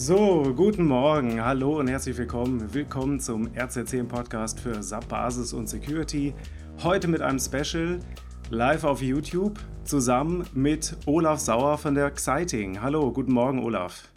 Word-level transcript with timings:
So, 0.00 0.54
guten 0.54 0.86
Morgen, 0.86 1.44
hallo 1.44 1.80
und 1.80 1.88
herzlich 1.88 2.16
willkommen. 2.16 2.72
Willkommen 2.72 3.18
zum 3.18 3.48
RZ10 3.48 4.04
Podcast 4.06 4.60
für 4.60 4.80
SAP 4.80 5.08
Basis 5.08 5.52
und 5.52 5.68
Security. 5.68 6.34
Heute 6.84 7.08
mit 7.08 7.20
einem 7.20 7.40
Special 7.40 7.98
live 8.48 8.84
auf 8.84 9.02
YouTube 9.02 9.58
zusammen 9.82 10.46
mit 10.54 10.96
Olaf 11.06 11.40
Sauer 11.40 11.78
von 11.78 11.96
der 11.96 12.12
Xciting. 12.12 12.80
Hallo, 12.80 13.12
guten 13.12 13.32
Morgen, 13.32 13.58
Olaf. 13.58 14.08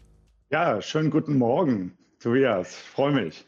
Ja, 0.51 0.83
schönen 0.83 1.09
guten 1.09 1.39
Morgen, 1.39 1.97
Tobias. 2.19 2.75
Freue 2.75 3.13
mich. 3.13 3.47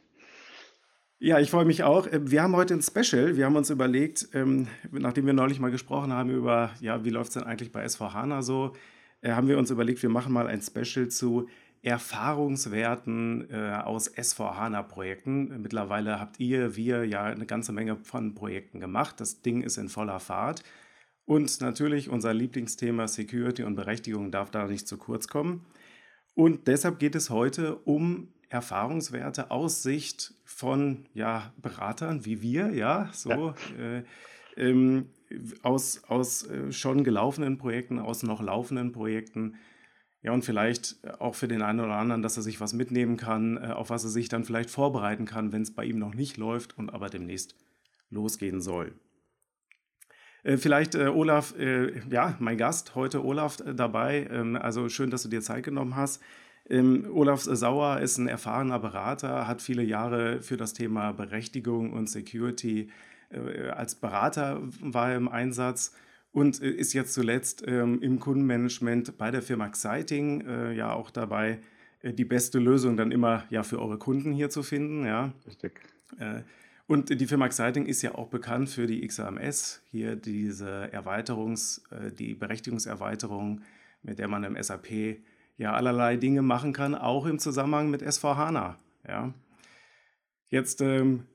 Ja, 1.20 1.40
ich 1.40 1.52
freue 1.52 1.66
mich 1.66 1.84
auch. 1.84 2.08
Wir 2.12 2.42
haben 2.42 2.56
heute 2.56 2.74
ein 2.74 2.82
Special. 2.82 3.38
Wir 3.38 3.46
haben 3.46 3.56
uns 3.56 3.70
überlegt, 3.70 4.30
ähm, 4.34 4.66
nachdem 4.92 5.28
wir 5.28 5.34
neulich 5.34 5.60
mal 5.60 5.70
gesprochen 5.70 6.12
haben 6.12 6.32
über, 6.32 6.72
ja, 6.82 7.06
wie 7.06 7.12
läuft 7.12 7.30
es 7.30 7.34
denn 7.36 7.44
eigentlich 7.44 7.72
bei 7.72 7.88
SVHANA 7.88 8.42
so, 8.42 8.74
äh, 9.22 9.34
haben 9.34 9.48
wir 9.48 9.60
uns 9.60 9.70
überlegt, 9.70 10.02
wir 10.02 10.10
machen 10.10 10.34
mal 10.34 10.48
ein 10.48 10.64
Special 10.64 11.10
zu 11.10 11.48
Erfahrungswerten 11.84 13.50
äh, 13.52 13.82
aus 13.84 14.10
S4HANA-Projekten. 14.16 15.62
Mittlerweile 15.62 16.18
habt 16.18 16.40
ihr, 16.40 16.78
wir 16.78 17.04
ja 17.06 17.24
eine 17.24 17.46
ganze 17.46 17.74
Menge 17.74 17.98
von 17.98 18.34
Projekten 18.36 18.80
gemacht. 18.80 19.20
Das 19.20 19.42
Ding 19.42 19.62
ist 19.62 19.78
in 19.78 19.90
voller 19.90 20.22
Fahrt. 20.22 20.64
Und 21.26 21.60
natürlich 21.60 22.10
unser 22.10 22.34
Lieblingsthema 22.34 23.08
Security 23.08 23.64
und 23.64 23.76
Berechtigung 23.76 24.32
darf 24.32 24.50
da 24.50 24.66
nicht 24.66 24.88
zu 24.88 24.98
kurz 24.98 25.28
kommen. 25.28 25.66
Und 26.36 26.68
deshalb 26.68 27.00
geht 27.00 27.16
es 27.16 27.30
heute 27.30 27.76
um 27.76 28.30
Erfahrungswerte 28.48 29.52
aus 29.52 29.84
Sicht 29.84 30.34
von 30.46 31.06
ja, 31.14 31.54
Beratern 31.62 32.24
wie 32.24 32.42
wir, 32.42 32.74
ja, 32.74 33.10
so 33.12 33.30
ja. 33.78 33.98
Äh, 33.98 34.04
ähm, 34.56 35.10
aus, 35.64 36.04
aus 36.08 36.48
äh, 36.48 36.72
schon 36.72 37.04
gelaufenen 37.04 37.58
Projekten, 37.58 38.00
aus 38.00 38.24
noch 38.24 38.42
laufenden 38.42 38.92
Projekten 38.92 39.56
ja, 40.24 40.32
und 40.32 40.44
vielleicht 40.44 40.98
auch 41.20 41.36
für 41.36 41.48
den 41.48 41.62
einen 41.62 41.82
oder 41.82 41.96
anderen, 41.96 42.22
dass 42.22 42.38
er 42.38 42.44
sich 42.44 42.62
was 42.62 42.74
mitnehmen 42.74 43.18
kann, 43.18 43.58
äh, 43.58 43.68
auf 43.68 43.90
was 43.90 44.04
er 44.04 44.10
sich 44.10 44.30
dann 44.30 44.46
vielleicht 44.46 44.70
vorbereiten 44.70 45.26
kann, 45.26 45.52
wenn 45.52 45.62
es 45.62 45.76
bei 45.76 45.86
ihm 45.86 46.00
noch 46.00 46.16
nicht 46.16 46.38
läuft 46.38 46.78
und 46.78 46.94
aber 46.94 47.10
demnächst 47.10 47.56
losgehen 48.10 48.62
soll. 48.62 48.94
Äh, 50.44 50.58
vielleicht, 50.58 50.96
äh, 50.96 51.08
Olaf, 51.08 51.54
äh, 51.58 52.00
ja, 52.10 52.36
mein 52.40 52.58
Gast 52.58 52.96
heute, 52.96 53.24
Olaf, 53.24 53.60
äh, 53.60 53.76
dabei. 53.76 54.28
Ähm, 54.32 54.56
also 54.56 54.90
schön, 54.90 55.10
dass 55.10 55.24
du 55.24 55.30
dir 55.30 55.42
Zeit 55.42 55.64
genommen 55.64 55.96
hast. 55.96 56.22
Ähm, 56.70 57.06
Olaf 57.12 57.42
Sauer 57.42 58.00
ist 58.00 58.18
ein 58.18 58.28
erfahrener 58.28 58.80
Berater, 58.80 59.48
hat 59.48 59.62
viele 59.62 59.84
Jahre 59.84 60.42
für 60.42 60.56
das 60.56 60.74
Thema 60.74 61.12
Berechtigung 61.12 61.92
und 61.92 62.10
Security 62.10 62.90
äh, 63.34 63.70
als 63.70 63.96
Berater 63.96 64.62
war 64.80 65.12
er 65.12 65.18
im 65.18 65.28
Einsatz 65.28 65.94
und 66.34 66.62
äh, 66.62 66.70
ist 66.70 66.94
jetzt 66.94 67.14
zuletzt 67.14 67.64
ähm, 67.66 68.02
im 68.02 68.20
Kundenmanagement 68.20 69.18
bei 69.18 69.32
der 69.32 69.42
Firma 69.42 69.68
Exciting 69.68 70.42
äh, 70.42 70.74
ja 70.74 70.92
auch 70.92 71.12
dabei, 71.12 71.60
äh, 72.02 72.12
die 72.12 72.26
beste 72.26 72.60
Lösung 72.60 72.98
dann 72.98 73.12
immer 73.12 73.46
ja 73.50 73.64
für 73.64 73.80
eure 73.80 73.98
Kunden 73.98 74.34
hier 74.34 74.50
zu 74.50 74.64
finden. 74.64 75.06
Ja. 75.06 75.32
Richtig. 75.48 75.80
Äh, 76.20 76.42
und 76.86 77.10
die 77.10 77.28
Firma 77.28 77.46
Exciting 77.46 77.86
ist 77.86 78.02
ja 78.02 78.16
auch 78.16 78.28
bekannt 78.28 78.70
für 78.70 78.88
die 78.88 79.08
XAMS, 79.08 79.82
hier 79.90 80.16
diese 80.18 80.92
Erweiterungs-, 80.92 81.82
äh, 81.92 82.12
die 82.12 82.34
Berechtigungserweiterung, 82.34 83.62
mit 84.02 84.20
der 84.20 84.28
man 84.28 84.44
im 84.44 84.62
SAP 84.62 85.20
ja 85.58 85.74
allerlei 85.74 86.18
Dinge 86.18 86.42
machen 86.42 86.74
kann, 86.74 86.96
auch 86.96 87.26
im 87.26 87.40
Zusammenhang 87.40 87.90
mit 87.90 88.04
S4HANA. 88.04 88.76
Ja. 89.08 89.34
Jetzt 90.50 90.82
ähm, 90.82 91.26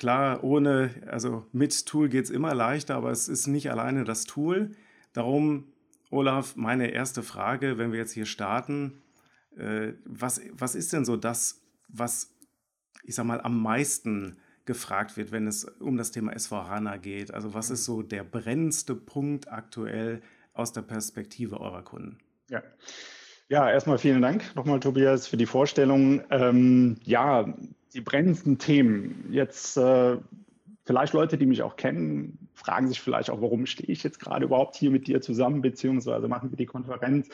Klar, 0.00 0.42
ohne, 0.42 0.94
also 1.08 1.44
mit 1.52 1.84
Tool 1.84 2.08
geht 2.08 2.24
es 2.24 2.30
immer 2.30 2.54
leichter, 2.54 2.94
aber 2.94 3.10
es 3.10 3.28
ist 3.28 3.46
nicht 3.46 3.70
alleine 3.70 4.04
das 4.04 4.24
Tool. 4.24 4.70
Darum, 5.12 5.74
Olaf, 6.08 6.56
meine 6.56 6.90
erste 6.90 7.22
Frage, 7.22 7.76
wenn 7.76 7.92
wir 7.92 7.98
jetzt 7.98 8.12
hier 8.12 8.24
starten, 8.24 9.02
äh, 9.58 9.92
was, 10.06 10.40
was 10.52 10.74
ist 10.74 10.94
denn 10.94 11.04
so 11.04 11.18
das, 11.18 11.60
was, 11.88 12.34
ich 13.04 13.14
sag 13.14 13.26
mal, 13.26 13.42
am 13.42 13.60
meisten 13.60 14.38
gefragt 14.64 15.18
wird, 15.18 15.32
wenn 15.32 15.46
es 15.46 15.64
um 15.66 15.98
das 15.98 16.12
Thema 16.12 16.32
S4HANA 16.32 16.96
geht? 16.96 17.34
Also 17.34 17.52
was 17.52 17.68
ist 17.68 17.84
so 17.84 18.00
der 18.00 18.24
brennendste 18.24 18.94
Punkt 18.94 19.52
aktuell 19.52 20.22
aus 20.54 20.72
der 20.72 20.80
Perspektive 20.80 21.60
eurer 21.60 21.82
Kunden? 21.82 22.16
Ja. 22.48 22.62
Ja, 23.50 23.68
erstmal 23.68 23.98
vielen 23.98 24.22
Dank 24.22 24.56
nochmal, 24.56 24.80
Tobias, 24.80 25.26
für 25.26 25.36
die 25.36 25.44
Vorstellung. 25.44 26.22
Ähm, 26.30 26.96
ja, 27.02 27.52
die 27.94 28.00
brennendsten 28.00 28.58
Themen. 28.58 29.26
Jetzt 29.30 29.76
äh, 29.76 30.16
vielleicht 30.84 31.12
Leute, 31.12 31.38
die 31.38 31.46
mich 31.46 31.62
auch 31.62 31.76
kennen, 31.76 32.48
fragen 32.54 32.88
sich 32.88 33.00
vielleicht 33.00 33.30
auch, 33.30 33.40
warum 33.40 33.66
stehe 33.66 33.90
ich 33.90 34.02
jetzt 34.02 34.20
gerade 34.20 34.44
überhaupt 34.44 34.76
hier 34.76 34.90
mit 34.90 35.06
dir 35.06 35.20
zusammen, 35.20 35.62
beziehungsweise 35.62 36.28
machen 36.28 36.50
wir 36.50 36.56
die 36.56 36.66
Konferenz. 36.66 37.28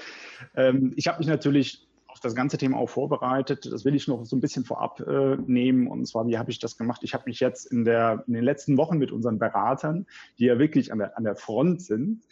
Ähm, 0.54 0.92
ich 0.96 1.08
habe 1.08 1.18
mich 1.18 1.26
natürlich 1.26 1.86
auf 2.16 2.20
das 2.20 2.34
ganze 2.34 2.56
Thema 2.56 2.78
auch 2.78 2.88
vorbereitet. 2.88 3.70
Das 3.70 3.84
will 3.84 3.94
ich 3.94 4.08
noch 4.08 4.24
so 4.24 4.36
ein 4.36 4.40
bisschen 4.40 4.64
vorab 4.64 5.00
äh, 5.00 5.36
nehmen. 5.46 5.86
Und 5.86 6.06
zwar, 6.06 6.26
wie 6.26 6.38
habe 6.38 6.50
ich 6.50 6.58
das 6.58 6.78
gemacht? 6.78 7.02
Ich 7.02 7.12
habe 7.12 7.24
mich 7.26 7.40
jetzt 7.40 7.66
in, 7.66 7.84
der, 7.84 8.24
in 8.26 8.32
den 8.32 8.44
letzten 8.44 8.78
Wochen 8.78 8.96
mit 8.96 9.12
unseren 9.12 9.38
Beratern, 9.38 10.06
die 10.38 10.46
ja 10.46 10.58
wirklich 10.58 10.92
an 10.92 10.98
der, 10.98 11.18
an 11.18 11.24
der 11.24 11.36
Front 11.36 11.82
sind, 11.82 12.22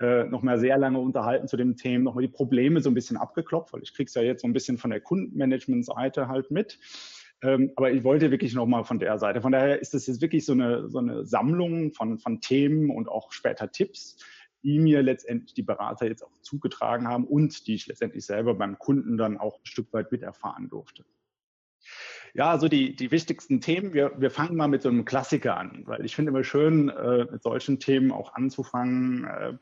äh, 0.00 0.24
noch 0.24 0.42
mal 0.42 0.58
sehr 0.58 0.78
lange 0.78 0.98
unterhalten 0.98 1.46
zu 1.46 1.58
dem 1.58 1.76
Thema, 1.76 2.04
noch 2.04 2.14
mal 2.14 2.22
die 2.22 2.28
Probleme 2.28 2.80
so 2.80 2.90
ein 2.90 2.94
bisschen 2.94 3.16
abgeklopft, 3.16 3.74
weil 3.74 3.82
ich 3.82 3.92
kriege 3.92 4.08
es 4.08 4.14
ja 4.14 4.22
jetzt 4.22 4.40
so 4.42 4.48
ein 4.48 4.54
bisschen 4.54 4.78
von 4.78 4.90
der 4.90 5.00
Kundenmanagement-Seite 5.00 6.26
halt 6.26 6.50
mit. 6.50 6.78
Ähm, 7.44 7.72
aber 7.76 7.92
ich 7.92 8.04
wollte 8.04 8.30
wirklich 8.30 8.54
nochmal 8.54 8.84
von 8.84 8.98
der 8.98 9.18
Seite. 9.18 9.42
Von 9.42 9.52
daher 9.52 9.78
ist 9.78 9.92
das 9.92 10.06
jetzt 10.06 10.22
wirklich 10.22 10.46
so 10.46 10.52
eine, 10.52 10.88
so 10.88 10.98
eine 10.98 11.26
Sammlung 11.26 11.92
von, 11.92 12.18
von 12.18 12.40
Themen 12.40 12.90
und 12.90 13.08
auch 13.08 13.32
später 13.32 13.70
Tipps, 13.70 14.16
die 14.62 14.78
mir 14.78 15.02
letztendlich 15.02 15.52
die 15.52 15.62
Berater 15.62 16.06
jetzt 16.06 16.22
auch 16.22 16.38
zugetragen 16.40 17.06
haben 17.06 17.24
und 17.24 17.66
die 17.66 17.74
ich 17.74 17.86
letztendlich 17.86 18.24
selber 18.24 18.54
beim 18.54 18.78
Kunden 18.78 19.18
dann 19.18 19.36
auch 19.36 19.58
ein 19.58 19.66
Stück 19.66 19.92
weit 19.92 20.10
miterfahren 20.10 20.70
durfte. 20.70 21.04
Ja, 22.32 22.50
also 22.50 22.66
die, 22.66 22.96
die 22.96 23.10
wichtigsten 23.10 23.60
Themen, 23.60 23.92
wir, 23.92 24.12
wir 24.16 24.30
fangen 24.30 24.56
mal 24.56 24.66
mit 24.68 24.80
so 24.80 24.88
einem 24.88 25.04
Klassiker 25.04 25.58
an, 25.58 25.82
weil 25.84 26.04
ich 26.04 26.16
finde 26.16 26.30
immer 26.30 26.44
schön, 26.44 26.88
äh, 26.88 27.26
mit 27.30 27.42
solchen 27.42 27.78
Themen 27.78 28.10
auch 28.10 28.34
anzufangen. 28.34 29.24
Äh, 29.24 29.58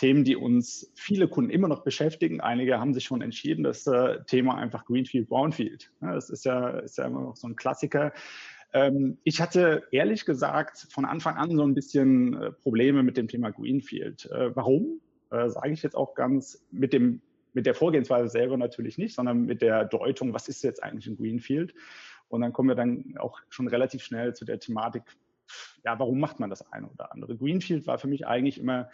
Themen, 0.00 0.24
die 0.24 0.34
uns 0.34 0.90
viele 0.94 1.28
Kunden 1.28 1.50
immer 1.50 1.68
noch 1.68 1.84
beschäftigen. 1.84 2.40
Einige 2.40 2.80
haben 2.80 2.94
sich 2.94 3.04
schon 3.04 3.20
entschieden, 3.20 3.62
das 3.62 3.86
äh, 3.86 4.24
Thema 4.24 4.56
einfach 4.56 4.86
Greenfield, 4.86 5.28
Brownfield. 5.28 5.92
Ja, 6.00 6.14
das 6.14 6.30
ist 6.30 6.46
ja, 6.46 6.70
ist 6.78 6.96
ja 6.96 7.04
immer 7.04 7.20
noch 7.20 7.36
so 7.36 7.46
ein 7.46 7.54
Klassiker. 7.54 8.14
Ähm, 8.72 9.18
ich 9.24 9.42
hatte 9.42 9.82
ehrlich 9.90 10.24
gesagt 10.24 10.88
von 10.90 11.04
Anfang 11.04 11.36
an 11.36 11.54
so 11.54 11.64
ein 11.64 11.74
bisschen 11.74 12.32
äh, 12.32 12.50
Probleme 12.50 13.02
mit 13.02 13.18
dem 13.18 13.28
Thema 13.28 13.50
Greenfield. 13.50 14.24
Äh, 14.30 14.56
warum? 14.56 15.02
Äh, 15.30 15.50
Sage 15.50 15.72
ich 15.72 15.82
jetzt 15.82 15.96
auch 15.96 16.14
ganz 16.14 16.64
mit 16.70 16.94
dem 16.94 17.20
mit 17.52 17.66
der 17.66 17.74
Vorgehensweise 17.74 18.28
selber 18.28 18.56
natürlich 18.56 18.96
nicht, 18.96 19.14
sondern 19.14 19.44
mit 19.44 19.60
der 19.60 19.84
Deutung, 19.84 20.32
was 20.32 20.48
ist 20.48 20.62
jetzt 20.62 20.82
eigentlich 20.82 21.08
ein 21.08 21.16
Greenfield? 21.16 21.74
Und 22.28 22.40
dann 22.40 22.54
kommen 22.54 22.68
wir 22.68 22.76
dann 22.76 23.16
auch 23.18 23.40
schon 23.50 23.68
relativ 23.68 24.02
schnell 24.02 24.34
zu 24.34 24.46
der 24.46 24.60
Thematik, 24.60 25.02
ja, 25.84 25.98
warum 25.98 26.20
macht 26.20 26.40
man 26.40 26.48
das 26.48 26.72
eine 26.72 26.88
oder 26.88 27.12
andere? 27.12 27.36
Greenfield 27.36 27.86
war 27.86 27.98
für 27.98 28.06
mich 28.06 28.26
eigentlich 28.26 28.58
immer 28.58 28.88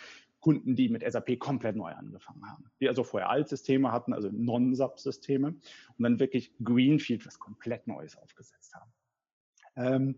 Kunden, 0.47 0.77
die 0.77 0.89
mit 0.89 1.03
SAP 1.03 1.41
komplett 1.41 1.75
neu 1.75 1.91
angefangen 1.91 2.49
haben. 2.49 2.67
Die 2.79 2.89
also 2.89 3.03
vorher 3.03 3.31
Altsysteme 3.31 3.91
hatten, 3.91 4.13
also 4.13 4.29
Non-SAP-Systeme 4.31 5.49
und 5.49 5.59
dann 5.99 6.21
wirklich 6.21 6.53
Greenfield, 6.63 7.27
was 7.27 7.41
komplett 7.41 7.89
Neues 7.89 8.17
aufgesetzt 8.17 8.73
haben. 8.73 8.93
Ähm, 9.75 10.15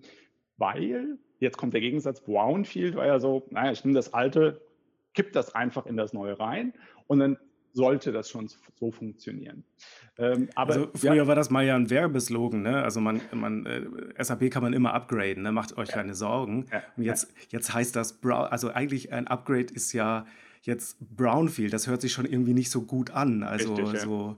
weil, 0.58 1.16
jetzt 1.40 1.56
kommt 1.56 1.72
der 1.72 1.80
Gegensatz, 1.80 2.20
Brownfield 2.20 2.94
war 2.94 3.06
ja 3.06 3.20
so, 3.20 3.46
naja, 3.48 3.72
ich 3.72 3.82
nehme 3.86 3.94
das 3.94 4.12
alte, 4.12 4.60
kipp 5.14 5.32
das 5.32 5.54
einfach 5.54 5.86
in 5.86 5.96
das 5.96 6.12
neue 6.12 6.38
rein 6.38 6.74
und 7.06 7.20
dann 7.20 7.38
sollte 7.72 8.12
das 8.12 8.30
schon 8.30 8.48
so 8.78 8.90
funktionieren. 8.90 9.64
Ähm, 10.18 10.48
aber 10.54 10.74
also 10.74 10.88
früher 10.94 11.14
ja, 11.14 11.26
war 11.26 11.36
das 11.36 11.50
mal 11.50 11.64
ja 11.64 11.76
ein 11.76 11.90
Werbeslogan, 11.90 12.62
ne? 12.62 12.82
Also 12.82 13.00
man, 13.00 13.20
man 13.32 13.66
äh, 13.66 13.82
SAP 14.22 14.50
kann 14.50 14.62
man 14.62 14.72
immer 14.72 14.92
upgraden, 14.92 15.44
ne? 15.44 15.52
Macht 15.52 15.78
euch 15.78 15.88
ja. 15.88 15.94
keine 15.94 16.14
Sorgen. 16.14 16.66
Ja. 16.72 16.82
Und 16.96 17.04
jetzt, 17.04 17.32
jetzt 17.50 17.72
heißt 17.72 17.94
das 17.94 18.14
Brown, 18.20 18.46
also 18.46 18.70
eigentlich 18.70 19.12
ein 19.12 19.28
Upgrade 19.28 19.72
ist 19.72 19.92
ja 19.92 20.26
jetzt 20.62 20.96
Brownfield. 21.16 21.72
Das 21.72 21.86
hört 21.86 22.00
sich 22.00 22.12
schon 22.12 22.26
irgendwie 22.26 22.52
nicht 22.52 22.70
so 22.70 22.82
gut 22.82 23.12
an. 23.12 23.44
Also 23.44 23.74
Richtig, 23.74 24.00
so 24.00 24.36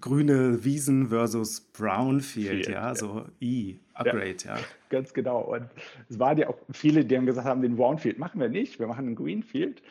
grüne 0.00 0.64
Wiesen 0.64 1.08
versus 1.08 1.60
Brownfield, 1.60 2.64
Field, 2.64 2.68
ja, 2.68 2.94
so 2.94 3.26
I, 3.40 3.78
Upgrade, 3.94 4.36
ja. 4.44 4.56
ja. 4.56 4.62
Ganz 4.88 5.12
genau. 5.12 5.40
Und 5.40 5.66
es 6.08 6.18
waren 6.18 6.38
ja 6.38 6.48
auch 6.48 6.58
viele, 6.70 7.04
die 7.04 7.16
haben 7.16 7.26
gesagt 7.26 7.46
haben, 7.46 7.62
den 7.62 7.76
Brownfield 7.76 8.18
machen 8.18 8.40
wir 8.40 8.48
nicht, 8.48 8.78
wir 8.78 8.86
machen 8.86 9.06
einen 9.06 9.14
Greenfield. 9.14 9.82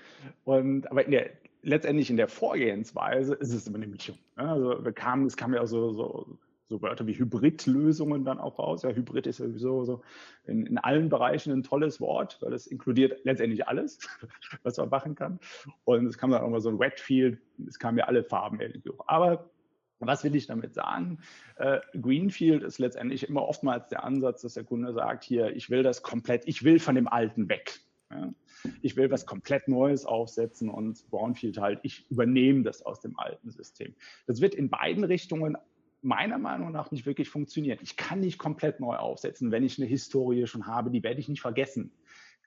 Und 0.43 0.89
aber 0.91 1.05
in 1.05 1.11
der 1.11 1.29
letztendlich 1.61 2.09
in 2.09 2.17
der 2.17 2.27
Vorgehensweise 2.27 3.33
ist 3.35 3.53
es 3.53 3.67
immer 3.67 3.77
eine 3.77 3.87
Mischung. 3.87 4.17
Also 4.35 4.83
wir 4.83 4.91
kamen, 4.91 5.25
es 5.25 5.37
kam 5.37 5.53
ja 5.53 5.65
so, 5.65 5.91
so, 5.91 6.37
so 6.69 6.81
Wörter 6.81 7.07
wie 7.07 7.17
Hybridlösungen 7.17 8.25
dann 8.25 8.39
auch 8.39 8.59
raus. 8.59 8.83
Ja, 8.83 8.89
Hybrid 8.89 9.27
ist 9.27 9.37
sowieso 9.37 9.85
so 9.85 10.01
in, 10.45 10.65
in 10.65 10.77
allen 10.77 11.09
Bereichen 11.09 11.51
ein 11.51 11.63
tolles 11.63 11.99
Wort, 12.01 12.37
weil 12.41 12.53
es 12.53 12.67
inkludiert 12.67 13.23
letztendlich 13.23 13.67
alles, 13.67 13.99
was 14.63 14.77
man 14.77 14.89
machen 14.89 15.15
kann. 15.15 15.39
Und 15.85 16.05
es 16.05 16.17
kam 16.17 16.31
dann 16.31 16.41
auch 16.41 16.49
mal 16.49 16.61
so 16.61 16.69
ein 16.69 16.79
Wetfield, 16.79 17.39
es 17.67 17.79
kamen 17.79 17.97
ja 17.97 18.05
alle 18.05 18.23
Farben 18.23 18.59
irgendwie 18.59 18.89
hoch. 18.89 19.05
Aber 19.07 19.49
was 19.99 20.23
will 20.23 20.35
ich 20.35 20.45
damit 20.45 20.75
sagen? 20.75 21.19
Äh, 21.55 21.79
Greenfield 21.99 22.63
ist 22.63 22.77
letztendlich 22.77 23.27
immer 23.27 23.43
oftmals 23.43 23.87
der 23.87 24.03
Ansatz, 24.03 24.41
dass 24.41 24.53
der 24.53 24.63
Kunde 24.63 24.93
sagt, 24.93 25.23
hier, 25.23 25.55
ich 25.55 25.69
will 25.69 25.83
das 25.83 26.03
komplett, 26.03 26.47
ich 26.47 26.63
will 26.63 26.79
von 26.79 26.95
dem 26.95 27.07
Alten 27.07 27.49
weg. 27.49 27.79
Ja? 28.11 28.31
Ich 28.81 28.95
will 28.95 29.11
was 29.11 29.25
komplett 29.25 29.67
Neues 29.67 30.05
aufsetzen 30.05 30.69
und 30.69 31.07
Brownfield 31.09 31.57
halt, 31.59 31.79
ich 31.83 32.09
übernehme 32.09 32.63
das 32.63 32.81
aus 32.81 32.99
dem 33.01 33.17
alten 33.19 33.49
System. 33.51 33.95
Das 34.25 34.41
wird 34.41 34.55
in 34.55 34.69
beiden 34.69 35.03
Richtungen 35.03 35.57
meiner 36.01 36.37
Meinung 36.37 36.71
nach 36.71 36.91
nicht 36.91 37.05
wirklich 37.05 37.29
funktionieren. 37.29 37.79
Ich 37.81 37.97
kann 37.97 38.19
nicht 38.19 38.37
komplett 38.37 38.79
neu 38.79 38.95
aufsetzen, 38.95 39.51
wenn 39.51 39.63
ich 39.63 39.79
eine 39.79 39.87
Historie 39.87 40.45
schon 40.47 40.67
habe, 40.67 40.91
die 40.91 41.03
werde 41.03 41.19
ich 41.19 41.27
nicht 41.27 41.41
vergessen. 41.41 41.91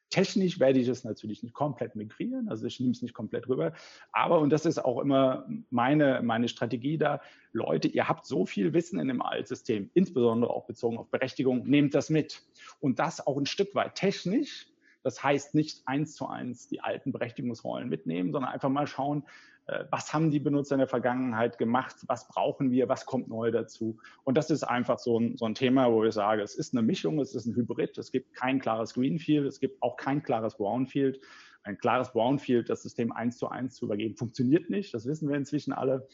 Technisch 0.09 0.59
werde 0.59 0.81
ich 0.81 0.89
es 0.89 1.05
natürlich 1.05 1.45
nicht 1.45 1.55
komplett 1.55 1.95
migrieren, 1.95 2.49
also 2.49 2.67
ich 2.67 2.81
nehme 2.81 2.91
es 2.91 3.01
nicht 3.01 3.15
komplett 3.15 3.49
rüber. 3.49 3.73
Aber, 4.11 4.41
und 4.41 4.51
das 4.51 4.67
ist 4.67 4.85
auch 4.85 5.01
immer 5.01 5.47
meine, 5.71 6.21
meine 6.23 6.49
Strategie 6.49 6.99
da, 6.99 7.21
Leute, 7.53 7.87
ihr 7.87 8.09
habt 8.09 8.27
so 8.27 8.45
viel 8.45 8.73
Wissen 8.73 8.99
in 8.99 9.07
dem 9.07 9.23
Altsystem, 9.23 9.89
insbesondere 9.95 10.53
auch 10.53 10.67
bezogen 10.67 10.99
auf 10.99 11.11
Berechtigung, 11.11 11.65
nehmt 11.69 11.95
das 11.95 12.11
mit. 12.11 12.43
Und 12.81 12.99
das 12.99 13.25
auch 13.25 13.39
ein 13.39 13.47
Stück 13.47 13.73
weit 13.77 13.95
technisch. 13.95 14.67
Das 15.03 15.23
heißt 15.23 15.55
nicht 15.55 15.83
eins 15.87 16.15
zu 16.15 16.27
eins 16.27 16.69
die 16.69 16.81
alten 16.81 17.13
Berechtigungsrollen 17.13 17.89
mitnehmen, 17.89 18.33
sondern 18.33 18.53
einfach 18.53 18.69
mal 18.69 18.87
schauen, 18.87 19.25
äh, 19.67 19.85
was 19.91 20.13
haben 20.13 20.31
die 20.31 20.41
Benutzer 20.41 20.75
in 20.75 20.81
der 20.81 20.89
Vergangenheit 20.89 21.59
gemacht, 21.59 21.97
was 22.07 22.29
brauchen 22.29 22.71
wir, 22.71 22.89
was 22.89 23.07
kommt 23.07 23.29
neu 23.29 23.51
dazu. 23.51 23.99
Und 24.25 24.37
das 24.37 24.51
ist 24.51 24.65
einfach 24.65 24.99
so 24.99 25.19
ein, 25.19 25.37
so 25.37 25.47
ein 25.47 25.55
Thema, 25.55 25.91
wo 25.93 26.05
ich 26.05 26.15
sage, 26.15 26.43
es 26.43 26.55
ist 26.55 26.75
eine 26.75 26.83
Mischung, 26.83 27.21
es 27.21 27.35
ist 27.35 27.47
ein 27.47 27.55
Hybrid, 27.55 27.97
es 27.99 28.13
gibt 28.13 28.35
kein 28.35 28.61
klares 28.61 28.95
Greenfield, 28.95 29.47
es 29.47 29.61
gibt 29.61 29.83
auch 29.83 29.97
kein 29.97 30.23
klares 30.23 30.57
Brownfield. 30.57 31.21
Ein 31.63 31.77
klares 31.77 32.13
Brownfield, 32.13 32.71
das 32.71 32.83
System 32.83 33.13
eins 33.13 33.37
zu 33.37 33.49
eins 33.49 33.75
zu 33.75 33.85
übergeben, 33.85 34.17
funktioniert 34.17 34.71
nicht, 34.71 34.95
das 34.95 35.07
wissen 35.07 35.29
wir 35.29 35.37
inzwischen 35.37 35.75
alle. 35.75 36.09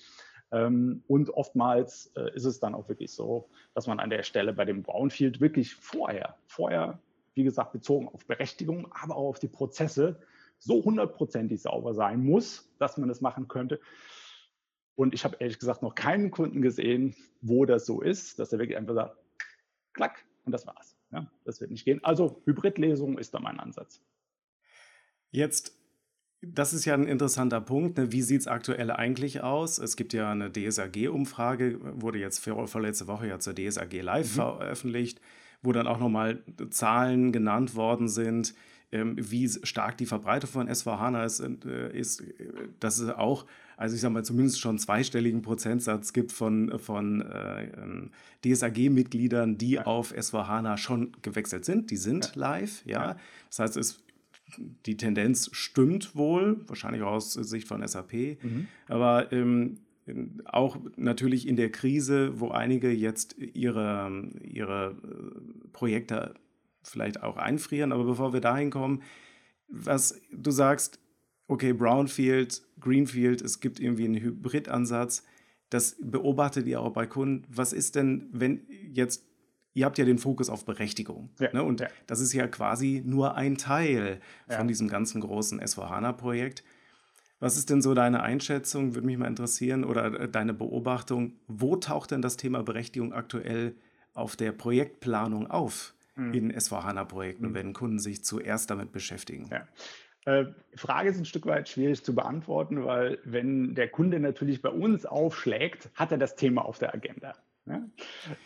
Ähm, 0.50 1.03
und 1.06 1.31
oftmals 1.31 2.12
äh, 2.17 2.35
ist 2.35 2.44
es 2.44 2.61
dann 2.61 2.75
auch 2.75 2.89
wirklich 2.89 3.12
so, 3.12 3.49
dass 3.75 3.87
man 3.87 4.00
an 4.00 4.11
der 4.11 4.23
Stelle 4.23 4.53
bei 4.53 4.65
dem 4.65 4.82
Brownfield 4.82 5.41
wirklich 5.41 5.75
vorher, 5.75 6.37
vorher, 6.47 7.00
wie 7.37 7.44
gesagt, 7.44 7.73
bezogen 7.73 8.09
auf 8.09 8.27
Berechtigung, 8.27 8.91
aber 8.93 9.17
auch 9.17 9.29
auf 9.29 9.38
die 9.38 9.49
Prozesse, 9.49 10.19
so 10.59 10.83
hundertprozentig 10.83 11.61
sauber 11.61 11.94
sein 11.94 12.25
muss, 12.25 12.69
dass 12.79 12.97
man 12.97 13.09
das 13.09 13.21
machen 13.21 13.47
könnte. 13.47 13.79
Und 14.94 15.12
ich 15.12 15.25
habe 15.25 15.37
ehrlich 15.38 15.59
gesagt 15.59 15.83
noch 15.83 15.94
keinen 15.94 16.31
Kunden 16.31 16.62
gesehen, 16.62 17.15
wo 17.43 17.67
das 17.67 17.85
so 17.85 18.00
ist, 18.00 18.38
dass 18.38 18.53
er 18.53 18.59
wirklich 18.59 18.79
einfach 18.79 18.94
sagt, 18.94 19.19
klack, 19.93 20.25
und 20.47 20.53
das 20.53 20.67
war's. 20.67 20.97
Ja, 21.12 21.31
das 21.44 21.61
wird 21.61 21.71
nicht 21.71 21.85
gehen. 21.85 22.03
Also 22.03 22.41
Hybridlesung 22.47 23.19
ist 23.19 23.35
da 23.35 23.39
mein 23.39 23.61
Ansatz. 23.61 24.00
Jetzt, 25.31 25.77
das 26.41 26.73
ist 26.73 26.87
ja 26.87 26.94
ein 26.94 27.06
interessanter 27.06 27.61
Punkt. 27.61 27.99
Ne? 27.99 28.12
Wie 28.12 28.23
sieht 28.23 28.41
es 28.41 28.47
aktuell 28.47 28.91
eigentlich 28.91 29.43
aus? 29.43 29.79
Es 29.79 29.97
gibt 29.97 30.15
ja 30.15 30.31
eine 30.32 30.50
DSAG-Umfrage, 30.50 31.79
wurde 32.00 32.19
jetzt 32.19 32.39
vor, 32.39 32.67
vorletzte 32.67 33.06
Woche 33.06 33.29
ja 33.29 33.39
zur 33.39 33.55
DSAG 33.55 33.93
Live 34.00 34.31
mhm. 34.31 34.35
veröffentlicht, 34.35 35.21
wo 35.67 35.73
dann 35.73 35.87
auch 35.87 35.99
nochmal 35.99 36.43
Zahlen 36.71 37.33
genannt 37.33 37.75
worden 37.75 38.09
sind 38.09 38.55
ähm, 38.93 39.17
wie 39.19 39.49
stark 39.49 39.99
die 39.99 40.07
Verbreitung 40.07 40.49
von 40.49 40.73
SVHANA 40.73 41.25
ist, 41.25 41.41
äh, 41.41 41.99
ist, 41.99 42.23
dass 42.79 42.99
es 42.99 43.11
auch, 43.11 43.47
also 43.77 43.95
ich 43.95 44.01
sage 44.01 44.15
mal, 44.15 44.25
zumindest 44.25 44.61
schon 44.61 44.79
zweistelligen 44.79 45.43
Prozentsatz 45.43 46.13
gibt 46.13 46.33
von, 46.33 46.79
von 46.79 47.21
äh, 47.21 47.65
ähm, 47.65 48.11
DSAG-Mitgliedern, 48.45 49.59
die 49.59 49.81
auf 49.81 50.15
SVHANA 50.19 50.77
schon 50.77 51.13
gewechselt 51.23 51.65
sind. 51.65 51.91
Die 51.91 51.97
sind 51.97 52.27
ja. 52.27 52.41
live, 52.41 52.87
ja. 52.87 53.09
ja. 53.09 53.17
Das 53.49 53.59
heißt, 53.59 53.77
es 53.77 54.03
die 54.87 54.97
Tendenz 54.97 55.51
stimmt 55.53 56.15
wohl, 56.15 56.61
wahrscheinlich 56.69 57.03
auch 57.03 57.15
aus 57.15 57.33
Sicht 57.33 57.67
von 57.67 57.87
SAP, 57.87 58.13
mhm. 58.41 58.69
aber 58.87 59.33
ähm, 59.33 59.81
auch 60.44 60.79
natürlich 60.97 61.49
in 61.49 61.56
der 61.56 61.70
Krise, 61.70 62.38
wo 62.41 62.50
einige 62.50 62.91
jetzt 62.91 63.37
ihre, 63.38 64.31
ihre 64.43 64.97
äh, 65.03 65.69
Projekte 65.73 66.35
vielleicht 66.82 67.23
auch 67.23 67.37
einfrieren. 67.37 67.93
Aber 67.93 68.05
bevor 68.05 68.32
wir 68.32 68.41
dahin 68.41 68.70
kommen, 68.70 69.03
was 69.69 70.20
du 70.32 70.50
sagst, 70.50 71.00
okay, 71.49 71.73
Brownfield, 71.73 72.62
Greenfield, 72.81 73.43
es 73.43 73.61
gibt 73.61 73.81
irgendwie 73.81 74.05
einen 74.05 74.20
Hybridansatz. 74.20 75.25
Das 75.70 75.97
beobachtet 76.00 76.67
ihr 76.67 76.81
auch 76.81 76.93
bei 76.93 77.06
Kunden. 77.06 77.44
Was 77.49 77.73
ist 77.73 77.97
denn, 77.97 78.29
wenn 78.32 78.67
jetzt, 78.93 79.25
ihr 79.75 79.85
habt 79.85 79.99
ja 79.99 80.05
den 80.05 80.19
Fokus 80.19 80.49
auf 80.49 80.64
Berechtigung. 80.64 81.31
Ja, 81.41 81.53
ne? 81.53 81.62
Und 81.64 81.81
ja. 81.81 81.88
das 82.06 82.20
ist 82.20 82.32
ja 82.32 82.47
quasi 82.47 83.03
nur 83.05 83.35
ein 83.35 83.56
Teil 83.56 84.20
ja. 84.49 84.56
von 84.56 84.69
diesem 84.69 84.88
ganzen 84.88 85.20
großen 85.20 85.61
S4HANA-Projekt. 85.61 86.62
Was 87.38 87.56
ist 87.56 87.71
denn 87.71 87.83
so 87.83 87.94
deine 87.94 88.23
Einschätzung, 88.23 88.94
würde 88.94 89.06
mich 89.06 89.19
mal 89.19 89.27
interessieren, 89.27 89.85
oder 89.85 90.21
äh, 90.21 90.29
deine 90.29 90.55
Beobachtung? 90.55 91.35
Wo 91.47 91.77
taucht 91.77 92.11
denn 92.11 92.23
das 92.23 92.37
Thema 92.37 92.62
Berechtigung 92.62 93.12
aktuell 93.12 93.75
auf 94.15 94.37
der 94.37 94.53
Projektplanung 94.53 95.50
auf? 95.50 95.94
mhm. 96.17 96.35
in 96.35 96.61
SVH-HANA-Projekten, 96.61 97.49
mhm. 97.49 97.55
wenn 97.55 97.73
Kunden 97.73 97.99
sich 97.99 98.25
zuerst 98.25 98.71
damit 98.71 98.93
beschäftigen? 98.93 99.49
Ja. 99.50 99.67
Äh, 100.25 100.47
Frage 100.75 101.11
ist 101.11 101.19
ein 101.19 101.25
Stück 101.25 101.47
weit 101.47 101.69
schwierig 101.69 102.03
zu 102.03 102.15
beantworten, 102.15 102.85
weil 102.85 103.19
wenn 103.25 103.75
der 103.75 103.89
Kunde 103.89 104.19
natürlich 104.19 104.61
bei 104.61 104.71
uns 104.71 105.06
aufschlägt, 105.06 105.91
hat 105.94 106.11
er 106.11 106.19
das 106.19 106.35
Thema 106.35 106.65
auf 106.65 106.79
der 106.79 106.94
Agenda. 106.94 107.35
Ja, 107.67 107.83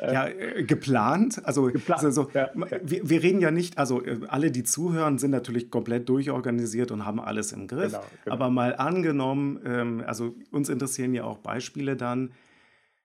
ja 0.01 0.29
äh, 0.29 0.65
geplant. 0.65 1.45
Also, 1.45 1.65
geplant. 1.65 2.05
also 2.05 2.31
ja, 2.33 2.51
ja. 2.55 2.81
Wir, 2.83 3.09
wir, 3.09 3.23
reden 3.23 3.41
ja 3.41 3.51
nicht, 3.51 3.77
also 3.79 4.03
äh, 4.03 4.21
alle, 4.29 4.51
die 4.51 4.63
zuhören, 4.63 5.19
sind 5.19 5.31
natürlich 5.31 5.71
komplett 5.71 6.09
durchorganisiert 6.09 6.91
und 6.91 7.05
haben 7.05 7.21
alles 7.21 7.53
im 7.53 7.69
Griff. 7.69 7.93
Genau, 7.93 8.05
genau. 8.25 8.35
Aber 8.35 8.51
mal 8.51 8.77
angenommen, 8.77 9.61
ähm, 9.65 10.03
also 10.07 10.35
uns 10.51 10.69
interessieren 10.69 11.13
ja 11.13 11.25
auch 11.25 11.39
Beispiele 11.39 11.97
dann, 11.97 12.31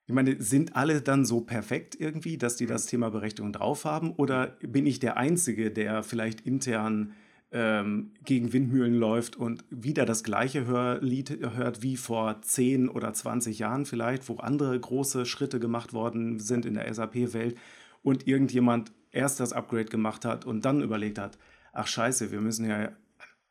ich 0.08 0.14
meine, 0.14 0.42
sind 0.42 0.76
alle 0.76 1.02
dann 1.02 1.26
so 1.26 1.42
perfekt 1.42 2.00
irgendwie, 2.00 2.38
dass 2.38 2.56
die 2.56 2.68
das 2.68 2.86
Thema 2.86 3.10
Berechtigung 3.10 3.52
drauf 3.52 3.86
haben? 3.86 4.12
Oder 4.12 4.56
bin 4.62 4.86
ich 4.86 5.00
der 5.00 5.18
Einzige, 5.18 5.72
der 5.72 6.04
vielleicht 6.04 6.42
intern 6.42 7.14
ähm, 7.56 8.12
gegen 8.26 8.52
Windmühlen 8.52 8.96
läuft 8.96 9.38
und 9.38 9.64
wieder 9.70 10.06
das 10.06 10.26
gleiche 10.26 10.66
Hörlied 10.66 11.40
hört 11.56 11.82
wie 11.82 11.96
vor 11.96 12.42
10 12.42 12.90
oder 12.90 13.14
20 13.14 13.60
Jahren 13.60 13.86
vielleicht, 13.86 14.28
wo 14.28 14.36
andere 14.36 14.78
große 14.78 15.26
Schritte 15.26 15.58
gemacht 15.58 15.94
worden 15.94 16.40
sind 16.40 16.66
in 16.66 16.74
der 16.74 16.94
SAP-Welt 16.94 17.58
und 18.04 18.28
irgendjemand 18.28 18.92
erst 19.12 19.40
das 19.40 19.54
Upgrade 19.54 19.86
gemacht 19.86 20.26
hat 20.26 20.44
und 20.44 20.66
dann 20.66 20.82
überlegt 20.82 21.18
hat, 21.18 21.38
ach 21.72 21.88
scheiße, 21.88 22.30
wir 22.30 22.42
müssen 22.42 22.70
ja 22.70 22.90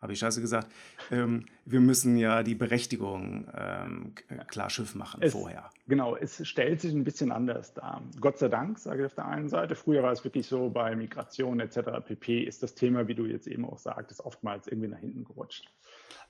habe 0.05 0.13
ich 0.13 0.19
scheiße 0.19 0.43
gesagt, 0.43 0.69
ähm, 1.11 1.47
wir 1.65 1.81
müssen 1.81 2.17
ja 2.19 2.43
die 2.43 2.55
Berechtigung 2.55 3.49
ähm, 3.57 4.13
klar 4.49 4.69
Schiff 4.69 4.95
machen 4.95 5.23
es, 5.23 5.33
vorher. 5.33 5.71
Genau, 5.89 6.15
es 6.15 6.47
stellt 6.47 6.83
sich 6.83 6.93
ein 6.93 7.05
bisschen 7.05 7.33
anders 7.33 7.73
dar. 7.73 8.03
Gott 8.21 8.39
sei 8.39 8.49
Dank, 8.49 8.79
sage 8.79 9.01
ich 9.01 9.07
auf 9.07 9.15
der 9.15 9.27
einen 9.27 9.49
Seite. 9.49 9.75
Früher 9.75 10.03
war 10.03 10.13
es 10.13 10.23
wirklich 10.23 10.47
so, 10.47 10.69
bei 10.69 10.95
Migration 10.95 11.59
etc. 11.59 12.05
pp. 12.05 12.43
ist 12.43 12.63
das 12.63 12.75
Thema, 12.75 13.09
wie 13.09 13.15
du 13.15 13.25
jetzt 13.25 13.47
eben 13.47 13.65
auch 13.65 13.79
sagtest, 13.79 14.21
oftmals 14.21 14.67
irgendwie 14.67 14.89
nach 14.89 14.99
hinten 14.99 15.25
gerutscht. 15.25 15.73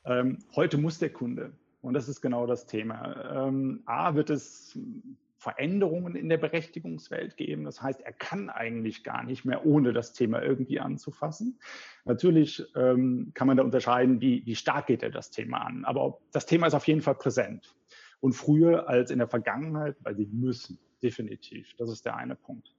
Ähm, 0.04 0.38
heute 0.54 0.78
muss 0.78 1.00
der 1.00 1.10
Kunde. 1.10 1.52
Und 1.82 1.94
das 1.94 2.08
ist 2.08 2.20
genau 2.20 2.46
das 2.46 2.66
Thema. 2.66 3.48
Ähm, 3.48 3.82
A, 3.86 4.14
wird 4.14 4.30
es 4.30 4.78
Veränderungen 5.44 6.16
in 6.16 6.30
der 6.30 6.38
Berechtigungswelt 6.38 7.36
geben. 7.36 7.64
Das 7.64 7.82
heißt, 7.82 8.00
er 8.00 8.14
kann 8.14 8.48
eigentlich 8.48 9.04
gar 9.04 9.22
nicht 9.22 9.44
mehr, 9.44 9.66
ohne 9.66 9.92
das 9.92 10.14
Thema 10.14 10.42
irgendwie 10.42 10.80
anzufassen. 10.80 11.60
Natürlich 12.06 12.64
ähm, 12.74 13.32
kann 13.34 13.46
man 13.46 13.58
da 13.58 13.62
unterscheiden, 13.62 14.22
wie, 14.22 14.44
wie 14.46 14.56
stark 14.56 14.86
geht 14.86 15.02
er 15.02 15.10
das 15.10 15.30
Thema 15.30 15.58
an. 15.58 15.84
Aber 15.84 16.18
das 16.32 16.46
Thema 16.46 16.66
ist 16.66 16.74
auf 16.74 16.88
jeden 16.88 17.02
Fall 17.02 17.14
präsent. 17.14 17.76
Und 18.20 18.32
früher 18.32 18.88
als 18.88 19.10
in 19.10 19.18
der 19.18 19.28
Vergangenheit, 19.28 19.96
weil 20.00 20.16
sie 20.16 20.26
müssen, 20.26 20.78
definitiv. 21.02 21.74
Das 21.76 21.90
ist 21.90 22.06
der 22.06 22.16
eine 22.16 22.36
Punkt. 22.36 22.74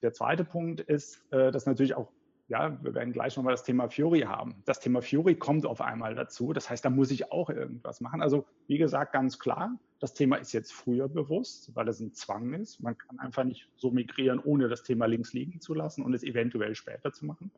Der 0.00 0.12
zweite 0.12 0.44
Punkt 0.44 0.80
ist, 0.80 1.26
äh, 1.32 1.50
dass 1.50 1.66
natürlich 1.66 1.96
auch 1.96 2.12
ja, 2.48 2.82
wir 2.82 2.94
werden 2.94 3.12
gleich 3.12 3.36
nochmal 3.36 3.54
das 3.54 3.64
Thema 3.64 3.88
Fury 3.88 4.20
haben. 4.20 4.62
Das 4.64 4.78
Thema 4.78 5.02
Fury 5.02 5.34
kommt 5.34 5.66
auf 5.66 5.80
einmal 5.80 6.14
dazu. 6.14 6.52
Das 6.52 6.70
heißt, 6.70 6.84
da 6.84 6.90
muss 6.90 7.10
ich 7.10 7.32
auch 7.32 7.50
irgendwas 7.50 8.00
machen. 8.00 8.22
Also, 8.22 8.46
wie 8.68 8.78
gesagt, 8.78 9.12
ganz 9.12 9.38
klar, 9.38 9.76
das 9.98 10.14
Thema 10.14 10.36
ist 10.36 10.52
jetzt 10.52 10.72
früher 10.72 11.08
bewusst, 11.08 11.74
weil 11.74 11.88
es 11.88 12.00
ein 12.00 12.12
Zwang 12.12 12.52
ist. 12.54 12.80
Man 12.80 12.96
kann 12.96 13.18
einfach 13.18 13.44
nicht 13.44 13.68
so 13.76 13.90
migrieren, 13.90 14.38
ohne 14.38 14.68
das 14.68 14.84
Thema 14.84 15.06
links 15.06 15.32
liegen 15.32 15.60
zu 15.60 15.74
lassen 15.74 16.02
und 16.02 16.14
es 16.14 16.22
eventuell 16.22 16.74
später 16.74 17.12
zu 17.12 17.26
machen. 17.26 17.50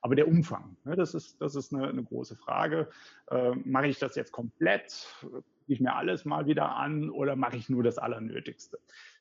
Aber 0.00 0.14
der 0.14 0.28
Umfang, 0.28 0.76
ne, 0.84 0.94
das 0.94 1.14
ist, 1.14 1.40
das 1.40 1.56
ist 1.56 1.74
eine, 1.74 1.88
eine 1.88 2.04
große 2.04 2.36
Frage. 2.36 2.88
Äh, 3.30 3.56
mache 3.64 3.88
ich 3.88 3.98
das 3.98 4.14
jetzt 4.14 4.30
komplett? 4.30 5.06
Gucke 5.20 5.42
ich 5.66 5.80
mir 5.80 5.94
alles 5.94 6.24
mal 6.24 6.46
wieder 6.46 6.76
an 6.76 7.10
oder 7.10 7.34
mache 7.36 7.56
ich 7.56 7.68
nur 7.68 7.82
das 7.82 7.98
Allernötigste? 7.98 8.78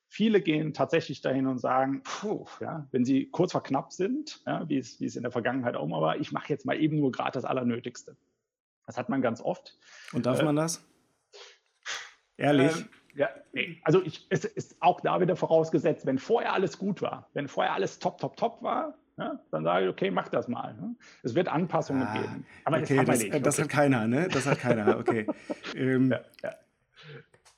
Viele 0.10 0.42
gehen 0.42 0.74
tatsächlich 0.74 1.22
dahin 1.22 1.48
und 1.48 1.60
sagen, 1.60 2.02
puh, 2.04 2.46
ja, 2.62 2.88
wenn 2.92 3.04
sie 3.04 3.30
kurz 3.30 3.52
vor 3.52 3.64
knapp 3.64 3.92
sind, 3.92 4.42
ja, 4.46 4.68
wie, 4.70 4.78
es, 4.78 5.00
wie 5.02 5.06
es 5.06 5.16
in 5.16 5.24
der 5.24 5.32
Vergangenheit 5.32 5.76
auch 5.76 5.88
mal 5.88 6.02
war, 6.02 6.18
ich 6.18 6.32
mache 6.32 6.50
jetzt 6.50 6.66
mal 6.66 6.80
eben 6.80 6.98
nur 6.98 7.12
gerade 7.12 7.32
das 7.32 7.46
Allernötigste. 7.46 8.16
Das 8.86 8.98
hat 8.98 9.10
man 9.10 9.22
ganz 9.22 9.42
oft. 9.42 9.78
Und 10.14 10.26
darf 10.26 10.40
äh, 10.40 10.46
man 10.46 10.56
das? 10.56 10.86
Ehrlich? 12.38 12.74
Ähm, 12.76 12.90
ja, 13.16 13.30
nee. 13.52 13.82
Also 13.84 14.02
ich, 14.02 14.28
es 14.30 14.46
ist 14.46 14.78
auch 14.80 15.02
da 15.02 15.20
wieder 15.20 15.36
vorausgesetzt, 15.36 16.06
wenn 16.06 16.20
vorher 16.20 16.54
alles 16.54 16.78
gut 16.78 17.02
war, 17.02 17.30
wenn 17.34 17.48
vorher 17.48 17.74
alles 17.74 18.00
top, 18.00 18.20
top, 18.20 18.38
top 18.38 18.62
war, 18.62 18.94
ja, 19.18 19.40
dann 19.50 19.64
sage 19.64 19.86
ich, 19.86 19.92
okay, 19.92 20.12
mach 20.12 20.30
das 20.30 20.48
mal. 20.48 20.76
Ne? 20.76 20.96
Es 21.24 21.34
wird 21.34 21.48
Anpassungen 21.48 22.04
ah, 22.04 22.14
geben. 22.14 22.46
Aber 22.64 22.78
okay, 22.78 23.04
das, 23.04 23.28
das, 23.28 23.42
das 23.42 23.60
hat 23.60 23.70
keiner, 23.70 24.08
ne? 24.08 24.28
Das 24.32 24.46
hat 24.46 24.60
keiner, 24.60 25.00
okay. 25.00 25.26
ähm, 25.76 26.12
ja, 26.12 26.22
ja. 26.44 26.56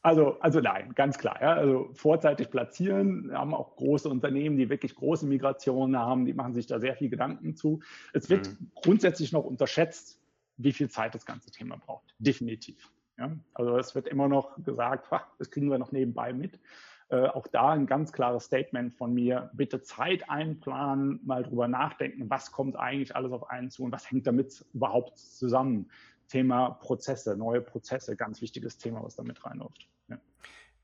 Also, 0.01 0.39
also 0.39 0.61
nein, 0.61 0.93
ganz 0.95 1.17
klar. 1.17 1.37
Ja. 1.41 1.53
Also 1.53 1.89
vorzeitig 1.93 2.49
platzieren, 2.49 3.29
wir 3.29 3.37
haben 3.37 3.53
auch 3.53 3.75
große 3.75 4.07
Unternehmen, 4.07 4.57
die 4.57 4.69
wirklich 4.69 4.95
große 4.95 5.25
Migrationen 5.27 5.97
haben, 5.97 6.25
die 6.25 6.33
machen 6.33 6.53
sich 6.53 6.67
da 6.67 6.79
sehr 6.79 6.95
viel 6.95 7.09
Gedanken 7.09 7.55
zu. 7.55 7.81
Es 8.13 8.29
wird 8.29 8.47
mhm. 8.47 8.71
grundsätzlich 8.75 9.33
noch 9.33 9.43
unterschätzt, 9.43 10.21
wie 10.57 10.71
viel 10.71 10.89
Zeit 10.89 11.15
das 11.15 11.25
ganze 11.25 11.51
Thema 11.51 11.77
braucht. 11.77 12.15
Definitiv. 12.17 12.91
Ja. 13.17 13.31
Also 13.53 13.77
es 13.77 13.93
wird 13.93 14.07
immer 14.07 14.29
noch 14.29 14.63
gesagt, 14.63 15.09
das 15.37 15.51
kriegen 15.51 15.69
wir 15.69 15.77
noch 15.77 15.91
nebenbei 15.91 16.31
mit. 16.31 16.59
Äh, 17.09 17.25
auch 17.27 17.47
da 17.47 17.71
ein 17.71 17.85
ganz 17.85 18.13
klares 18.13 18.45
Statement 18.45 18.93
von 18.93 19.13
mir. 19.13 19.49
Bitte 19.53 19.81
Zeit 19.81 20.29
einplanen, 20.29 21.19
mal 21.25 21.43
drüber 21.43 21.67
nachdenken, 21.67 22.29
was 22.29 22.51
kommt 22.51 22.77
eigentlich 22.77 23.15
alles 23.15 23.31
auf 23.31 23.49
einen 23.49 23.69
zu 23.69 23.83
und 23.83 23.91
was 23.91 24.09
hängt 24.09 24.27
damit 24.27 24.63
überhaupt 24.73 25.17
zusammen. 25.17 25.89
Thema 26.29 26.69
Prozesse, 26.69 27.35
neue 27.35 27.61
Prozesse, 27.61 28.15
ganz 28.15 28.41
wichtiges 28.41 28.77
Thema, 28.77 29.03
was 29.03 29.15
da 29.15 29.23
mit 29.23 29.43
reinläuft. 29.43 29.87
Ja. 30.07 30.19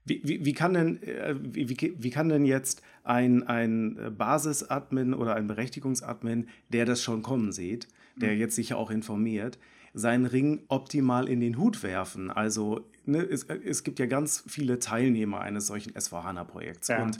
Wie, 0.03 0.21
wie, 0.23 0.45
wie, 0.45 0.53
kann 0.53 0.73
denn, 0.73 1.01
äh, 1.03 1.35
wie, 1.39 1.69
wie, 1.69 2.09
kann 2.09 2.29
denn 2.29 2.45
jetzt 2.45 2.81
ein, 3.03 3.43
ein 3.43 4.15
Basis-Admin 4.17 5.13
oder 5.13 5.35
ein 5.35 5.47
Berechtigungsadmin, 5.47 6.49
der 6.69 6.85
das 6.85 7.01
schon 7.01 7.21
kommen 7.21 7.51
sieht, 7.51 7.87
der 8.15 8.33
mhm. 8.33 8.39
jetzt 8.39 8.55
sich 8.55 8.73
auch 8.73 8.91
informiert, 8.91 9.57
seinen 9.93 10.25
Ring 10.25 10.63
optimal 10.67 11.29
in 11.29 11.39
den 11.39 11.57
Hut 11.57 11.83
werfen? 11.83 12.29
Also 12.29 12.89
ne, 13.05 13.19
es, 13.19 13.43
es 13.43 13.83
gibt 13.83 13.99
ja 13.99 14.07
ganz 14.07 14.43
viele 14.47 14.79
Teilnehmer 14.79 15.41
eines 15.41 15.67
solchen 15.67 15.93
S4HANA-Projekts. 15.93 16.87
Ja. 16.89 17.03
Und, 17.03 17.17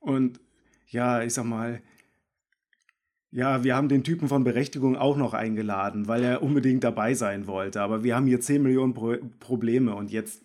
und 0.00 0.40
ja, 0.88 1.22
ich 1.22 1.34
sag 1.34 1.44
mal, 1.44 1.82
ja, 3.34 3.64
wir 3.64 3.74
haben 3.74 3.88
den 3.88 4.04
Typen 4.04 4.28
von 4.28 4.44
Berechtigung 4.44 4.96
auch 4.96 5.16
noch 5.16 5.34
eingeladen, 5.34 6.06
weil 6.06 6.22
er 6.22 6.40
unbedingt 6.40 6.84
dabei 6.84 7.14
sein 7.14 7.48
wollte. 7.48 7.82
Aber 7.82 8.04
wir 8.04 8.14
haben 8.14 8.26
hier 8.26 8.40
10 8.40 8.62
Millionen 8.62 8.94
Pro 8.94 9.16
Probleme 9.40 9.96
und 9.96 10.12
jetzt, 10.12 10.42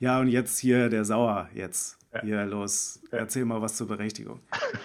ja, 0.00 0.18
und 0.18 0.26
jetzt 0.26 0.58
hier 0.58 0.88
der 0.88 1.04
Sauer, 1.04 1.48
jetzt. 1.54 1.98
Ja. 2.12 2.22
Hier, 2.22 2.44
los, 2.44 3.00
ja. 3.12 3.18
erzähl 3.18 3.44
mal 3.44 3.62
was 3.62 3.76
zur 3.76 3.86
Berechtigung. 3.86 4.40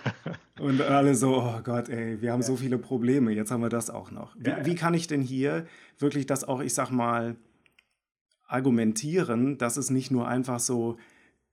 und 0.60 0.80
alle 0.80 1.16
so, 1.16 1.42
oh 1.42 1.60
Gott, 1.64 1.90
ey, 1.90 2.22
wir 2.22 2.32
haben 2.32 2.42
ja. 2.42 2.48
so 2.48 2.56
viele 2.56 2.78
Probleme, 2.78 3.32
jetzt 3.32 3.50
haben 3.50 3.62
wir 3.62 3.70
das 3.70 3.90
auch 3.90 4.12
noch. 4.12 4.36
Wie, 4.38 4.54
wie 4.64 4.76
kann 4.76 4.94
ich 4.94 5.08
denn 5.08 5.22
hier 5.22 5.66
wirklich 5.98 6.28
das 6.28 6.44
auch, 6.44 6.62
ich 6.62 6.76
sag 6.76 6.92
mal, 6.92 7.36
argumentieren, 8.46 9.58
dass 9.58 9.76
es 9.76 9.90
nicht 9.90 10.12
nur 10.12 10.28
einfach 10.28 10.60
so 10.60 10.98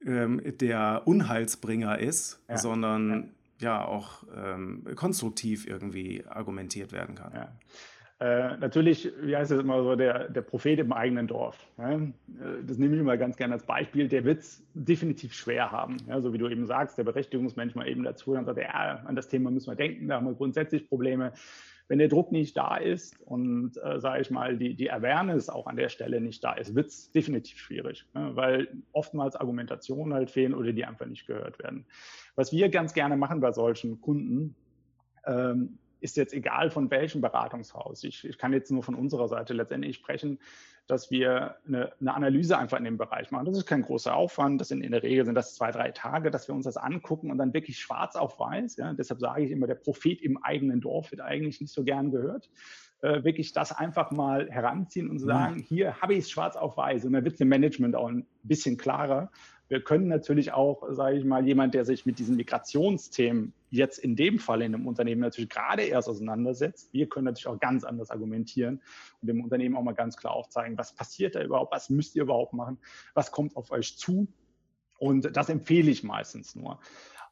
ähm, 0.05 0.43
der 0.61 1.03
Unheilsbringer 1.07 1.99
ist, 1.99 2.39
sondern 2.55 3.31
ja, 3.61 3.85
auch 3.85 4.25
ähm, 4.37 4.85
konstruktiv 4.97 5.67
irgendwie 5.67 6.25
argumentiert 6.27 6.93
werden 6.93 7.15
kann. 7.15 7.33
Ja. 7.35 7.53
Äh, 8.21 8.57
natürlich, 8.59 9.13
wie 9.21 9.37
heißt 9.37 9.51
es 9.51 9.61
immer 9.61 9.83
so, 9.83 9.97
der, 9.97 10.29
der 10.29 10.43
Prophet 10.43 10.79
im 10.79 10.93
eigenen 10.93 11.27
Dorf. 11.27 11.67
Ja? 11.77 11.93
Äh, 11.95 12.09
das 12.65 12.79
nehme 12.79 12.95
ich 12.95 13.01
immer 13.01 13.17
ganz 13.17 13.37
gerne 13.37 13.55
als 13.55 13.67
Beispiel. 13.67 14.09
Der 14.09 14.25
wird 14.25 14.41
es 14.41 14.63
definitiv 14.73 15.35
schwer 15.35 15.73
haben. 15.73 15.97
Ja? 16.09 16.21
So 16.21 16.33
wie 16.33 16.39
du 16.39 16.49
eben 16.49 16.65
sagst, 16.65 16.97
der 16.97 17.05
Berechtigungsmensch 17.05 17.75
mal 17.75 17.89
eben 17.89 18.05
dazu 18.05 18.33
und 18.33 18.45
sagt, 18.45 18.59
ja, 18.59 19.03
an 19.05 19.17
das 19.17 19.29
Thema 19.29 19.51
müssen 19.51 19.71
wir 19.71 19.77
denken, 19.77 20.09
da 20.09 20.17
haben 20.17 20.27
wir 20.27 20.35
grundsätzlich 20.35 20.89
Probleme 20.89 21.33
wenn 21.89 21.99
der 21.99 22.09
Druck 22.09 22.33
nicht 22.33 22.57
da 22.57 22.77
ist 22.77 23.21
und, 23.21 23.77
äh, 23.83 24.01
sage 24.01 24.23
ich 24.23 24.31
mal, 24.31 24.57
die, 24.57 24.75
die 24.75 24.91
Awareness 24.91 25.49
auch 25.49 25.67
an 25.67 25.77
der 25.77 25.91
Stelle 25.91 26.21
nicht 26.21 26.43
da 26.43 26.55
ist, 26.55 26.75
wird 26.75 26.87
es 26.87 27.11
definitiv 27.11 27.59
schwierig, 27.59 28.07
ne? 28.15 28.31
weil 28.35 28.69
oftmals 28.93 29.37
Argumentationen 29.37 30.15
halt 30.15 30.31
fehlen 30.31 30.55
oder 30.55 30.73
die 30.73 30.85
einfach 30.85 31.07
nicht 31.07 31.27
gehört 31.27 31.59
werden. 31.59 31.87
Was 32.37 32.53
wir 32.53 32.69
ganz 32.71 32.95
gerne 32.95 33.17
machen 33.17 33.41
bei 33.41 33.53
solchen 33.53 34.01
Kunden, 34.01 34.57
ähm, 35.27 35.79
ist 36.01 36.17
jetzt 36.17 36.35
egal 36.35 36.71
von 36.71 36.91
welchem 36.91 37.21
Beratungshaus. 37.21 38.05
Ich, 38.05 38.25
ich 38.25 38.39
kann 38.39 38.53
jetzt 38.53 38.71
nur 38.71 38.83
von 38.83 38.95
unserer 38.95 39.29
Seite 39.29 39.55
letztendlich 39.55 39.97
sprechen 39.97 40.39
dass 40.87 41.11
wir 41.11 41.57
eine, 41.67 41.93
eine, 42.01 42.15
Analyse 42.15 42.59
einfach 42.59 42.79
in 42.79 42.85
dem 42.85 42.99
Bereich 42.99 43.31
machen. 43.31 43.47
Das 43.47 43.57
ist 43.57 43.67
kein 43.67 43.83
großer 43.83 44.15
Aufwand. 44.15 44.61
Das 44.61 44.69
sind 44.69 44.83
in 44.83 44.93
der 44.93 45.03
Regel 45.03 45.25
sind 45.25 45.35
das 45.35 45.55
zwei, 45.55 45.71
drei 45.71 45.91
Tage, 45.93 46.31
dass 46.31 46.47
wir 46.47 46.55
uns 46.55 46.67
das 46.67 46.77
angucken 46.77 47.31
und 47.31 47.39
dann 47.39 47.55
wirklich 47.55 47.79
schwarz 47.79 48.17
auf 48.17 48.39
weiß. 48.39 48.77
Ja, 48.77 48.93
deshalb 48.93 49.21
sage 49.21 49.45
ich 49.45 49.51
immer, 49.51 49.67
der 49.67 49.77
Prophet 49.77 50.21
im 50.21 50.37
eigenen 50.43 50.81
Dorf 50.81 51.11
wird 51.11 51.23
eigentlich 51.23 51.61
nicht 51.61 51.73
so 51.73 51.85
gern 51.85 52.11
gehört. 52.11 52.51
Äh, 53.01 53.25
wirklich 53.25 53.53
das 53.53 53.73
einfach 53.73 54.11
mal 54.11 54.51
heranziehen 54.51 55.09
und 55.09 55.19
sagen, 55.19 55.57
mhm. 55.57 55.61
hier 55.61 56.01
habe 56.03 56.15
ich 56.15 56.21
es 56.21 56.31
schwarz 56.31 56.57
auf 56.57 56.77
weiß. 56.77 57.07
Und 57.07 57.15
dann 57.15 57.25
wird 57.25 57.35
es 57.35 57.41
im 57.41 57.49
Management 57.49 57.97
auch 57.97 58.09
ein 58.09 58.27
bisschen 58.43 58.77
klarer. 58.77 59.31
Wir 59.69 59.83
können 59.83 60.09
natürlich 60.09 60.53
auch, 60.53 60.83
sage 60.91 61.17
ich 61.17 61.25
mal, 61.25 61.47
jemand, 61.47 61.75
der 61.75 61.85
sich 61.85 62.05
mit 62.05 62.19
diesen 62.19 62.37
Migrationsthemen 62.37 63.53
jetzt 63.71 63.99
in 63.99 64.15
dem 64.15 64.39
Fall 64.39 64.63
in 64.63 64.75
einem 64.75 64.87
Unternehmen 64.87 65.23
natürlich 65.23 65.51
gerade 65.51 65.83
erst 65.83 66.09
auseinandersetzt, 66.09 66.93
wir 66.93 67.09
können 67.09 67.25
natürlich 67.25 67.47
auch 67.47 67.59
ganz 67.59 67.83
anders 67.83 68.11
argumentieren 68.11 68.81
und 69.21 69.29
dem 69.29 69.43
Unternehmen 69.43 69.77
auch 69.77 69.83
mal 69.83 69.95
ganz 69.95 70.17
klar 70.17 70.35
aufzeigen, 70.35 70.79
was 70.79 70.95
passiert 70.95 71.35
da 71.35 71.43
überhaupt, 71.43 71.73
was 71.73 71.91
müsst 71.91 72.15
ihr 72.15 72.23
überhaupt 72.23 72.53
machen, 72.53 72.79
was 73.15 73.33
kommt 73.33 73.57
auf 73.57 73.71
euch 73.71 73.97
zu. 73.97 74.29
Und 74.99 75.37
das 75.37 75.49
empfehle 75.49 75.91
ich 75.91 76.05
meistens 76.05 76.55
nur. 76.55 76.79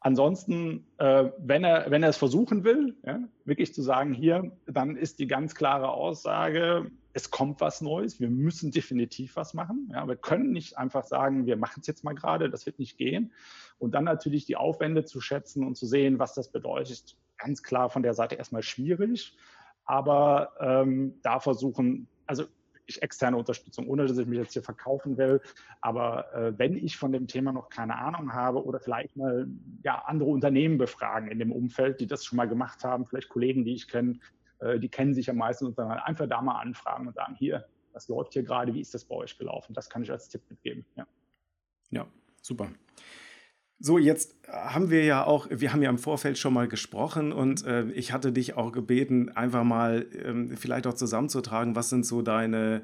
Ansonsten, 0.04 0.84
äh, 0.98 1.30
wenn, 1.38 1.62
er, 1.62 1.90
wenn 1.90 2.02
er 2.02 2.08
es 2.08 2.16
versuchen 2.16 2.64
will, 2.64 2.96
ja, 3.06 3.20
wirklich 3.44 3.72
zu 3.72 3.82
sagen, 3.82 4.12
hier, 4.12 4.50
dann 4.66 4.96
ist 4.96 5.20
die 5.20 5.28
ganz 5.28 5.54
klare 5.54 5.90
Aussage, 5.90 6.90
es 7.12 7.30
kommt 7.30 7.60
was 7.60 7.80
Neues, 7.82 8.18
wir 8.18 8.28
müssen 8.28 8.72
definitiv 8.72 9.36
was 9.36 9.54
machen. 9.54 9.90
Ja, 9.92 10.08
wir 10.08 10.16
können 10.16 10.50
nicht 10.50 10.76
einfach 10.76 11.04
sagen, 11.04 11.46
wir 11.46 11.56
machen 11.56 11.80
es 11.82 11.86
jetzt 11.86 12.02
mal 12.02 12.14
gerade, 12.14 12.50
das 12.50 12.66
wird 12.66 12.80
nicht 12.80 12.98
gehen. 12.98 13.32
Und 13.78 13.94
dann 13.94 14.04
natürlich 14.04 14.44
die 14.44 14.56
Aufwände 14.56 15.04
zu 15.04 15.20
schätzen 15.20 15.64
und 15.64 15.76
zu 15.76 15.86
sehen, 15.86 16.18
was 16.18 16.34
das 16.34 16.50
bedeutet, 16.50 17.16
ganz 17.38 17.62
klar 17.62 17.88
von 17.88 18.02
der 18.02 18.14
Seite 18.14 18.34
erstmal 18.34 18.62
schwierig. 18.62 19.36
Aber 19.84 20.52
ähm, 20.58 21.14
da 21.22 21.38
versuchen, 21.38 22.08
also 22.26 22.44
ich 22.86 23.02
externe 23.02 23.36
Unterstützung, 23.36 23.86
ohne 23.88 24.06
dass 24.06 24.18
ich 24.18 24.26
mich 24.26 24.38
jetzt 24.38 24.52
hier 24.52 24.62
verkaufen 24.62 25.16
will. 25.16 25.40
Aber 25.80 26.32
äh, 26.34 26.58
wenn 26.58 26.76
ich 26.76 26.96
von 26.96 27.12
dem 27.12 27.26
Thema 27.26 27.52
noch 27.52 27.68
keine 27.68 27.96
Ahnung 27.96 28.32
habe 28.32 28.64
oder 28.64 28.80
vielleicht 28.80 29.16
mal 29.16 29.46
ja, 29.82 30.02
andere 30.06 30.30
Unternehmen 30.30 30.78
befragen 30.78 31.28
in 31.28 31.38
dem 31.38 31.52
Umfeld, 31.52 32.00
die 32.00 32.06
das 32.06 32.24
schon 32.24 32.36
mal 32.36 32.48
gemacht 32.48 32.84
haben, 32.84 33.06
vielleicht 33.06 33.28
Kollegen, 33.28 33.64
die 33.64 33.74
ich 33.74 33.88
kenne, 33.88 34.18
äh, 34.58 34.78
die 34.78 34.88
kennen 34.88 35.14
sich 35.14 35.30
am 35.30 35.36
meisten 35.36 35.66
und 35.66 35.78
dann 35.78 35.90
einfach 35.90 36.28
da 36.28 36.42
mal 36.42 36.60
anfragen 36.60 37.06
und 37.06 37.14
sagen, 37.14 37.36
hier, 37.38 37.66
was 37.92 38.08
läuft 38.08 38.32
hier 38.32 38.42
gerade, 38.42 38.74
wie 38.74 38.80
ist 38.80 38.94
das 38.94 39.04
bei 39.04 39.16
euch 39.16 39.38
gelaufen? 39.38 39.74
Das 39.74 39.88
kann 39.88 40.02
ich 40.02 40.10
als 40.10 40.28
Tipp 40.28 40.42
mitgeben. 40.48 40.84
Ja, 40.96 41.06
ja 41.90 42.06
super. 42.40 42.68
So, 43.84 43.98
jetzt 43.98 44.36
haben 44.48 44.90
wir 44.90 45.02
ja 45.02 45.24
auch, 45.24 45.48
wir 45.50 45.72
haben 45.72 45.82
ja 45.82 45.90
im 45.90 45.98
Vorfeld 45.98 46.38
schon 46.38 46.54
mal 46.54 46.68
gesprochen 46.68 47.32
und 47.32 47.66
äh, 47.66 47.90
ich 47.90 48.12
hatte 48.12 48.30
dich 48.30 48.54
auch 48.54 48.70
gebeten, 48.70 49.30
einfach 49.30 49.64
mal 49.64 50.06
ähm, 50.24 50.56
vielleicht 50.56 50.86
auch 50.86 50.94
zusammenzutragen, 50.94 51.74
was 51.74 51.90
sind 51.90 52.06
so 52.06 52.22
deine, 52.22 52.82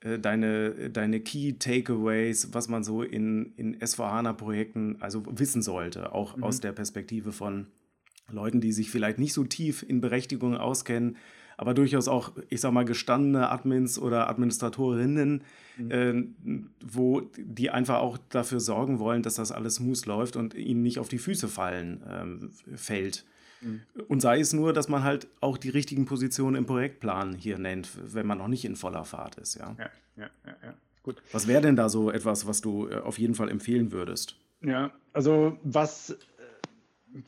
äh, 0.00 0.18
deine, 0.18 0.88
deine 0.88 1.20
Key 1.20 1.58
Takeaways, 1.58 2.54
was 2.54 2.68
man 2.68 2.82
so 2.82 3.02
in, 3.02 3.52
in 3.56 3.76
S4HANA-Projekten 3.76 4.96
also 5.00 5.22
wissen 5.28 5.60
sollte, 5.60 6.14
auch 6.14 6.34
mhm. 6.34 6.44
aus 6.44 6.60
der 6.60 6.72
Perspektive 6.72 7.32
von 7.32 7.66
Leuten, 8.30 8.62
die 8.62 8.72
sich 8.72 8.90
vielleicht 8.90 9.18
nicht 9.18 9.34
so 9.34 9.44
tief 9.44 9.84
in 9.86 10.00
Berechtigungen 10.00 10.56
auskennen, 10.56 11.18
aber 11.58 11.74
durchaus 11.74 12.06
auch, 12.06 12.32
ich 12.48 12.60
sag 12.60 12.72
mal, 12.72 12.84
gestandene 12.84 13.50
Admins 13.50 13.98
oder 13.98 14.30
Administratorinnen, 14.30 15.42
mhm. 15.76 15.90
äh, 15.90 16.64
wo 16.86 17.20
die 17.36 17.70
einfach 17.70 17.98
auch 17.98 18.16
dafür 18.30 18.60
sorgen 18.60 19.00
wollen, 19.00 19.22
dass 19.22 19.34
das 19.34 19.50
alles 19.50 19.74
smooth 19.74 20.06
läuft 20.06 20.36
und 20.36 20.54
ihnen 20.54 20.82
nicht 20.82 21.00
auf 21.00 21.08
die 21.08 21.18
Füße 21.18 21.48
fallen 21.48 22.02
ähm, 22.08 22.50
fällt. 22.76 23.24
Mhm. 23.60 23.82
Und 24.06 24.22
sei 24.22 24.38
es 24.38 24.52
nur, 24.52 24.72
dass 24.72 24.88
man 24.88 25.02
halt 25.02 25.26
auch 25.40 25.58
die 25.58 25.70
richtigen 25.70 26.06
Positionen 26.06 26.54
im 26.54 26.64
Projektplan 26.64 27.34
hier 27.34 27.58
nennt, 27.58 27.90
wenn 28.14 28.26
man 28.26 28.38
noch 28.38 28.48
nicht 28.48 28.64
in 28.64 28.76
voller 28.76 29.04
Fahrt 29.04 29.36
ist. 29.36 29.56
Ja, 29.56 29.74
ja, 29.76 29.90
ja, 30.16 30.30
ja. 30.46 30.56
ja. 30.62 30.74
Gut. 31.02 31.20
Was 31.32 31.48
wäre 31.48 31.60
denn 31.60 31.74
da 31.74 31.88
so 31.88 32.12
etwas, 32.12 32.46
was 32.46 32.60
du 32.60 32.88
äh, 32.88 32.98
auf 32.98 33.18
jeden 33.18 33.34
Fall 33.34 33.50
empfehlen 33.50 33.90
würdest? 33.90 34.36
Ja, 34.60 34.92
also 35.12 35.58
was 35.64 36.16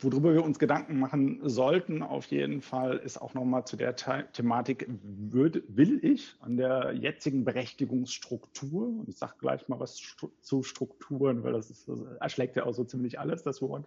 worüber 0.01 0.35
wir 0.35 0.45
uns 0.45 0.59
Gedanken 0.59 0.99
machen 0.99 1.41
sollten, 1.43 2.03
auf 2.03 2.27
jeden 2.27 2.61
Fall, 2.61 2.99
ist 2.99 3.21
auch 3.21 3.35
nochmal 3.35 3.65
zu 3.65 3.77
der 3.77 3.95
The 3.97 4.25
Thematik, 4.33 4.87
würd, 4.89 5.63
will 5.69 6.05
ich 6.05 6.37
an 6.41 6.57
der 6.57 6.93
jetzigen 6.93 7.45
Berechtigungsstruktur, 7.45 8.89
und 8.89 9.09
ich 9.09 9.17
sage 9.17 9.35
gleich 9.39 9.69
mal 9.69 9.81
was 9.81 10.01
zu 10.41 10.63
Strukturen, 10.63 11.43
weil 11.43 11.53
das, 11.53 11.71
ist, 11.71 11.89
das, 11.89 12.01
erschlägt 12.21 12.57
ja 12.57 12.65
auch 12.67 12.75
so 12.75 12.85
ziemlich 12.85 13.19
alles, 13.19 13.43
das 13.43 13.63
Wort, 13.63 13.87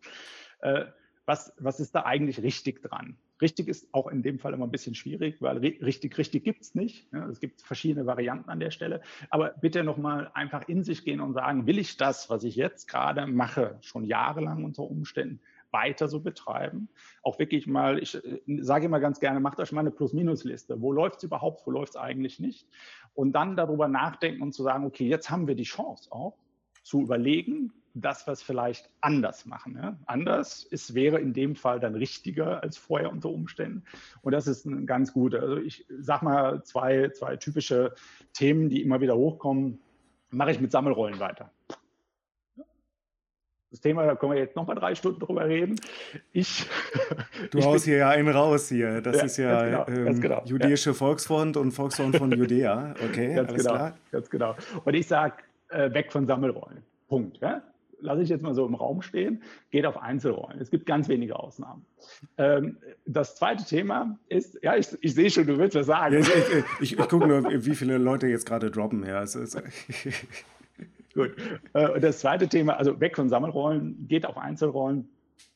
äh, 0.62 0.86
was, 1.26 1.54
was 1.58 1.80
ist 1.80 1.96
da 1.96 2.04
eigentlich 2.04 2.42
richtig 2.42 2.82
dran? 2.82 3.18
Richtig 3.42 3.68
ist 3.68 3.88
auch 3.94 4.08
in 4.08 4.24
dem 4.24 4.40
Fall 4.40 4.54
immer 4.54 4.66
ein 4.66 4.72
bisschen 4.72 4.96
schwierig, 4.96 5.42
weil 5.42 5.58
richtig, 5.58 6.18
richtig 6.18 6.44
gibt 6.44 6.62
es 6.62 6.76
nicht. 6.76 7.08
Ja, 7.14 7.28
es 7.28 7.40
gibt 7.40 7.62
verschiedene 7.62 8.06
Varianten 8.06 8.50
an 8.50 8.60
der 8.60 8.72
Stelle. 8.72 9.02
Aber 9.30 9.54
bitte 9.62 9.84
nochmal 9.84 10.32
einfach 10.34 10.68
in 10.68 10.84
sich 10.84 11.06
gehen 11.06 11.22
und 11.22 11.34
sagen, 11.34 11.66
will 11.66 11.80
ich 11.80 11.98
das, 11.98 12.30
was 12.30 12.44
ich 12.44 12.56
jetzt 12.56 12.88
gerade 12.88 13.26
mache, 13.26 13.78
schon 13.82 14.04
jahrelang 14.04 14.66
unter 14.66 14.84
Umständen, 14.84 15.40
weiter 15.74 16.08
so 16.08 16.20
betreiben. 16.22 16.88
Auch 17.24 17.40
wirklich 17.40 17.68
mal, 17.68 18.00
ich 18.00 18.16
äh, 18.16 18.42
sage 18.62 18.86
immer 18.86 19.00
ganz 19.00 19.20
gerne, 19.20 19.40
macht 19.40 19.60
euch 19.60 19.72
mal 19.72 19.82
eine 19.82 19.92
Plus-Minus-Liste. 19.92 20.82
Wo 20.82 20.92
läuft 20.94 21.18
es 21.18 21.24
überhaupt, 21.24 21.66
wo 21.68 21.72
läuft 21.72 21.96
es 21.96 21.96
eigentlich 21.98 22.40
nicht? 22.40 22.68
Und 23.14 23.34
dann 23.34 23.58
darüber 23.58 23.88
nachdenken 23.88 24.42
und 24.42 24.54
zu 24.54 24.64
sagen, 24.64 24.86
okay, 24.86 25.08
jetzt 25.08 25.30
haben 25.30 25.48
wir 25.48 25.56
die 25.56 25.64
Chance 25.64 26.12
auch 26.12 26.38
zu 26.84 27.02
überlegen, 27.02 27.74
das, 27.96 28.26
was 28.28 28.42
vielleicht 28.42 28.90
anders 29.02 29.46
machen. 29.46 29.78
Ja? 29.78 30.00
Anders 30.06 30.64
ist, 30.64 30.96
wäre 30.96 31.20
in 31.20 31.34
dem 31.34 31.56
Fall 31.56 31.80
dann 31.80 31.96
richtiger 31.96 32.64
als 32.64 32.78
vorher 32.78 33.12
unter 33.12 33.30
Umständen. 33.30 33.84
Und 34.22 34.32
das 34.32 34.48
ist 34.48 34.66
ein 34.66 34.86
ganz 34.86 35.14
guter. 35.14 35.42
Also 35.42 35.58
ich 35.58 35.86
sage 36.00 36.26
mal 36.26 36.64
zwei, 36.64 37.10
zwei 37.10 37.38
typische 37.38 37.94
Themen, 38.34 38.70
die 38.70 38.82
immer 38.82 39.00
wieder 39.00 39.16
hochkommen. 39.16 39.80
Mache 40.32 40.52
ich 40.52 40.60
mit 40.60 40.72
Sammelrollen 40.72 41.20
weiter 41.20 41.52
das 43.74 43.82
Thema, 43.82 44.06
da 44.06 44.16
können 44.16 44.34
wir 44.34 44.40
jetzt 44.40 44.56
nochmal 44.56 44.76
drei 44.76 44.94
Stunden 44.94 45.20
drüber 45.20 45.48
reden. 45.48 45.80
Ich. 46.32 46.68
Du 47.52 47.58
ich 47.58 47.66
haust 47.66 47.86
hier 47.86 47.98
ja 47.98 48.10
einen 48.10 48.30
raus 48.30 48.70
hier. 48.70 49.02
Das 49.02 49.18
ja, 49.18 49.24
ist 49.24 49.38
ja 49.38 49.84
genau, 49.86 49.86
ähm, 49.88 50.22
genau, 50.22 50.42
Jüdische 50.46 50.92
ja. 50.92 50.94
Volksfront 50.94 51.58
und 51.58 51.72
Volksfront 51.72 52.16
von 52.16 52.32
Judäa. 52.32 52.96
Okay, 53.04 53.34
ganz 53.36 53.50
alles 53.50 53.64
genau, 53.64 53.76
klar. 53.76 53.98
Ganz 54.12 54.30
genau. 54.30 54.56
Und 54.86 54.94
ich 54.94 55.08
sage, 55.08 55.36
äh, 55.70 55.94
weg 55.94 56.12
von 56.12 56.26
Sammelrollen. 56.26 56.84
Punkt. 57.10 57.40
Ja? 57.40 57.62
lasse 58.00 58.22
ich 58.22 58.30
jetzt 58.30 58.44
mal 58.44 58.54
so 58.54 58.66
im 58.66 58.76
Raum 58.76 59.02
stehen, 59.02 59.42
geht 59.72 59.86
auf 59.86 59.98
Einzelrollen. 59.98 60.60
Es 60.60 60.70
gibt 60.70 60.86
ganz 60.86 61.08
wenige 61.08 61.40
Ausnahmen. 61.40 61.86
Ähm, 62.38 62.78
das 63.06 63.36
zweite 63.36 63.66
Thema 63.66 64.20
ist, 64.30 64.60
ja, 64.62 64.76
ich, 64.76 64.90
ich 65.02 65.16
sehe 65.16 65.30
schon, 65.30 65.48
du 65.48 65.58
willst 65.58 65.76
was 65.76 65.88
sagen. 65.88 66.16
Ja, 66.16 66.20
ich, 66.20 66.28
ich, 66.82 67.00
ich 67.00 67.08
gucke 67.08 67.28
nur, 67.28 67.66
wie 67.66 67.76
viele 67.76 67.98
Leute 67.98 68.28
jetzt 68.28 68.46
gerade 68.46 68.70
droppen. 68.70 69.06
Ja, 69.06 69.24
es 69.24 69.36
ist, 69.36 69.56
Gut. 71.14 71.36
Äh, 71.74 72.00
das 72.00 72.20
zweite 72.20 72.48
Thema, 72.48 72.78
also 72.78 73.00
weg 73.00 73.16
von 73.16 73.30
Sammelrollen, 73.30 74.08
geht 74.08 74.26
auf 74.26 74.38
Einzelrollen. 74.38 75.10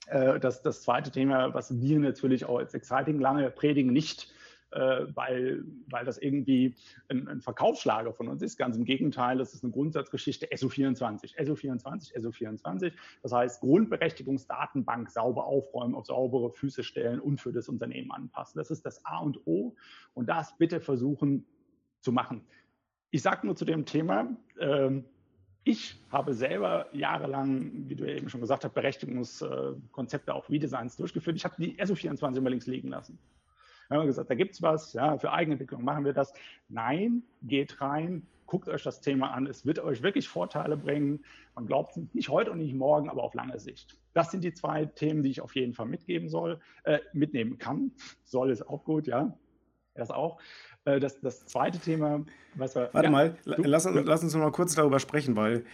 Äh, 0.07 0.39
das, 0.39 0.61
das 0.61 0.83
zweite 0.83 1.11
Thema, 1.11 1.53
was 1.53 1.79
wir 1.79 1.99
natürlich 1.99 2.45
auch 2.45 2.59
als 2.59 2.73
Exciting 2.73 3.19
lange 3.19 3.49
predigen, 3.49 3.91
nicht 3.91 4.31
äh, 4.71 5.05
weil, 5.15 5.63
weil 5.89 6.05
das 6.05 6.17
irgendwie 6.17 6.75
ein, 7.09 7.27
ein, 7.27 7.41
Verkaufsschlager 7.41 8.13
von 8.13 8.27
uns 8.27 8.41
ist. 8.41 8.57
Ganz 8.57 8.75
im 8.75 8.83
Gegenteil, 8.83 9.37
das 9.37 9.53
ist 9.53 9.63
eine 9.63 9.71
Grundsatzgeschichte 9.71 10.47
SO24, 10.47 11.37
SO24, 11.37 12.13
SO24. 12.17 12.91
Das 13.23 13.31
heißt, 13.31 13.61
Grundberechtigungsdatenbank 13.61 15.09
sauber 15.09 15.45
aufräumen, 15.45 15.95
auf 15.95 16.05
saubere 16.05 16.51
Füße 16.51 16.83
stellen 16.83 17.19
und 17.19 17.39
für 17.39 17.53
das 17.53 17.69
Unternehmen 17.69 18.11
anpassen. 18.11 18.57
Das 18.59 18.69
ist 18.69 18.85
das 18.85 19.05
A 19.05 19.19
und 19.19 19.39
O 19.47 19.75
und 20.13 20.27
das 20.27 20.57
bitte 20.57 20.81
versuchen 20.81 21.45
zu 22.01 22.11
machen. 22.11 22.41
Ich 23.09 23.21
sage 23.21 23.45
nur 23.47 23.55
zu 23.55 23.63
dem 23.63 23.85
Thema, 23.85 24.35
ähm, 24.59 25.05
ich 25.67 25.99
habe 26.09 26.33
selber 26.33 26.87
jahrelang, 26.93 27.89
wie 27.89 27.95
du 27.95 28.05
eben 28.05 28.29
schon 28.29 28.39
gesagt 28.39 28.63
hast, 28.63 28.73
Berechtigungskonzepte, 28.73 30.33
auch 30.33 30.49
Redesigns 30.49 30.95
durchgeführt. 30.95 31.35
Ich 31.35 31.43
habe 31.43 31.55
die 31.59 31.77
SO24 31.77 32.37
immer 32.37 32.49
links 32.49 32.67
liegen 32.67 32.87
lassen. 32.87 33.19
Wir 33.89 33.97
haben 33.97 34.07
gesagt, 34.07 34.29
da 34.29 34.35
gibt 34.35 34.53
es 34.53 34.61
was, 34.61 34.93
ja, 34.93 35.17
für 35.17 35.33
Eigenentwicklung 35.33 35.83
machen 35.83 36.05
wir 36.05 36.13
das. 36.13 36.33
Nein, 36.69 37.23
geht 37.41 37.81
rein, 37.81 38.25
guckt 38.45 38.69
euch 38.69 38.83
das 38.83 39.01
Thema 39.01 39.31
an. 39.31 39.45
Es 39.45 39.65
wird 39.65 39.79
euch 39.79 40.01
wirklich 40.01 40.29
Vorteile 40.29 40.77
bringen. 40.77 41.19
Man 41.53 41.67
glaubt 41.67 41.97
es 41.97 42.13
nicht 42.13 42.29
heute 42.29 42.51
und 42.51 42.59
nicht 42.59 42.73
morgen, 42.73 43.09
aber 43.09 43.23
auf 43.23 43.33
lange 43.33 43.59
Sicht. 43.59 43.97
Das 44.13 44.31
sind 44.31 44.45
die 44.45 44.53
zwei 44.53 44.85
Themen, 44.85 45.21
die 45.21 45.31
ich 45.31 45.41
auf 45.41 45.53
jeden 45.53 45.73
Fall 45.73 45.87
mitgeben 45.87 46.29
soll, 46.29 46.61
äh, 46.83 46.99
mitnehmen 47.11 47.57
kann. 47.57 47.91
Soll 48.23 48.51
ist 48.51 48.67
auch 48.67 48.85
gut, 48.85 49.07
ja. 49.07 49.37
Das 49.97 50.11
auch. 50.11 50.39
Äh, 50.85 50.99
das, 50.99 51.19
das 51.19 51.45
zweite 51.45 51.79
Thema, 51.79 52.25
was 52.55 52.75
wir. 52.75 52.89
Warte 52.93 53.07
ja, 53.07 53.11
mal, 53.11 53.35
du, 53.45 53.63
lass, 53.63 53.85
lass, 53.85 54.23
uns 54.23 54.33
noch 54.33 54.41
mal 54.41 54.51
kurz 54.51 54.75
darüber 54.75 54.99
sprechen, 54.99 55.35
weil 55.35 55.65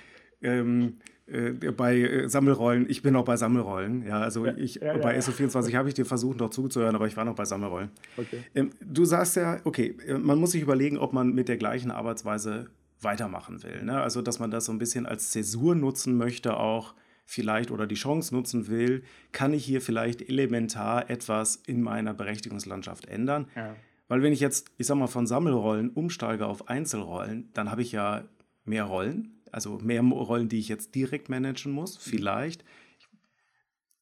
ähm, 0.42 0.98
äh, 1.26 1.52
bei 1.52 1.98
äh, 1.98 2.28
Sammelrollen, 2.28 2.90
ich 2.90 3.02
bin 3.02 3.14
noch 3.14 3.26
bei 3.26 3.38
Sammelrollen. 3.38 4.06
Ja, 4.06 4.20
also 4.20 4.46
ja, 4.46 4.54
ich, 4.58 4.80
bei 4.80 5.18
SO24 5.18 5.76
habe 5.76 5.88
ich 5.88 5.94
dir 5.94 6.06
versucht, 6.06 6.40
noch 6.40 6.50
zuzuhören, 6.50 6.96
aber 6.96 7.08
ich 7.08 7.16
war 7.16 7.26
noch 7.26 7.36
bei 7.36 7.46
Sammelrollen. 7.46 7.92
Okay. 8.18 8.44
Ähm, 8.56 8.72
du 8.82 9.06
sagst 9.06 9.36
ja, 9.36 9.60
okay, 9.64 9.96
äh, 10.06 10.18
man 10.18 10.40
muss 10.40 10.52
sich 10.52 10.62
überlegen, 10.62 10.98
ob 10.98 11.14
man 11.14 11.34
mit 11.34 11.48
der 11.48 11.58
gleichen 11.58 11.92
Arbeitsweise 11.92 12.70
weitermachen 13.02 13.64
will. 13.64 13.84
Ne? 13.84 14.02
Also, 14.02 14.22
dass 14.22 14.40
man 14.40 14.52
das 14.52 14.66
so 14.66 14.72
ein 14.72 14.80
bisschen 14.80 15.06
als 15.06 15.32
Zäsur 15.32 15.76
nutzen 15.76 16.18
möchte, 16.18 16.58
auch 16.58 16.94
vielleicht 17.26 17.72
oder 17.72 17.88
die 17.88 17.96
Chance 17.96 18.36
nutzen 18.36 18.68
will, 18.68 19.04
kann 19.32 19.54
ich 19.54 19.64
hier 19.64 19.82
vielleicht 19.82 20.22
elementar 20.22 21.10
etwas 21.10 21.56
in 21.56 21.82
meiner 21.82 22.14
Berechtigungslandschaft 22.14 23.08
ändern. 23.08 23.48
Ja. 23.56 23.76
Weil 24.08 24.22
wenn 24.22 24.34
ich 24.34 24.40
jetzt, 24.40 24.72
ich 24.78 24.88
sag 24.88 24.96
mal, 24.96 25.08
von 25.08 25.28
Sammelrollen 25.28 25.90
umsteige 25.90 26.46
auf 26.46 26.68
Einzelrollen, 26.68 27.50
dann 27.54 27.72
habe 27.72 27.82
ich 27.82 27.92
ja 27.92 28.24
mehr 28.66 28.84
Rollen 28.84 29.34
also 29.54 29.78
mehr 29.78 30.02
Rollen, 30.02 30.50
die 30.50 30.60
ich 30.60 30.68
jetzt 30.68 30.96
direkt 30.96 31.30
managen 31.30 31.72
muss, 31.72 31.96
mhm. 31.96 32.10
vielleicht. 32.10 32.66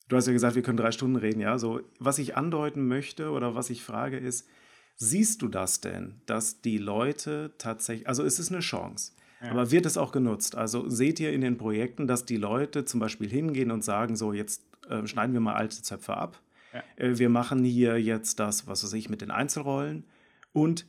Du 0.08 0.16
hast 0.16 0.26
ja 0.26 0.34
gesagt, 0.34 0.56
wir 0.56 0.64
können 0.64 0.78
drei 0.78 0.92
Stunden 0.92 1.18
reden, 1.18 1.42
ja. 1.42 1.58
So, 1.60 1.82
was 2.00 2.18
ich 2.18 2.36
andeuten 2.36 2.88
möchte 2.88 3.32
oder 3.32 3.54
was 3.54 3.70
ich 3.70 3.84
frage 3.84 4.18
ist, 4.18 4.48
siehst 4.96 5.42
du 5.42 5.48
das 5.48 5.82
denn, 5.82 6.22
dass 6.26 6.62
die 6.62 6.78
Leute 6.78 7.52
tatsächlich, 7.58 8.08
also 8.08 8.24
es 8.24 8.40
ist 8.40 8.52
eine 8.52 8.62
Chance, 8.62 9.14
ja. 9.42 9.52
aber 9.52 9.72
wird 9.72 9.86
es 9.86 9.98
auch 9.98 10.12
genutzt? 10.12 10.56
Also 10.56 10.90
seht 10.90 11.20
ihr 11.20 11.34
in 11.34 11.42
den 11.42 11.58
Projekten, 11.58 12.08
dass 12.08 12.26
die 12.26 12.38
Leute 12.38 12.86
zum 12.86 13.00
Beispiel 13.00 13.30
hingehen 13.30 13.72
und 13.72 13.84
sagen, 13.84 14.16
so 14.16 14.34
jetzt 14.34 14.64
äh, 14.90 15.06
schneiden 15.06 15.34
wir 15.34 15.42
mal 15.42 15.56
alte 15.56 15.82
Zöpfe 15.82 16.16
ab. 16.16 16.42
Ja. 16.74 16.84
Äh, 16.96 17.18
wir 17.18 17.30
machen 17.30 17.64
hier 17.64 18.02
jetzt 18.02 18.40
das, 18.40 18.68
was 18.68 18.84
weiß 18.84 18.94
ich, 18.94 19.10
mit 19.10 19.22
den 19.22 19.32
Einzelrollen 19.32 20.06
und 20.54 20.86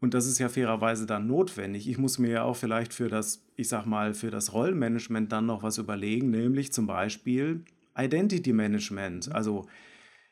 und 0.00 0.14
das 0.14 0.26
ist 0.26 0.38
ja 0.38 0.48
fairerweise 0.48 1.06
dann 1.06 1.26
notwendig. 1.26 1.88
Ich 1.88 1.98
muss 1.98 2.18
mir 2.18 2.30
ja 2.30 2.42
auch 2.44 2.54
vielleicht 2.54 2.94
für 2.94 3.08
das, 3.08 3.44
ich 3.56 3.68
sag 3.68 3.84
mal, 3.84 4.14
für 4.14 4.30
das 4.30 4.52
Rollenmanagement 4.52 5.32
dann 5.32 5.46
noch 5.46 5.64
was 5.64 5.78
überlegen, 5.78 6.30
nämlich 6.30 6.72
zum 6.72 6.86
Beispiel 6.86 7.64
Identity 7.96 8.52
Management. 8.52 9.32
Also 9.32 9.66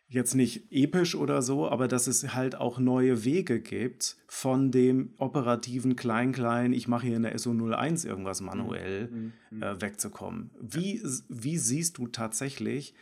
jetzt 0.09 0.35
nicht 0.35 0.70
episch 0.70 1.16
oder 1.16 1.42
so, 1.42 1.68
aber 1.68 1.88
dass 1.88 2.06
es 2.06 2.35
halt 2.35 2.54
auch 2.54 2.78
neue 2.78 3.24
Wege 3.24 3.61
gibt, 3.61 4.16
von 4.28 4.70
dem 4.70 5.14
operativen 5.18 5.96
Klein-Klein, 5.96 6.72
ich 6.72 6.87
mache 6.87 7.09
hier 7.09 7.16
in 7.16 7.24
der 7.24 7.37
SO01 7.37 8.06
irgendwas 8.06 8.40
manuell, 8.40 9.09
mhm. 9.09 9.32
mhm. 9.50 9.62
äh, 9.62 9.80
wegzukommen. 9.80 10.50
Wie, 10.61 11.02
wie 11.28 11.59
siehst 11.59 11.98
du 11.98 12.06
tatsächlich, 12.06 12.94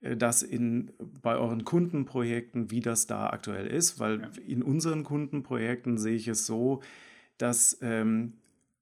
das 0.00 0.42
in, 0.42 0.92
bei 1.22 1.36
euren 1.36 1.64
Kundenprojekten, 1.64 2.70
wie 2.70 2.80
das 2.80 3.06
da 3.06 3.30
aktuell 3.30 3.66
ist, 3.66 3.98
weil 3.98 4.20
ja. 4.20 4.28
in 4.46 4.62
unseren 4.62 5.02
Kundenprojekten 5.04 5.98
sehe 5.98 6.14
ich 6.14 6.28
es 6.28 6.46
so, 6.46 6.82
dass 7.36 7.78
ähm, 7.82 8.34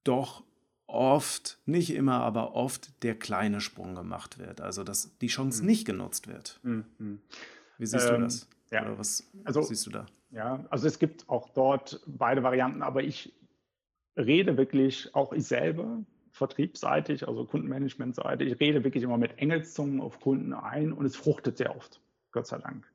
doch 0.04 0.44
oft, 0.86 1.58
nicht 1.66 1.94
immer, 1.94 2.20
aber 2.20 2.54
oft 2.54 3.02
der 3.02 3.18
kleine 3.18 3.60
Sprung 3.60 3.94
gemacht 3.94 4.38
wird. 4.38 4.60
Also 4.60 4.84
dass 4.84 5.16
die 5.18 5.26
Chance 5.28 5.62
mhm. 5.62 5.66
nicht 5.66 5.84
genutzt 5.84 6.28
wird. 6.28 6.60
Mhm. 6.62 7.20
Wie 7.78 7.86
siehst 7.86 8.08
ähm, 8.08 8.16
du 8.16 8.20
das? 8.22 8.48
Ja. 8.70 8.82
Oder 8.82 8.98
was 8.98 9.24
also, 9.44 9.62
siehst 9.62 9.86
du 9.86 9.90
da? 9.90 10.06
Ja, 10.30 10.64
also 10.70 10.86
es 10.86 10.98
gibt 10.98 11.28
auch 11.28 11.48
dort 11.50 12.02
beide 12.06 12.42
Varianten, 12.42 12.82
aber 12.82 13.02
ich 13.02 13.32
rede 14.16 14.56
wirklich, 14.56 15.14
auch 15.14 15.32
ich 15.32 15.44
selber, 15.44 16.04
vertriebsseitig, 16.36 17.26
also 17.26 17.44
kundenmanagementseitig. 17.44 18.52
Ich 18.52 18.60
rede 18.60 18.84
wirklich 18.84 19.02
immer 19.02 19.16
mit 19.16 19.38
Engelszungen 19.38 20.00
auf 20.00 20.20
Kunden 20.20 20.52
ein 20.52 20.92
und 20.92 21.06
es 21.06 21.16
fruchtet 21.16 21.56
sehr 21.56 21.74
oft, 21.74 22.00
Gott 22.30 22.46
sei 22.46 22.58
Dank. 22.58 22.86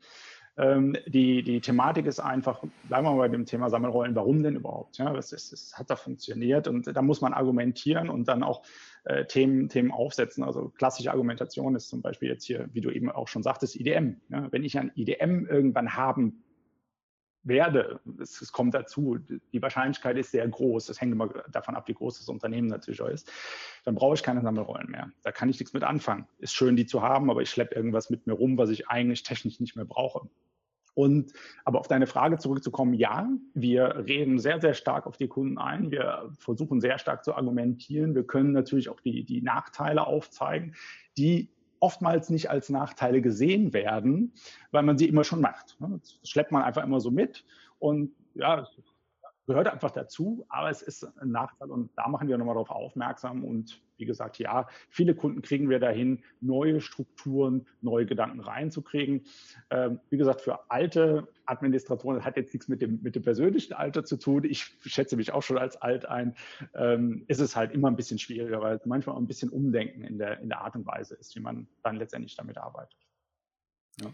Ähm, 0.57 0.95
die, 1.07 1.41
die 1.41 1.59
Thematik 1.59 2.05
ist 2.05 2.19
einfach, 2.19 2.61
bleiben 2.83 3.05
wir 3.05 3.11
mal 3.11 3.17
bei 3.17 3.27
dem 3.29 3.45
Thema 3.45 3.69
Sammelrollen, 3.69 4.15
warum 4.15 4.43
denn 4.43 4.55
überhaupt? 4.55 4.97
Ja, 4.97 5.11
das, 5.11 5.31
ist, 5.31 5.51
das 5.51 5.73
hat 5.77 5.89
da 5.89 5.95
funktioniert 5.95 6.67
und 6.67 6.85
da 6.85 7.01
muss 7.01 7.21
man 7.21 7.33
argumentieren 7.33 8.09
und 8.09 8.27
dann 8.27 8.43
auch 8.43 8.63
äh, 9.05 9.25
Themen, 9.25 9.69
Themen 9.69 9.91
aufsetzen. 9.91 10.43
Also 10.43 10.69
klassische 10.69 11.09
Argumentation 11.09 11.73
ist 11.75 11.89
zum 11.89 12.01
Beispiel 12.01 12.29
jetzt 12.29 12.43
hier, 12.43 12.69
wie 12.73 12.81
du 12.81 12.91
eben 12.91 13.09
auch 13.09 13.27
schon 13.27 13.43
sagtest, 13.43 13.75
IDM. 13.75 14.17
Ja, 14.29 14.51
wenn 14.51 14.63
ich 14.63 14.77
ein 14.77 14.91
IDM 14.95 15.47
irgendwann 15.47 15.95
haben 15.95 16.43
werde. 17.43 17.99
Es, 18.19 18.41
es, 18.41 18.51
kommt 18.51 18.73
dazu. 18.73 19.17
Die 19.51 19.61
Wahrscheinlichkeit 19.61 20.17
ist 20.17 20.31
sehr 20.31 20.47
groß. 20.47 20.85
Das 20.85 21.01
hängt 21.01 21.11
immer 21.11 21.27
davon 21.51 21.75
ab, 21.75 21.87
wie 21.87 21.93
groß 21.93 22.19
das 22.19 22.29
Unternehmen 22.29 22.67
natürlich 22.67 23.01
auch 23.01 23.07
ist. 23.07 23.31
Dann 23.83 23.95
brauche 23.95 24.15
ich 24.15 24.23
keine 24.23 24.41
Sammelrollen 24.41 24.89
mehr. 24.89 25.11
Da 25.23 25.31
kann 25.31 25.49
ich 25.49 25.59
nichts 25.59 25.73
mit 25.73 25.83
anfangen. 25.83 26.27
Ist 26.39 26.53
schön, 26.53 26.75
die 26.75 26.85
zu 26.85 27.01
haben, 27.01 27.29
aber 27.29 27.41
ich 27.41 27.49
schleppe 27.49 27.75
irgendwas 27.75 28.09
mit 28.09 28.27
mir 28.27 28.33
rum, 28.33 28.57
was 28.57 28.69
ich 28.69 28.89
eigentlich 28.89 29.23
technisch 29.23 29.59
nicht 29.59 29.75
mehr 29.75 29.85
brauche. 29.85 30.29
Und 30.93 31.31
aber 31.63 31.79
auf 31.79 31.87
deine 31.87 32.05
Frage 32.05 32.37
zurückzukommen, 32.37 32.93
ja, 32.93 33.29
wir 33.53 34.03
reden 34.07 34.39
sehr, 34.39 34.59
sehr 34.59 34.73
stark 34.73 35.07
auf 35.07 35.15
die 35.15 35.29
Kunden 35.29 35.57
ein. 35.57 35.89
Wir 35.89 36.29
versuchen 36.37 36.81
sehr 36.81 36.97
stark 36.97 37.23
zu 37.23 37.33
argumentieren. 37.33 38.13
Wir 38.13 38.25
können 38.27 38.51
natürlich 38.51 38.89
auch 38.89 38.99
die, 38.99 39.23
die 39.23 39.41
Nachteile 39.41 40.05
aufzeigen, 40.05 40.75
die 41.17 41.49
oftmals 41.81 42.29
nicht 42.29 42.49
als 42.49 42.69
Nachteile 42.69 43.21
gesehen 43.21 43.73
werden, 43.73 44.33
weil 44.71 44.83
man 44.83 44.97
sie 44.97 45.07
immer 45.07 45.25
schon 45.25 45.41
macht. 45.41 45.75
Ne? 45.81 45.99
Das 45.99 46.29
schleppt 46.29 46.51
man 46.51 46.63
einfach 46.63 46.83
immer 46.83 47.01
so 47.01 47.11
mit 47.11 47.43
und 47.79 48.11
ja, 48.35 48.67
gehört 49.47 49.67
einfach 49.67 49.91
dazu, 49.91 50.45
aber 50.49 50.69
es 50.69 50.81
ist 50.81 51.03
ein 51.19 51.31
Nachteil 51.31 51.69
und 51.71 51.89
da 51.95 52.07
machen 52.07 52.27
wir 52.27 52.37
nochmal 52.37 52.55
darauf 52.55 52.69
aufmerksam 52.69 53.43
und 53.43 53.81
wie 53.97 54.05
gesagt, 54.05 54.39
ja, 54.39 54.67
viele 54.89 55.13
Kunden 55.13 55.41
kriegen 55.41 55.69
wir 55.69 55.79
dahin, 55.79 56.23
neue 56.41 56.81
Strukturen, 56.81 57.67
neue 57.81 58.07
Gedanken 58.07 58.39
reinzukriegen. 58.39 59.25
Ähm, 59.69 59.99
wie 60.09 60.17
gesagt, 60.17 60.41
für 60.41 60.71
alte 60.71 61.27
Administratoren 61.45 62.17
das 62.17 62.25
hat 62.25 62.35
jetzt 62.35 62.53
nichts 62.53 62.67
mit 62.67 62.81
dem, 62.81 62.99
mit 63.03 63.15
dem 63.15 63.21
persönlichen 63.21 63.73
Alter 63.73 64.03
zu 64.03 64.17
tun. 64.17 64.43
Ich 64.43 64.75
schätze 64.85 65.15
mich 65.17 65.31
auch 65.31 65.43
schon 65.43 65.59
als 65.59 65.77
alt 65.77 66.07
ein. 66.07 66.35
Ähm, 66.73 67.25
ist 67.27 67.39
es 67.39 67.55
halt 67.55 67.71
immer 67.73 67.89
ein 67.89 67.95
bisschen 67.95 68.17
schwieriger, 68.17 68.59
weil 68.61 68.81
manchmal 68.85 69.17
ein 69.17 69.27
bisschen 69.27 69.49
Umdenken 69.49 70.03
in 70.03 70.17
der, 70.17 70.39
in 70.39 70.49
der 70.49 70.61
Art 70.61 70.75
und 70.75 70.87
Weise 70.87 71.13
ist, 71.15 71.35
wie 71.35 71.39
man 71.39 71.67
dann 71.83 71.95
letztendlich 71.97 72.35
damit 72.35 72.57
arbeitet. 72.57 72.97
Ja. 74.01 74.09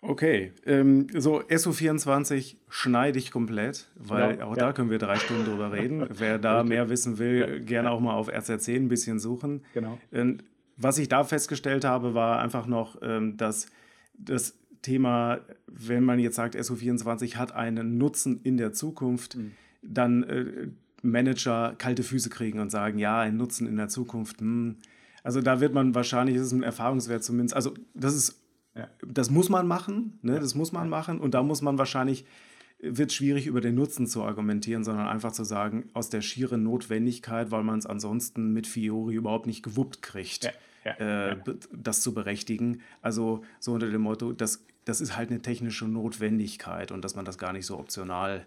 Okay, 0.00 0.52
ähm, 0.64 1.08
so 1.12 1.40
SO24 1.40 2.56
schneide 2.68 3.18
ich 3.18 3.32
komplett, 3.32 3.88
weil 3.96 4.38
ja, 4.38 4.44
auch 4.44 4.56
ja. 4.56 4.66
da 4.66 4.72
können 4.72 4.90
wir 4.90 4.98
drei 4.98 5.16
Stunden 5.16 5.44
drüber 5.44 5.72
reden. 5.72 6.06
Wer 6.18 6.38
da 6.38 6.62
mehr 6.62 6.88
wissen 6.88 7.18
will, 7.18 7.60
gerne 7.60 7.90
auch 7.90 7.98
mal 8.00 8.14
auf 8.14 8.28
RZ10 8.28 8.76
ein 8.76 8.88
bisschen 8.88 9.18
suchen. 9.18 9.62
Genau. 9.74 9.98
Ähm, 10.12 10.38
was 10.76 10.98
ich 10.98 11.08
da 11.08 11.24
festgestellt 11.24 11.84
habe, 11.84 12.14
war 12.14 12.38
einfach 12.38 12.66
noch, 12.66 12.98
ähm, 13.02 13.36
dass 13.36 13.66
das 14.16 14.56
Thema, 14.82 15.40
wenn 15.66 16.04
man 16.04 16.20
jetzt 16.20 16.36
sagt, 16.36 16.54
SO24 16.54 17.34
hat 17.34 17.52
einen 17.52 17.98
Nutzen 17.98 18.40
in 18.44 18.56
der 18.56 18.72
Zukunft, 18.72 19.36
mhm. 19.36 19.52
dann 19.82 20.22
äh, 20.22 20.68
Manager 21.02 21.74
kalte 21.76 22.04
Füße 22.04 22.30
kriegen 22.30 22.60
und 22.60 22.70
sagen, 22.70 22.98
ja, 22.98 23.20
ein 23.20 23.36
Nutzen 23.36 23.66
in 23.66 23.76
der 23.76 23.88
Zukunft. 23.88 24.40
Mh. 24.40 24.46
Hm. 24.46 24.76
Also 25.24 25.42
da 25.42 25.60
wird 25.60 25.74
man 25.74 25.94
wahrscheinlich, 25.94 26.36
das 26.36 26.46
ist 26.46 26.52
ein 26.52 26.62
Erfahrungswert 26.62 27.22
zumindest, 27.22 27.54
also 27.54 27.74
das 27.92 28.14
ist 28.14 28.40
ja. 28.74 28.88
Das 29.06 29.30
muss 29.30 29.48
man 29.48 29.66
machen, 29.66 30.18
ne? 30.22 30.40
Das 30.40 30.54
muss 30.54 30.72
man 30.72 30.88
machen 30.88 31.20
und 31.20 31.34
da 31.34 31.42
muss 31.42 31.62
man 31.62 31.78
wahrscheinlich 31.78 32.24
wird 32.80 33.12
schwierig 33.12 33.46
über 33.46 33.60
den 33.60 33.74
Nutzen 33.74 34.06
zu 34.06 34.22
argumentieren, 34.22 34.84
sondern 34.84 35.08
einfach 35.08 35.32
zu 35.32 35.44
sagen, 35.44 35.90
aus 35.94 36.10
der 36.10 36.20
schieren 36.20 36.62
Notwendigkeit, 36.62 37.50
weil 37.50 37.64
man 37.64 37.78
es 37.78 37.86
ansonsten 37.86 38.52
mit 38.52 38.66
Fiori 38.66 39.14
überhaupt 39.14 39.46
nicht 39.46 39.64
gewuppt 39.64 40.00
kriegt, 40.00 40.44
ja, 40.44 40.52
ja, 40.84 40.92
äh, 40.92 41.28
ja. 41.30 41.54
das 41.72 42.02
zu 42.02 42.14
berechtigen. 42.14 42.82
Also 43.02 43.42
so 43.58 43.72
unter 43.72 43.90
dem 43.90 44.02
Motto, 44.02 44.32
das, 44.32 44.64
das 44.84 45.00
ist 45.00 45.16
halt 45.16 45.30
eine 45.30 45.42
technische 45.42 45.88
Notwendigkeit 45.88 46.92
und 46.92 47.04
dass 47.04 47.16
man 47.16 47.24
das 47.24 47.36
gar 47.36 47.52
nicht 47.52 47.66
so 47.66 47.78
optional 47.78 48.46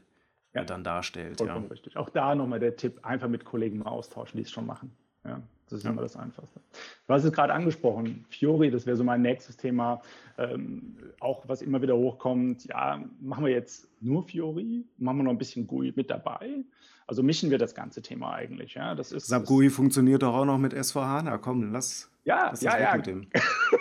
ja. 0.53 0.63
dann 0.63 0.83
darstellt. 0.83 1.37
Vollkommen 1.37 1.67
richtig. 1.67 1.97
Auch 1.97 2.09
da 2.09 2.33
nochmal 2.33 2.59
der 2.59 2.77
Tipp, 2.77 3.03
einfach 3.03 3.27
mit 3.27 3.43
Kollegen 3.43 3.79
mal 3.79 3.89
austauschen, 3.89 4.37
die 4.37 4.43
es 4.43 4.51
schon 4.51 4.65
machen. 4.65 4.95
Ja. 5.23 5.41
Das 5.71 5.79
ist 5.79 5.85
ja. 5.85 5.91
immer 5.91 6.01
das 6.01 6.17
Einfachste. 6.17 6.59
Du 7.07 7.13
hast 7.13 7.23
es 7.23 7.31
gerade 7.31 7.53
angesprochen, 7.53 8.25
Fiori, 8.29 8.69
das 8.69 8.85
wäre 8.85 8.97
so 8.97 9.05
mein 9.05 9.21
nächstes 9.21 9.55
Thema. 9.55 10.01
Ähm, 10.37 10.97
auch 11.21 11.47
was 11.47 11.61
immer 11.61 11.81
wieder 11.81 11.95
hochkommt, 11.95 12.65
ja, 12.65 13.01
machen 13.21 13.45
wir 13.45 13.53
jetzt 13.53 13.87
nur 14.01 14.23
Fiori? 14.23 14.85
Machen 14.97 15.17
wir 15.17 15.23
noch 15.23 15.31
ein 15.31 15.37
bisschen 15.37 15.65
GUI 15.67 15.93
mit 15.95 16.09
dabei? 16.09 16.65
Also 17.07 17.23
mischen 17.23 17.51
wir 17.51 17.57
das 17.57 17.73
ganze 17.73 18.01
Thema 18.01 18.33
eigentlich. 18.33 18.73
Ja, 18.73 18.95
das 18.95 19.13
ist, 19.13 19.27
SAP 19.27 19.45
GUI 19.45 19.69
funktioniert 19.69 20.23
doch 20.23 20.33
auch 20.33 20.45
noch 20.45 20.57
mit 20.57 20.73
S4HANA. 20.73 21.37
Komm, 21.37 21.71
lass, 21.71 22.11
ja, 22.25 22.49
lass 22.49 22.61
ja, 22.61 22.77
ja. 22.77 22.97
mit 22.97 23.07
dem. 23.07 23.27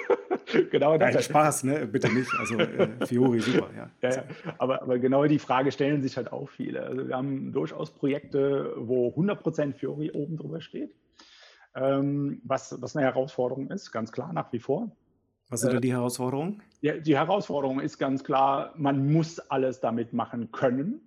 genau 0.70 0.96
das. 0.96 1.14
Nein, 1.14 1.22
Spaß, 1.24 1.64
ne? 1.64 1.88
Bitte 1.88 2.08
nicht. 2.14 2.30
Also 2.38 2.56
äh, 2.56 3.04
Fiori, 3.04 3.40
super, 3.40 3.68
ja. 3.76 3.90
ja, 4.08 4.14
ja. 4.14 4.24
Aber, 4.58 4.82
aber, 4.82 5.00
genau 5.00 5.24
die 5.26 5.40
Frage 5.40 5.72
stellen 5.72 6.04
sich 6.04 6.16
halt 6.16 6.30
auch 6.30 6.48
viele. 6.48 6.84
Also 6.84 7.08
wir 7.08 7.16
haben 7.16 7.52
durchaus 7.52 7.90
Projekte, 7.90 8.74
wo 8.76 9.08
100% 9.08 9.74
Fiori 9.74 10.12
oben 10.12 10.36
drüber 10.36 10.60
steht 10.60 10.94
ähm, 11.74 12.40
was, 12.44 12.80
was 12.80 12.96
eine 12.96 13.06
Herausforderung 13.06 13.70
ist, 13.70 13.90
ganz 13.92 14.12
klar, 14.12 14.32
nach 14.32 14.52
wie 14.52 14.58
vor. 14.58 14.90
Was 15.48 15.60
sind 15.60 15.72
denn 15.72 15.80
die 15.80 15.92
Herausforderungen? 15.92 16.62
Ja, 16.80 16.96
die 16.96 17.16
Herausforderung 17.16 17.80
ist 17.80 17.98
ganz 17.98 18.22
klar, 18.22 18.72
man 18.76 19.12
muss 19.12 19.40
alles 19.40 19.80
damit 19.80 20.12
machen 20.12 20.52
können. 20.52 21.00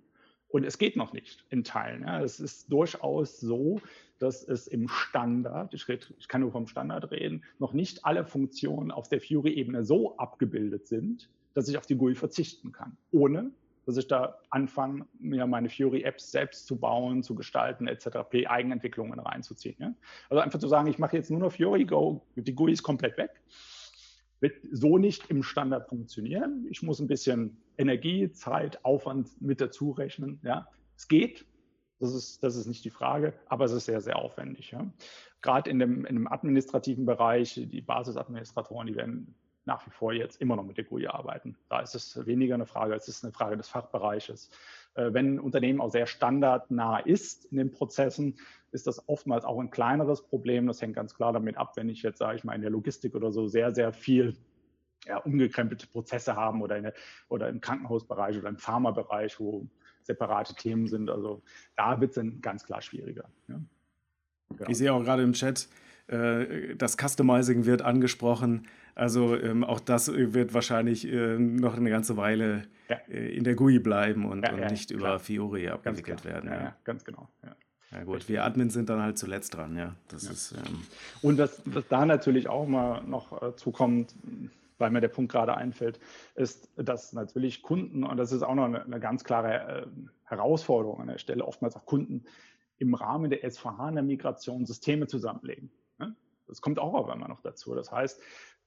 Und 0.48 0.64
es 0.64 0.78
geht 0.78 0.96
noch 0.96 1.12
nicht 1.12 1.44
in 1.50 1.64
Teilen. 1.64 2.02
Ja. 2.02 2.22
Es 2.22 2.38
ist 2.38 2.70
durchaus 2.70 3.40
so, 3.40 3.80
dass 4.18 4.46
es 4.46 4.68
im 4.68 4.86
Standard, 4.88 5.74
ich, 5.74 5.88
red, 5.88 6.14
ich, 6.18 6.28
kann 6.28 6.42
nur 6.42 6.52
vom 6.52 6.68
Standard 6.68 7.10
reden, 7.10 7.42
noch 7.58 7.72
nicht 7.72 8.04
alle 8.04 8.24
Funktionen 8.24 8.92
auf 8.92 9.08
der 9.08 9.20
Fury-Ebene 9.20 9.82
so 9.82 10.16
abgebildet 10.16 10.86
sind, 10.86 11.28
dass 11.54 11.68
ich 11.68 11.76
auf 11.76 11.86
die 11.86 11.96
GUI 11.96 12.14
verzichten 12.14 12.70
kann, 12.70 12.96
ohne 13.10 13.50
dass 13.86 13.96
ich 13.96 14.06
da 14.06 14.38
anfange, 14.50 15.06
mir 15.18 15.46
meine 15.46 15.68
Fury-Apps 15.68 16.30
selbst 16.30 16.66
zu 16.66 16.76
bauen, 16.78 17.22
zu 17.22 17.34
gestalten, 17.34 17.86
etc., 17.86 18.18
p 18.28 18.46
Eigenentwicklungen 18.46 19.18
reinzuziehen. 19.18 19.76
Ja? 19.78 19.94
Also 20.30 20.40
einfach 20.42 20.58
zu 20.58 20.68
sagen, 20.68 20.88
ich 20.88 20.98
mache 20.98 21.16
jetzt 21.16 21.30
nur 21.30 21.40
noch 21.40 21.52
Fury, 21.52 21.84
Go, 21.84 22.22
die 22.36 22.54
GUI 22.54 22.72
ist 22.72 22.82
komplett 22.82 23.16
weg. 23.18 23.30
Wird 24.40 24.56
so 24.70 24.98
nicht 24.98 25.30
im 25.30 25.42
Standard 25.42 25.88
funktionieren. 25.88 26.66
Ich 26.70 26.82
muss 26.82 27.00
ein 27.00 27.06
bisschen 27.06 27.56
Energie, 27.78 28.30
Zeit, 28.32 28.84
Aufwand 28.84 29.40
mit 29.40 29.60
dazu 29.60 29.92
rechnen. 29.92 30.40
Ja? 30.42 30.68
Es 30.96 31.08
geht, 31.08 31.46
das 32.00 32.14
ist, 32.14 32.42
das 32.42 32.56
ist 32.56 32.66
nicht 32.66 32.84
die 32.84 32.90
Frage, 32.90 33.34
aber 33.46 33.64
es 33.64 33.72
ist 33.72 33.86
sehr, 33.86 34.00
sehr 34.00 34.16
aufwendig. 34.16 34.70
Ja? 34.70 34.86
Gerade 35.40 35.70
in 35.70 35.78
dem, 35.78 36.04
in 36.04 36.16
dem 36.16 36.28
administrativen 36.30 37.06
Bereich, 37.06 37.54
die 37.54 37.80
Basisadministratoren, 37.80 38.86
die 38.86 38.96
werden 38.96 39.34
nach 39.66 39.86
wie 39.86 39.90
vor 39.90 40.12
jetzt 40.12 40.40
immer 40.40 40.56
noch 40.56 40.64
mit 40.64 40.76
der 40.76 40.84
GUI 40.84 41.06
arbeiten. 41.06 41.56
Da 41.68 41.80
ist 41.80 41.94
es 41.94 42.26
weniger 42.26 42.54
eine 42.54 42.66
Frage, 42.66 42.94
es 42.94 43.08
ist 43.08 43.24
eine 43.24 43.32
Frage 43.32 43.56
des 43.56 43.68
Fachbereiches. 43.68 44.50
Äh, 44.94 45.12
wenn 45.12 45.34
ein 45.34 45.40
Unternehmen 45.40 45.80
auch 45.80 45.90
sehr 45.90 46.06
standardnah 46.06 46.98
ist 46.98 47.46
in 47.46 47.56
den 47.56 47.70
Prozessen, 47.70 48.36
ist 48.72 48.86
das 48.86 49.08
oftmals 49.08 49.44
auch 49.44 49.58
ein 49.58 49.70
kleineres 49.70 50.22
Problem. 50.22 50.66
Das 50.66 50.82
hängt 50.82 50.96
ganz 50.96 51.14
klar 51.14 51.32
damit 51.32 51.56
ab, 51.56 51.76
wenn 51.76 51.88
ich 51.88 52.02
jetzt, 52.02 52.18
sage 52.18 52.36
ich 52.36 52.44
mal, 52.44 52.54
in 52.54 52.62
der 52.62 52.70
Logistik 52.70 53.14
oder 53.14 53.32
so 53.32 53.46
sehr, 53.46 53.74
sehr 53.74 53.92
viel 53.92 54.36
ja, 55.06 55.18
umgekrempelte 55.18 55.86
Prozesse 55.86 56.36
haben 56.36 56.62
oder, 56.62 56.80
der, 56.80 56.94
oder 57.28 57.48
im 57.48 57.60
Krankenhausbereich 57.60 58.38
oder 58.38 58.48
im 58.48 58.58
Pharmabereich, 58.58 59.38
wo 59.38 59.66
separate 60.02 60.54
Themen 60.54 60.86
sind. 60.86 61.10
Also 61.10 61.42
da 61.76 62.00
wird 62.00 62.10
es 62.10 62.16
dann 62.16 62.40
ganz 62.40 62.64
klar 62.64 62.82
schwieriger. 62.82 63.30
Ja. 63.48 63.60
Genau. 64.56 64.70
Ich 64.70 64.78
sehe 64.78 64.92
auch 64.92 65.02
gerade 65.02 65.22
im 65.22 65.32
Chat, 65.32 65.68
äh, 66.06 66.76
das 66.76 66.96
Customizing 66.96 67.64
wird 67.64 67.82
angesprochen. 67.82 68.68
Also 68.94 69.36
ähm, 69.36 69.64
auch 69.64 69.80
das 69.80 70.12
wird 70.12 70.54
wahrscheinlich 70.54 71.10
äh, 71.10 71.38
noch 71.38 71.76
eine 71.76 71.90
ganze 71.90 72.16
Weile 72.16 72.62
ja. 72.88 72.96
äh, 73.08 73.36
in 73.36 73.44
der 73.44 73.54
GUI 73.54 73.78
bleiben 73.78 74.24
und, 74.24 74.44
ja, 74.44 74.52
und 74.52 74.70
nicht 74.70 74.90
klar. 74.90 75.00
über 75.00 75.18
Fiori 75.18 75.68
abgewickelt 75.68 76.24
werden. 76.24 76.50
Ja, 76.50 76.76
ganz 76.84 77.04
genau. 77.04 77.28
Ja. 77.42 78.04
gut, 78.04 78.28
wir 78.28 78.44
Admins 78.44 78.72
sind 78.72 78.88
dann 78.88 79.02
halt 79.02 79.18
zuletzt 79.18 79.54
dran, 79.54 79.76
ja. 79.76 79.94
Das 80.08 80.24
ist, 80.24 80.52
ähm 80.52 80.82
und 81.22 81.38
was, 81.38 81.62
was 81.64 81.86
da 81.88 82.06
natürlich 82.06 82.48
auch 82.48 82.66
mal 82.66 83.02
noch 83.02 83.42
äh, 83.42 83.56
zukommt, 83.56 84.14
weil 84.78 84.90
mir 84.90 85.00
der 85.00 85.08
Punkt 85.08 85.32
gerade 85.32 85.56
einfällt, 85.56 85.98
ist, 86.34 86.70
dass 86.76 87.12
natürlich 87.12 87.62
Kunden, 87.62 88.04
und 88.04 88.16
das 88.16 88.32
ist 88.32 88.42
auch 88.42 88.54
noch 88.54 88.64
eine, 88.64 88.84
eine 88.84 89.00
ganz 89.00 89.24
klare 89.24 89.82
äh, 89.82 89.86
Herausforderung 90.24 91.00
an 91.00 91.08
der 91.08 91.18
Stelle, 91.18 91.44
oftmals 91.44 91.76
auch 91.76 91.86
Kunden 91.86 92.24
im 92.78 92.94
Rahmen 92.94 93.30
der 93.30 93.44
S4HANA-Migration 93.44 94.66
Systeme 94.66 95.06
zusammenlegen. 95.06 95.70
Ne? 95.98 96.14
Das 96.46 96.60
kommt 96.60 96.78
auch 96.78 96.94
auf 96.94 97.08
einmal 97.08 97.28
noch 97.28 97.40
dazu. 97.40 97.74
Das 97.74 97.92
heißt, 97.92 98.20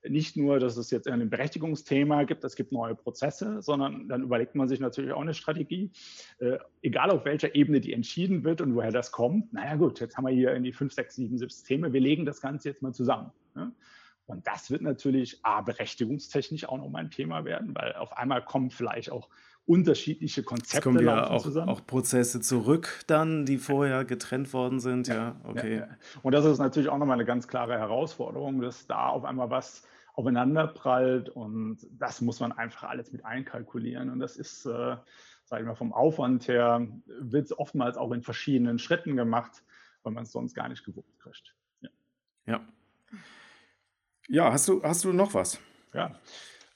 nicht 0.07 0.37
nur, 0.37 0.59
dass 0.59 0.77
es 0.77 0.91
jetzt 0.91 1.07
ein 1.07 1.29
Berechtigungsthema 1.29 2.23
gibt, 2.23 2.43
es 2.43 2.55
gibt 2.55 2.71
neue 2.71 2.95
Prozesse, 2.95 3.61
sondern 3.61 4.07
dann 4.07 4.23
überlegt 4.23 4.55
man 4.55 4.67
sich 4.67 4.79
natürlich 4.79 5.11
auch 5.11 5.21
eine 5.21 5.33
Strategie, 5.33 5.91
äh, 6.39 6.57
egal 6.81 7.11
auf 7.11 7.25
welcher 7.25 7.55
Ebene 7.55 7.81
die 7.81 7.93
entschieden 7.93 8.43
wird 8.43 8.61
und 8.61 8.75
woher 8.75 8.91
das 8.91 9.11
kommt. 9.11 9.53
Naja 9.53 9.75
gut, 9.75 9.99
jetzt 9.99 10.17
haben 10.17 10.25
wir 10.25 10.33
hier 10.33 10.53
in 10.53 10.63
die 10.63 10.73
fünf, 10.73 10.93
sechs, 10.93 11.15
sieben 11.15 11.37
Systeme, 11.37 11.93
wir 11.93 12.01
legen 12.01 12.25
das 12.25 12.41
Ganze 12.41 12.69
jetzt 12.69 12.81
mal 12.81 12.93
zusammen. 12.93 13.31
Ne? 13.55 13.71
Und 14.27 14.45
das 14.45 14.69
wird 14.69 14.81
natürlich 14.81 15.39
A, 15.43 15.61
berechtigungstechnisch 15.61 16.67
auch 16.67 16.77
nochmal 16.77 17.05
ein 17.05 17.11
Thema 17.11 17.45
werden, 17.45 17.73
weil 17.75 17.93
auf 17.93 18.15
einmal 18.17 18.43
kommen 18.43 18.69
vielleicht 18.69 19.09
auch 19.09 19.29
unterschiedliche 19.67 20.43
Konzepte 20.43 20.77
es 20.77 20.83
kommen 20.83 21.05
ja 21.05 21.29
auch, 21.29 21.43
zusammen. 21.43 21.69
auch 21.69 21.85
Prozesse 21.85 22.39
zurück 22.39 23.03
dann, 23.07 23.45
die 23.45 23.57
vorher 23.57 24.05
getrennt 24.05 24.53
worden 24.53 24.79
sind. 24.79 25.07
Ja, 25.07 25.15
ja 25.15 25.35
okay. 25.43 25.75
Ja, 25.75 25.79
ja. 25.81 25.97
Und 26.23 26.31
das 26.31 26.45
ist 26.45 26.57
natürlich 26.57 26.89
auch 26.89 26.97
nochmal 26.97 27.17
eine 27.17 27.25
ganz 27.25 27.47
klare 27.47 27.77
Herausforderung, 27.77 28.61
dass 28.61 28.87
da 28.87 29.07
auf 29.07 29.25
einmal 29.25 29.49
was 29.49 29.83
aufeinander 30.13 30.65
prallt 30.67 31.29
und 31.29 31.77
das 31.91 32.21
muss 32.21 32.39
man 32.39 32.51
einfach 32.51 32.89
alles 32.89 33.11
mit 33.11 33.23
einkalkulieren. 33.23 34.09
Und 34.09 34.19
das 34.19 34.35
ist, 34.37 34.65
äh, 34.65 34.95
sage 35.43 35.61
ich 35.61 35.67
mal, 35.67 35.75
vom 35.75 35.93
Aufwand 35.93 36.47
her, 36.47 36.87
wird 37.05 37.45
es 37.45 37.57
oftmals 37.57 37.97
auch 37.97 38.11
in 38.11 38.23
verschiedenen 38.23 38.79
Schritten 38.79 39.15
gemacht, 39.15 39.63
weil 40.01 40.13
man 40.13 40.23
es 40.23 40.31
sonst 40.31 40.55
gar 40.55 40.69
nicht 40.69 40.83
gewuppt 40.85 41.19
kriegt. 41.19 41.53
Ja. 41.81 41.89
ja. 42.47 42.67
Ja, 44.29 44.51
hast 44.51 44.67
du, 44.67 44.81
hast 44.81 45.03
du 45.03 45.13
noch 45.13 45.33
was? 45.33 45.59
Ja. 45.93 46.15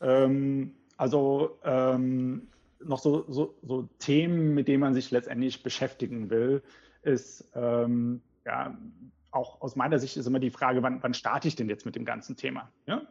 Ähm, 0.01 0.75
also 0.97 1.57
ähm, 1.63 2.47
noch 2.83 2.99
so, 2.99 3.25
so, 3.29 3.57
so, 3.61 3.89
Themen, 3.99 4.53
mit 4.53 4.67
denen 4.67 4.79
man 4.79 4.93
sich 4.93 5.11
letztendlich 5.11 5.63
beschäftigen 5.63 6.29
will, 6.29 6.61
ist 7.03 7.49
ähm, 7.55 8.21
ja 8.45 8.77
auch 9.31 9.61
aus 9.61 9.75
meiner 9.75 9.97
Sicht 9.97 10.17
ist 10.17 10.25
immer 10.25 10.39
die 10.39 10.51
Frage, 10.51 10.83
wann, 10.83 11.01
wann 11.01 11.13
starte 11.13 11.47
ich 11.47 11.55
denn 11.55 11.69
jetzt 11.69 11.85
mit 11.85 11.95
dem 11.95 12.05
ganzen 12.05 12.35
Thema? 12.35 12.71
Ja? 12.85 13.01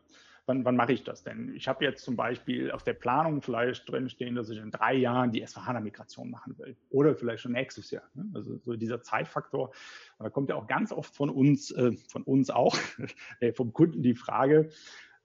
Wann, 0.46 0.64
wann 0.64 0.76
mache 0.76 0.92
ich 0.92 1.04
das 1.04 1.22
denn? 1.22 1.54
Ich 1.54 1.68
habe 1.68 1.84
jetzt 1.84 2.04
zum 2.04 2.16
Beispiel 2.16 2.70
auf 2.70 2.82
der 2.82 2.94
Planung 2.94 3.40
vielleicht 3.40 3.88
drinstehen, 3.88 4.34
dass 4.34 4.50
ich 4.50 4.58
in 4.58 4.70
drei 4.70 4.94
Jahren 4.94 5.32
die 5.32 5.44
S4HANA-Migration 5.46 6.30
machen 6.30 6.58
will. 6.58 6.76
Oder 6.90 7.14
vielleicht 7.14 7.42
schon 7.42 7.52
nächstes 7.52 7.90
Jahr. 7.90 8.04
Ne? 8.14 8.26
Also 8.34 8.58
so 8.58 8.74
dieser 8.74 9.02
Zeitfaktor. 9.02 9.70
Da 10.18 10.30
kommt 10.30 10.50
ja 10.50 10.56
auch 10.56 10.66
ganz 10.66 10.92
oft 10.92 11.14
von 11.14 11.30
uns, 11.30 11.70
äh, 11.70 11.92
von 12.08 12.22
uns 12.22 12.50
auch, 12.50 12.76
äh, 13.40 13.52
vom 13.52 13.72
Kunden 13.72 14.02
die 14.02 14.14
Frage, 14.14 14.70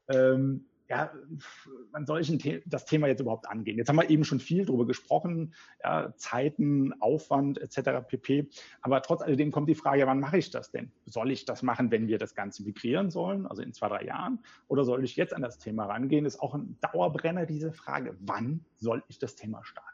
ähm, 0.07 0.65
ja, 0.87 1.11
wann 1.91 2.05
soll 2.05 2.21
ich 2.21 2.61
das 2.65 2.85
Thema 2.85 3.07
jetzt 3.07 3.19
überhaupt 3.19 3.47
angehen? 3.47 3.77
Jetzt 3.77 3.89
haben 3.89 3.95
wir 3.95 4.09
eben 4.09 4.23
schon 4.23 4.39
viel 4.39 4.65
darüber 4.65 4.85
gesprochen, 4.85 5.53
ja, 5.83 6.13
Zeiten, 6.15 6.93
Aufwand 7.01 7.57
etc. 7.57 8.07
pp. 8.07 8.49
Aber 8.81 9.01
trotz 9.01 9.21
alledem 9.21 9.51
kommt 9.51 9.67
die 9.69 9.75
Frage, 9.75 10.05
wann 10.05 10.19
mache 10.19 10.37
ich 10.37 10.51
das 10.51 10.71
denn? 10.71 10.91
Soll 11.05 11.31
ich 11.31 11.45
das 11.45 11.63
machen, 11.63 11.89
wenn 11.91 12.07
wir 12.07 12.19
das 12.19 12.35
Ganze 12.35 12.63
migrieren 12.63 13.09
sollen, 13.09 13.47
also 13.47 13.61
in 13.61 13.73
zwei, 13.73 13.89
drei 13.89 14.05
Jahren? 14.05 14.39
Oder 14.67 14.83
soll 14.83 15.03
ich 15.03 15.15
jetzt 15.15 15.33
an 15.33 15.41
das 15.41 15.57
Thema 15.57 15.85
rangehen? 15.85 16.25
Ist 16.25 16.39
auch 16.39 16.53
ein 16.53 16.77
Dauerbrenner, 16.81 17.45
diese 17.45 17.73
Frage. 17.73 18.15
Wann 18.19 18.63
soll 18.75 19.03
ich 19.07 19.17
das 19.17 19.35
Thema 19.35 19.63
starten? 19.63 19.89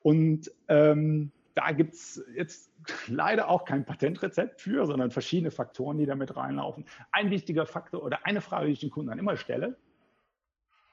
Und 0.00 0.50
ähm, 0.68 1.32
da 1.58 1.72
gibt 1.72 1.94
es 1.94 2.24
jetzt 2.36 2.70
leider 3.08 3.48
auch 3.48 3.64
kein 3.64 3.84
Patentrezept 3.84 4.60
für, 4.60 4.86
sondern 4.86 5.10
verschiedene 5.10 5.50
Faktoren, 5.50 5.98
die 5.98 6.06
damit 6.06 6.36
reinlaufen. 6.36 6.84
Ein 7.10 7.30
wichtiger 7.30 7.66
Faktor 7.66 8.04
oder 8.04 8.24
eine 8.24 8.40
Frage, 8.40 8.66
die 8.66 8.72
ich 8.74 8.80
den 8.80 8.90
Kunden 8.90 9.10
dann 9.10 9.18
immer 9.18 9.36
stelle, 9.36 9.76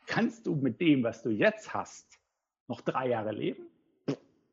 kannst 0.07 0.47
du 0.47 0.55
mit 0.55 0.81
dem, 0.81 1.03
was 1.03 1.21
du 1.21 1.29
jetzt 1.29 1.75
hast, 1.75 2.19
noch 2.67 2.81
drei 2.81 3.09
Jahre 3.09 3.31
leben? 3.31 3.67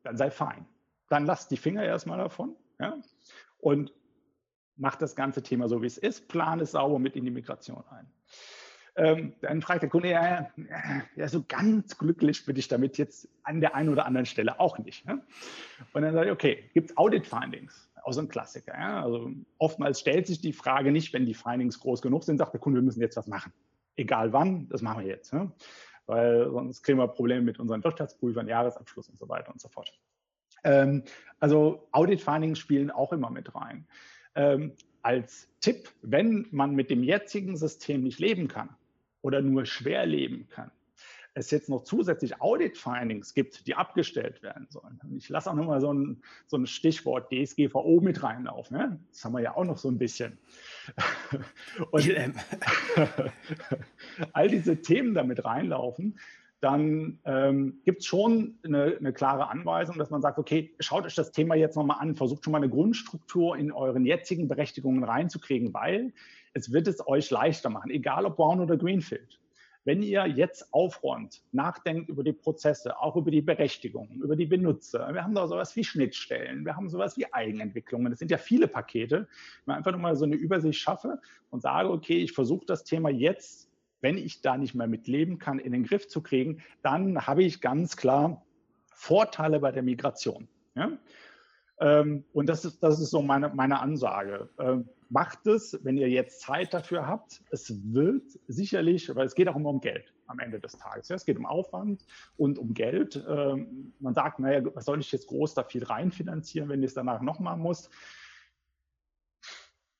Dann 0.03 0.15
sei 0.15 0.29
fein. 0.29 0.67
Dann 1.09 1.25
lass 1.25 1.47
die 1.47 1.57
Finger 1.57 1.83
erstmal 1.83 2.19
davon 2.19 2.55
ja? 2.79 3.01
und 3.57 3.91
mach 4.75 4.95
das 4.95 5.15
ganze 5.15 5.41
Thema 5.41 5.67
so, 5.67 5.81
wie 5.81 5.87
es 5.87 5.97
ist, 5.97 6.27
plan 6.27 6.59
es 6.59 6.71
sauber 6.71 6.99
mit 6.99 7.15
in 7.15 7.25
die 7.25 7.31
Migration 7.31 7.83
ein. 7.89 8.07
Ähm, 8.95 9.33
dann 9.41 9.61
fragt 9.61 9.81
der 9.81 9.89
Kunde, 9.89 10.09
ja, 10.09 10.49
ja, 11.15 11.27
so 11.27 11.43
ganz 11.47 11.97
glücklich 11.97 12.45
bin 12.45 12.55
ich 12.55 12.67
damit 12.67 12.97
jetzt 12.97 13.27
an 13.41 13.59
der 13.59 13.75
einen 13.75 13.89
oder 13.89 14.05
anderen 14.05 14.25
Stelle 14.25 14.59
auch 14.59 14.77
nicht. 14.77 15.05
Ne? 15.05 15.21
Und 15.93 16.03
dann 16.03 16.13
sage 16.13 16.27
ich, 16.27 16.31
okay, 16.31 16.69
gibt 16.73 16.91
es 16.91 16.97
Audit 16.97 17.25
Findings? 17.25 17.89
Auch 18.03 18.13
so 18.13 18.21
ein 18.21 18.27
Klassiker. 18.27 18.73
Ja? 18.73 19.03
Also 19.03 19.31
oftmals 19.57 19.99
stellt 19.99 20.27
sich 20.27 20.41
die 20.41 20.53
Frage 20.53 20.91
nicht, 20.91 21.11
wenn 21.13 21.25
die 21.25 21.33
Findings 21.33 21.79
groß 21.79 22.01
genug 22.01 22.23
sind, 22.23 22.37
sagt 22.37 22.53
der 22.53 22.59
Kunde, 22.59 22.79
wir 22.79 22.83
müssen 22.83 23.01
jetzt 23.01 23.17
was 23.17 23.27
machen. 23.27 23.51
Egal 23.95 24.31
wann, 24.33 24.67
das 24.69 24.81
machen 24.81 25.03
wir 25.03 25.07
jetzt. 25.07 25.33
Ne? 25.33 25.51
weil 26.05 26.49
sonst 26.51 26.83
kriegen 26.83 26.97
wir 26.97 27.07
Probleme 27.07 27.41
mit 27.41 27.59
unseren 27.59 27.83
Wirtschaftsprüfern, 27.83 28.47
Jahresabschluss 28.47 29.09
und 29.09 29.19
so 29.19 29.29
weiter 29.29 29.51
und 29.51 29.61
so 29.61 29.69
fort. 29.69 29.91
Ähm, 30.63 31.03
also 31.39 31.87
Audit-Findings 31.91 32.59
spielen 32.59 32.91
auch 32.91 33.13
immer 33.13 33.29
mit 33.29 33.53
rein. 33.55 33.87
Ähm, 34.35 34.73
als 35.01 35.49
Tipp, 35.59 35.89
wenn 36.01 36.47
man 36.51 36.75
mit 36.75 36.89
dem 36.89 37.03
jetzigen 37.03 37.57
System 37.57 38.03
nicht 38.03 38.19
leben 38.19 38.47
kann 38.47 38.69
oder 39.23 39.41
nur 39.41 39.65
schwer 39.65 40.05
leben 40.05 40.47
kann, 40.49 40.69
es 41.33 41.49
jetzt 41.49 41.69
noch 41.69 41.83
zusätzlich 41.83 42.41
Audit-Findings 42.41 43.33
gibt, 43.33 43.65
die 43.65 43.73
abgestellt 43.73 44.43
werden 44.43 44.67
sollen. 44.69 44.99
Ich 45.17 45.29
lasse 45.29 45.49
auch 45.49 45.55
nochmal 45.55 45.81
so 45.81 45.91
ein, 45.91 46.21
so 46.45 46.57
ein 46.57 46.67
Stichwort 46.67 47.31
DSGVO 47.31 48.01
mit 48.01 48.21
reinlaufen. 48.21 48.77
Ne? 48.77 48.99
Das 49.09 49.25
haben 49.25 49.33
wir 49.33 49.41
ja 49.41 49.55
auch 49.55 49.65
noch 49.65 49.77
so 49.77 49.89
ein 49.89 49.97
bisschen. 49.97 50.37
Und 51.91 52.07
all 54.33 54.47
diese 54.47 54.81
Themen 54.81 55.15
damit 55.15 55.43
reinlaufen, 55.43 56.19
dann 56.59 57.19
ähm, 57.25 57.81
gibt 57.83 58.01
es 58.01 58.05
schon 58.05 58.57
eine, 58.63 58.95
eine, 58.97 59.11
klare 59.11 59.49
Anweisung, 59.49 59.97
dass 59.97 60.11
man 60.11 60.21
sagt, 60.21 60.37
okay, 60.37 60.73
schaut 60.79 61.05
euch 61.05 61.15
das 61.15 61.33
Thema 61.33 61.55
jetzt 61.55 61.75
nochmal 61.75 61.97
an, 61.99 62.15
versucht 62.15 62.45
schon 62.45 62.53
mal 62.53 62.59
eine 62.59 62.69
Grundstruktur 62.69 63.57
in 63.57 63.71
euren 63.71 64.05
jetzigen 64.05 64.47
Berechtigungen 64.47 65.03
reinzukriegen, 65.03 65.73
weil 65.73 66.13
es 66.53 66.71
wird 66.71 66.87
es 66.87 67.05
euch 67.07 67.29
leichter 67.31 67.69
machen, 67.69 67.91
egal 67.91 68.25
ob 68.25 68.37
Brown 68.37 68.59
oder 68.59 68.77
Greenfield. 68.77 69.39
Wenn 69.85 70.01
ihr 70.01 70.25
jetzt 70.27 70.73
aufräumt, 70.73 71.41
nachdenkt 71.51 72.07
über 72.07 72.23
die 72.23 72.31
Prozesse, 72.31 72.97
auch 72.99 73.17
über 73.17 73.31
die 73.31 73.41
Berechtigungen, 73.41 74.21
über 74.21 74.37
die 74.37 74.45
Benutzer, 74.45 75.13
wir 75.13 75.23
haben 75.23 75.35
da 75.35 75.45
sowas 75.45 75.75
wie 75.75 75.83
Schnittstellen, 75.83 76.63
wir 76.65 76.77
haben 76.77 76.89
sowas 76.89 77.17
wie 77.17 77.31
Eigenentwicklungen, 77.33 78.09
das 78.09 78.19
sind 78.19 78.31
ja 78.31 78.37
viele 78.37 78.69
Pakete, 78.69 79.27
wenn 79.65 79.73
ich 79.73 79.77
einfach 79.77 79.91
nur 79.91 79.99
mal 79.99 80.15
so 80.15 80.23
eine 80.23 80.35
Übersicht 80.35 80.79
schaffe 80.79 81.19
und 81.49 81.61
sage, 81.61 81.89
okay, 81.89 82.17
ich 82.17 82.31
versuche 82.31 82.65
das 82.65 82.85
Thema 82.85 83.09
jetzt, 83.09 83.69
wenn 83.99 84.17
ich 84.17 84.41
da 84.41 84.57
nicht 84.57 84.73
mehr 84.73 84.87
mitleben 84.87 85.37
kann, 85.37 85.59
in 85.59 85.73
den 85.73 85.83
Griff 85.83 86.07
zu 86.07 86.21
kriegen, 86.21 86.61
dann 86.81 87.27
habe 87.27 87.43
ich 87.43 87.59
ganz 87.59 87.97
klar 87.97 88.45
Vorteile 88.93 89.59
bei 89.59 89.71
der 89.73 89.83
Migration. 89.83 90.47
Ja? 90.75 90.91
Ähm, 91.79 92.23
und 92.31 92.47
das 92.47 92.63
ist, 92.63 92.81
das 92.81 93.01
ist 93.01 93.09
so 93.09 93.21
meine, 93.21 93.49
meine 93.49 93.81
Ansage. 93.81 94.49
Macht 95.13 95.45
es, 95.45 95.79
wenn 95.83 95.95
ihr 95.95 96.09
jetzt 96.09 96.41
Zeit 96.41 96.73
dafür 96.73 97.05
habt. 97.05 97.43
Es 97.51 97.93
wird 97.93 98.23
sicherlich, 98.47 99.15
weil 99.15 99.27
es 99.27 99.35
geht 99.35 99.47
auch 99.47 99.55
immer 99.55 99.69
um 99.69 99.79
Geld 99.79 100.11
am 100.25 100.39
Ende 100.39 100.59
des 100.59 100.75
Tages. 100.75 101.07
Ja, 101.07 101.15
es 101.15 101.25
geht 101.25 101.37
um 101.37 101.45
Aufwand 101.45 102.03
und 102.35 102.57
um 102.57 102.73
Geld. 102.73 103.23
Ähm, 103.29 103.93
man 103.99 104.15
sagt, 104.15 104.39
naja, 104.39 104.63
was 104.73 104.85
soll 104.85 104.99
ich 104.99 105.11
jetzt 105.11 105.27
groß 105.27 105.53
da 105.53 105.63
viel 105.65 105.83
reinfinanzieren, 105.83 106.67
wenn 106.67 106.81
ich 106.81 106.87
es 106.87 106.93
danach 106.95 107.21
nochmal 107.21 107.57
muss? 107.57 107.91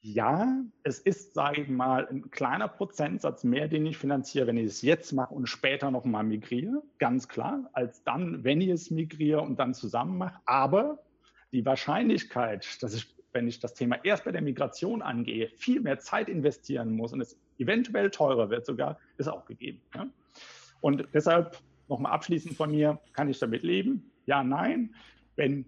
Ja, 0.01 0.63
es 0.81 0.97
ist, 0.97 1.35
sage 1.35 1.61
ich 1.61 1.67
mal, 1.67 2.07
ein 2.07 2.31
kleiner 2.31 2.67
Prozentsatz 2.67 3.43
mehr, 3.43 3.67
den 3.67 3.85
ich 3.85 3.99
finanziere, 3.99 4.47
wenn 4.47 4.57
ich 4.57 4.65
es 4.65 4.81
jetzt 4.81 5.13
mache 5.13 5.35
und 5.35 5.45
später 5.45 5.91
nochmal 5.91 6.23
migriere, 6.23 6.81
ganz 6.97 7.27
klar, 7.27 7.69
als 7.73 8.03
dann, 8.03 8.43
wenn 8.43 8.61
ich 8.61 8.69
es 8.69 8.89
migriere 8.89 9.41
und 9.41 9.59
dann 9.59 9.75
zusammen 9.75 10.17
mache. 10.17 10.41
Aber 10.45 11.03
die 11.51 11.63
Wahrscheinlichkeit, 11.67 12.81
dass 12.81 12.95
ich, 12.95 13.15
wenn 13.33 13.47
ich 13.47 13.59
das 13.59 13.73
Thema 13.73 14.03
erst 14.03 14.25
bei 14.25 14.31
der 14.31 14.41
Migration 14.41 15.01
angehe, 15.01 15.49
viel 15.57 15.81
mehr 15.81 15.99
Zeit 15.99 16.29
investieren 16.29 16.95
muss 16.95 17.13
und 17.13 17.21
es 17.21 17.37
eventuell 17.57 18.09
teurer 18.09 18.49
wird 18.49 18.65
sogar, 18.65 18.99
ist 19.17 19.27
auch 19.27 19.45
gegeben. 19.45 19.81
Ja? 19.95 20.07
Und 20.81 21.07
deshalb 21.13 21.59
nochmal 21.87 22.11
abschließend 22.11 22.55
von 22.55 22.71
mir, 22.71 22.99
kann 23.13 23.29
ich 23.29 23.39
damit 23.39 23.63
leben? 23.63 24.11
Ja, 24.25 24.43
nein. 24.43 24.95
Wenn 25.35 25.65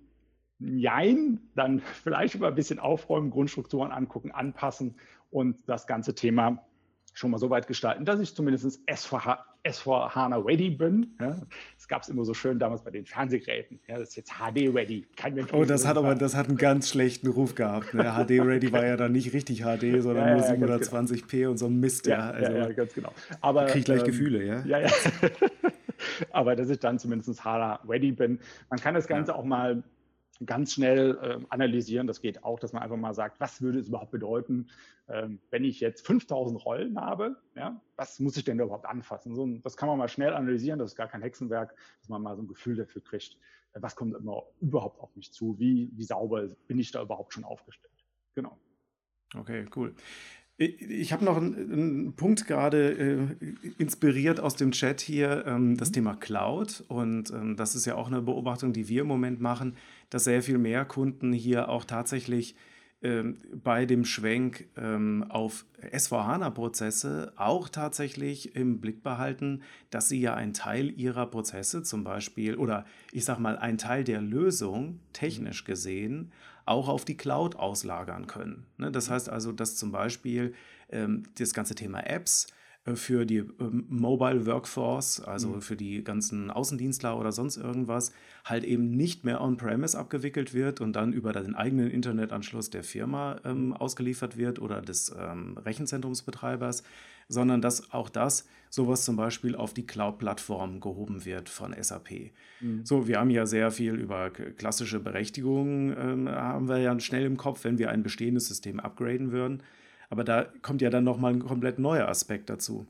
Nein, 0.59 1.41
dann 1.55 1.79
vielleicht 2.03 2.35
über 2.35 2.47
ein 2.47 2.55
bisschen 2.55 2.79
aufräumen, 2.79 3.29
Grundstrukturen 3.29 3.91
angucken, 3.91 4.31
anpassen 4.31 4.95
und 5.31 5.57
das 5.67 5.87
ganze 5.87 6.15
Thema 6.15 6.65
schon 7.13 7.31
mal 7.31 7.37
so 7.37 7.49
weit 7.49 7.67
gestalten, 7.67 8.05
dass 8.05 8.19
ich 8.19 8.35
zumindest 8.35 8.79
S4, 8.87 9.39
S4 9.65 10.13
HANA 10.13 10.37
ready 10.37 10.69
bin. 10.69 11.15
Ja, 11.19 11.37
das 11.75 11.87
gab 11.87 12.03
es 12.03 12.09
immer 12.09 12.23
so 12.23 12.33
schön 12.33 12.59
damals 12.59 12.83
bei 12.83 12.91
den 12.91 13.05
Fernsehgeräten. 13.05 13.79
Ja, 13.87 13.97
das 13.97 14.09
ist 14.09 14.15
jetzt 14.15 14.33
HD 14.33 14.73
ready. 14.73 15.05
Oh, 15.51 15.65
das 15.65 15.85
hat 15.87 15.97
aber 15.97 16.15
das 16.15 16.35
hat 16.35 16.47
einen 16.47 16.57
ganz 16.57 16.89
schlechten 16.89 17.27
Ruf 17.27 17.55
gehabt. 17.55 17.93
Ne? 17.93 18.03
HD 18.03 18.45
ready 18.45 18.71
war 18.71 18.85
ja 18.85 18.95
dann 18.95 19.11
nicht 19.11 19.33
richtig 19.33 19.63
HD, 19.63 19.99
sondern 20.01 20.27
ja, 20.27 20.55
nur 20.55 20.69
720p 20.69 21.31
genau. 21.31 21.51
und 21.51 21.57
so 21.57 21.65
ein 21.65 21.79
Mist. 21.79 22.05
Ja, 22.05 22.29
also, 22.29 22.51
ja, 22.51 22.71
ganz 22.71 22.93
genau. 22.93 23.11
Aber 23.41 23.65
kriege 23.65 23.79
ich 23.79 23.85
gleich 23.85 24.01
ähm, 24.01 24.05
Gefühle, 24.05 24.43
ja. 24.43 24.63
Ja, 24.65 24.79
ja. 24.79 24.89
aber 26.31 26.55
dass 26.55 26.69
ich 26.69 26.79
dann 26.79 26.99
zumindest 26.99 27.43
HANA 27.43 27.79
ready 27.87 28.11
bin. 28.11 28.39
Man 28.69 28.79
kann 28.79 28.93
das 28.93 29.07
Ganze 29.07 29.35
auch 29.35 29.43
mal 29.43 29.83
ganz 30.45 30.73
schnell 30.73 31.17
äh, 31.21 31.45
analysieren. 31.49 32.07
Das 32.07 32.21
geht 32.21 32.43
auch, 32.43 32.59
dass 32.59 32.73
man 32.73 32.83
einfach 32.83 32.97
mal 32.97 33.13
sagt, 33.13 33.39
was 33.39 33.61
würde 33.61 33.79
es 33.79 33.87
überhaupt 33.87 34.11
bedeuten, 34.11 34.67
ähm, 35.07 35.39
wenn 35.51 35.63
ich 35.63 35.79
jetzt 35.79 36.05
5000 36.05 36.65
Rollen 36.65 36.99
habe? 36.99 37.37
Ja, 37.55 37.81
was 37.95 38.19
muss 38.19 38.35
ich 38.35 38.43
denn 38.43 38.57
da 38.57 38.65
überhaupt 38.65 38.85
anfassen? 38.85 39.35
So, 39.35 39.47
das 39.63 39.77
kann 39.77 39.87
man 39.87 39.97
mal 39.97 40.09
schnell 40.09 40.33
analysieren. 40.33 40.79
Das 40.79 40.91
ist 40.91 40.97
gar 40.97 41.07
kein 41.07 41.21
Hexenwerk, 41.21 41.75
dass 41.99 42.09
man 42.09 42.21
mal 42.21 42.35
so 42.35 42.41
ein 42.41 42.47
Gefühl 42.47 42.75
dafür 42.75 43.03
kriegt, 43.03 43.37
äh, 43.73 43.81
was 43.81 43.95
kommt 43.95 44.15
immer 44.15 44.43
überhaupt 44.59 44.99
auf 44.99 45.15
mich 45.15 45.31
zu? 45.31 45.57
Wie, 45.59 45.89
wie 45.93 46.03
sauber 46.03 46.47
bin 46.67 46.79
ich 46.79 46.91
da 46.91 47.01
überhaupt 47.01 47.33
schon 47.33 47.43
aufgestellt? 47.43 47.93
Genau. 48.33 48.57
Okay, 49.35 49.65
cool. 49.75 49.95
Ich 50.57 51.11
habe 51.11 51.25
noch 51.25 51.35
einen, 51.35 51.71
einen, 51.71 52.13
Punkt 52.13 52.47
gerade 52.47 53.27
äh, 53.41 53.53
inspiriert 53.77 54.39
aus 54.39 54.55
dem 54.55 54.71
Chat 54.71 55.01
hier, 55.01 55.43
ähm, 55.45 55.75
das 55.75 55.89
mhm. 55.89 55.93
Thema 55.93 56.15
Cloud. 56.15 56.83
Und 56.87 57.31
ähm, 57.31 57.57
das 57.57 57.75
ist 57.75 57.85
ja 57.85 57.95
auch 57.95 58.07
eine 58.07 58.21
Beobachtung, 58.21 58.71
die 58.71 58.87
wir 58.87 59.01
im 59.01 59.07
Moment 59.07 59.41
machen, 59.41 59.75
dass 60.09 60.23
sehr 60.23 60.41
viel 60.41 60.57
mehr 60.57 60.85
Kunden 60.85 61.33
hier 61.33 61.67
auch 61.67 61.83
tatsächlich 61.83 62.55
ähm, 63.05 63.37
bei 63.63 63.85
dem 63.85 64.05
Schwenk 64.05 64.67
ähm, 64.77 65.25
auf 65.27 65.65
S4HANA-Prozesse 65.91 67.33
auch 67.35 67.67
tatsächlich 67.67 68.55
im 68.55 68.79
Blick 68.79 69.03
behalten, 69.03 69.61
dass 69.89 70.07
sie 70.07 70.21
ja 70.21 70.33
einen 70.33 70.53
Teil 70.53 70.89
ihrer 70.97 71.25
Prozesse 71.27 71.83
zum 71.83 72.05
Beispiel 72.05 72.55
oder 72.55 72.85
ich 73.11 73.25
sage 73.25 73.41
mal 73.41 73.57
einen 73.57 73.77
Teil 73.77 74.05
der 74.05 74.21
Lösung 74.21 75.01
technisch 75.11 75.65
gesehen 75.65 76.31
auch 76.65 76.87
auf 76.89 77.05
die 77.05 77.17
Cloud 77.17 77.55
auslagern 77.55 78.27
können. 78.27 78.65
Ne? 78.77 78.91
Das 78.91 79.09
heißt 79.09 79.29
also, 79.29 79.51
dass 79.51 79.75
zum 79.75 79.91
Beispiel 79.91 80.53
ähm, 80.89 81.23
das 81.37 81.53
ganze 81.53 81.75
Thema 81.75 82.01
Apps 82.01 82.47
äh, 82.85 82.95
für 82.95 83.25
die 83.25 83.37
ähm, 83.59 83.85
Mobile 83.89 84.45
Workforce, 84.45 85.21
also 85.21 85.49
mhm. 85.49 85.61
für 85.61 85.75
die 85.75 86.03
ganzen 86.03 86.49
Außendienstler 86.51 87.17
oder 87.17 87.31
sonst 87.31 87.57
irgendwas, 87.57 88.11
halt 88.43 88.63
eben 88.63 88.91
nicht 88.91 89.23
mehr 89.23 89.41
on-premise 89.41 89.97
abgewickelt 89.97 90.53
wird 90.53 90.81
und 90.81 90.93
dann 90.93 91.13
über 91.13 91.33
den 91.33 91.55
eigenen 91.55 91.89
Internetanschluss 91.89 92.69
der 92.69 92.83
Firma 92.83 93.39
ähm, 93.43 93.73
ausgeliefert 93.73 94.37
wird 94.37 94.59
oder 94.59 94.81
des 94.81 95.13
ähm, 95.17 95.57
Rechenzentrumsbetreibers, 95.57 96.83
sondern 97.27 97.61
dass 97.61 97.91
auch 97.91 98.09
das 98.09 98.47
sowas 98.69 99.05
zum 99.05 99.15
Beispiel 99.15 99.55
auf 99.55 99.73
die 99.73 99.87
Cloud-Plattform 99.87 100.81
gehoben 100.81 101.23
wird 101.25 101.49
von 101.49 101.73
SAP. 101.81 102.31
Mhm. 102.59 102.85
So, 102.85 103.07
wir 103.07 103.19
haben 103.19 103.29
ja 103.29 103.45
sehr 103.45 103.71
viel 103.71 103.95
über 103.95 104.29
klassische 104.29 104.99
Berechtigungen, 104.99 105.95
ähm, 105.97 106.29
haben 106.29 106.67
wir 106.67 106.79
ja 106.79 106.99
schnell 106.99 107.25
im 107.25 107.37
Kopf, 107.37 107.63
wenn 107.63 107.77
wir 107.77 107.89
ein 107.89 108.03
bestehendes 108.03 108.47
System 108.47 108.79
upgraden 108.79 109.31
würden. 109.31 109.63
Aber 110.09 110.23
da 110.23 110.45
kommt 110.61 110.81
ja 110.81 110.89
dann 110.89 111.03
nochmal 111.03 111.33
ein 111.33 111.39
komplett 111.39 111.79
neuer 111.79 112.07
Aspekt 112.07 112.49
dazu. 112.49 112.85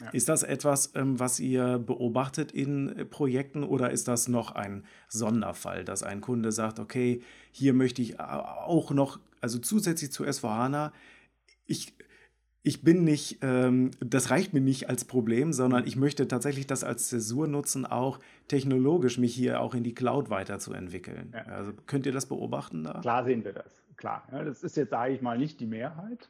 Ja. 0.00 0.08
Ist 0.10 0.28
das 0.28 0.42
etwas, 0.42 0.92
ähm, 0.94 1.20
was 1.20 1.38
ihr 1.38 1.78
beobachtet 1.78 2.52
in 2.52 2.88
äh, 2.88 3.04
Projekten 3.04 3.62
oder 3.62 3.90
ist 3.90 4.08
das 4.08 4.28
noch 4.28 4.52
ein 4.52 4.84
Sonderfall, 5.08 5.84
dass 5.84 6.02
ein 6.02 6.22
Kunde 6.22 6.52
sagt, 6.52 6.78
okay, 6.78 7.20
hier 7.50 7.74
möchte 7.74 8.00
ich 8.00 8.18
auch 8.18 8.90
noch, 8.92 9.20
also 9.42 9.58
zusätzlich 9.58 10.10
zu 10.10 10.24
S4HANA, 10.24 10.92
ich 11.66 11.92
ich 12.62 12.82
bin 12.82 13.04
nicht, 13.04 13.38
ähm, 13.42 13.90
das 14.00 14.30
reicht 14.30 14.52
mir 14.52 14.60
nicht 14.60 14.90
als 14.90 15.04
Problem, 15.04 15.52
sondern 15.52 15.86
ich 15.86 15.96
möchte 15.96 16.28
tatsächlich 16.28 16.66
das 16.66 16.84
als 16.84 17.08
Zäsur 17.08 17.46
nutzen, 17.46 17.86
auch 17.86 18.18
technologisch 18.48 19.18
mich 19.18 19.34
hier 19.34 19.60
auch 19.60 19.74
in 19.74 19.82
die 19.82 19.94
Cloud 19.94 20.28
weiterzuentwickeln. 20.28 21.32
Ja. 21.32 21.44
Also 21.52 21.72
könnt 21.86 22.06
ihr 22.06 22.12
das 22.12 22.26
beobachten 22.26 22.84
da? 22.84 23.00
Klar 23.00 23.24
sehen 23.24 23.44
wir 23.44 23.52
das, 23.52 23.82
klar. 23.96 24.26
Ja, 24.30 24.44
das 24.44 24.62
ist 24.62 24.76
jetzt, 24.76 24.90
sage 24.90 25.14
ich 25.14 25.22
mal, 25.22 25.38
nicht 25.38 25.60
die 25.60 25.66
Mehrheit. 25.66 26.28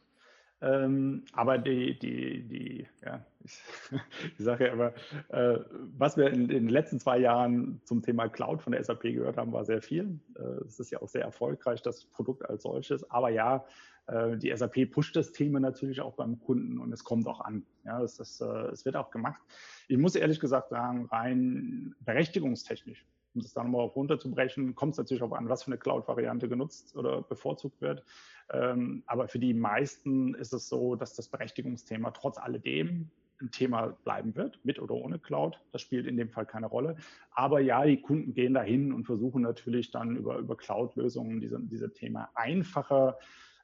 Ähm, 0.63 1.25
aber 1.33 1.59
die, 1.59 1.99
die, 1.99 2.43
die, 2.43 2.87
ja, 3.05 3.25
ich, 3.45 3.63
ich 4.39 4.45
sage 4.45 4.67
ja 4.67 4.73
immer, 4.73 4.93
äh, 5.29 5.59
was 5.97 6.17
wir 6.17 6.29
in, 6.29 6.43
in, 6.43 6.49
den 6.49 6.69
letzten 6.69 7.01
zwei 7.01 7.19
Jahren 7.19 7.81
zum 7.85 8.03
Thema 8.03 8.29
Cloud 8.29 8.63
von 8.63 8.73
der 8.73 8.85
SAP 8.85 9.03
gehört 9.03 9.39
haben, 9.39 9.53
war 9.53 9.65
sehr 9.65 9.81
viel. 9.81 10.21
Äh, 10.37 10.65
es 10.67 10.79
ist 10.79 10.91
ja 10.91 11.01
auch 11.01 11.09
sehr 11.09 11.23
erfolgreich, 11.23 11.81
das 11.83 12.05
Produkt 12.05 12.49
als 12.49 12.63
solches. 12.63 13.11
Aber 13.11 13.31
ja, 13.31 13.65
äh, 14.07 14.37
die 14.37 14.55
SAP 14.55 14.91
pusht 14.91 15.17
das 15.17 15.33
Thema 15.33 15.61
natürlich 15.61 16.01
auch 16.01 16.15
beim 16.15 16.39
Kunden 16.41 16.79
und 16.79 16.93
es 16.93 17.05
kommt 17.05 17.27
auch 17.27 17.41
an. 17.41 17.65
Ja, 17.85 18.03
es, 18.03 18.19
ist, 18.19 18.41
äh, 18.41 18.69
es 18.69 18.85
wird 18.85 18.97
auch 18.97 19.11
gemacht. 19.11 19.41
Ich 19.89 19.99
muss 19.99 20.15
ehrlich 20.15 20.41
gesagt 20.41 20.69
sagen, 20.69 21.07
rein 21.07 21.95
berechtigungstechnisch, 22.01 23.07
um 23.35 23.43
das 23.43 23.53
dann 23.53 23.71
nochmal 23.71 23.87
runterzubrechen, 23.87 24.75
kommt 24.75 24.93
es 24.93 24.99
natürlich 24.99 25.23
auch 25.23 25.33
an, 25.33 25.49
was 25.49 25.63
für 25.65 25.69
eine 25.69 25.79
Cloud-Variante 25.79 26.49
genutzt 26.49 26.97
oder 26.97 27.23
bevorzugt 27.23 27.81
wird. 27.81 28.05
Ähm, 28.53 29.03
aber 29.07 29.29
für 29.29 29.39
die 29.39 29.55
meisten 29.55 30.35
ist 30.35 30.53
es 30.53 30.69
so, 30.69 30.97
dass 30.97 31.15
das 31.15 31.29
Berechtigungsthema 31.29 32.11
trotz 32.11 32.39
alledem 32.39 33.11
ein 33.41 33.51
Thema 33.51 33.97
bleiben 34.05 34.35
wird, 34.37 34.61
mit 34.65 34.81
oder 34.81 34.95
ohne 34.95 35.19
Cloud. 35.19 35.61
Das 35.73 35.81
spielt 35.81 36.07
in 36.07 36.17
dem 36.17 36.29
Fall 36.29 36.45
keine 36.45 36.67
Rolle. 36.67 36.97
Aber 37.31 37.61
ja, 37.61 37.85
die 37.85 38.01
Kunden 38.01 38.35
gehen 38.35 38.55
dahin 38.55 38.93
und 38.93 39.05
versuchen 39.05 39.43
natürlich 39.43 39.91
dann 39.91 40.17
über, 40.17 40.37
über 40.39 40.57
Cloud-Lösungen 40.57 41.41
diese, 41.41 41.59
diese 41.61 41.93
Thema 41.93 42.29
einfacher 42.35 43.17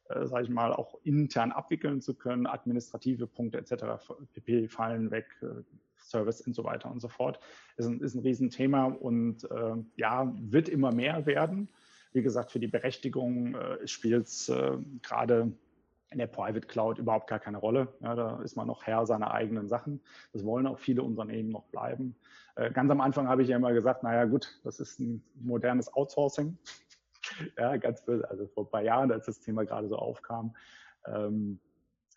äh, 0.09 0.27
sage 0.27 0.45
ich 0.45 0.51
mal, 0.51 0.73
auch 0.73 0.95
intern 1.03 1.51
abwickeln 1.51 2.01
zu 2.01 2.15
können, 2.15 2.47
administrative 2.47 3.27
Punkte 3.27 3.59
etc., 3.59 4.07
PP 4.35 4.69
fallen 4.69 5.11
weg, 5.11 5.27
äh, 5.43 5.63
Service 6.07 6.41
und 6.41 6.55
so 6.55 6.65
weiter 6.65 6.91
und 6.91 7.01
so 7.01 7.09
fort. 7.09 7.41
Ist 7.77 7.87
ein, 7.87 8.01
ist 8.01 8.15
ein 8.15 8.21
Riesenthema 8.21 8.85
und 8.85 9.45
äh, 9.51 9.75
ja, 9.97 10.33
wird 10.37 10.69
immer 10.69 10.93
mehr 10.93 11.27
werden. 11.27 11.69
Wie 12.13 12.23
gesagt, 12.23 12.51
für 12.51 12.61
die 12.61 12.69
Berechtigung 12.69 13.55
äh, 13.55 13.87
spielt 13.87 14.27
es 14.27 14.49
äh, 14.49 14.79
gerade 15.03 15.53
in 16.11 16.19
der 16.19 16.29
Private 16.29 16.67
Cloud 16.67 16.99
überhaupt 16.99 17.29
gar 17.29 17.41
keine 17.41 17.59
Rolle. 17.59 17.89
Ja, 18.01 18.15
da 18.15 18.41
ist 18.43 18.57
man 18.57 18.67
noch 18.67 18.85
Herr 18.85 19.07
seiner 19.07 19.33
eigenen 19.33 19.69
Sachen. 19.69 20.01
Das 20.33 20.45
wollen 20.45 20.67
auch 20.67 20.79
viele 20.79 21.03
Unternehmen 21.03 21.51
noch 21.51 21.65
bleiben. 21.65 22.17
Äh, 22.55 22.71
ganz 22.71 22.91
am 22.91 23.01
Anfang 23.01 23.29
habe 23.29 23.43
ich 23.43 23.49
ja 23.49 23.57
immer 23.57 23.73
gesagt, 23.73 24.03
naja 24.03 24.25
gut, 24.25 24.61
das 24.65 24.81
ist 24.81 25.01
ein 25.01 25.23
modernes 25.35 25.93
Outsourcing. 25.93 26.57
ja, 27.59 27.77
ganz 27.77 28.03
böse, 28.05 28.29
also 28.31 28.47
vor 28.47 28.65
ein 28.65 28.71
paar 28.71 28.83
Jahren, 28.83 29.11
als 29.11 29.27
das 29.27 29.41
Thema 29.41 29.65
gerade 29.65 29.89
so 29.89 29.97
aufkam. 29.97 30.55
Ähm, 31.07 31.59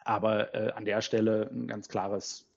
aber 0.06 0.54
äh, 0.56 0.72
an 0.72 0.86
der 0.86 1.02
Stelle 1.02 1.50
ein 1.52 1.68
ganz 1.68 1.90
klares 1.90 2.49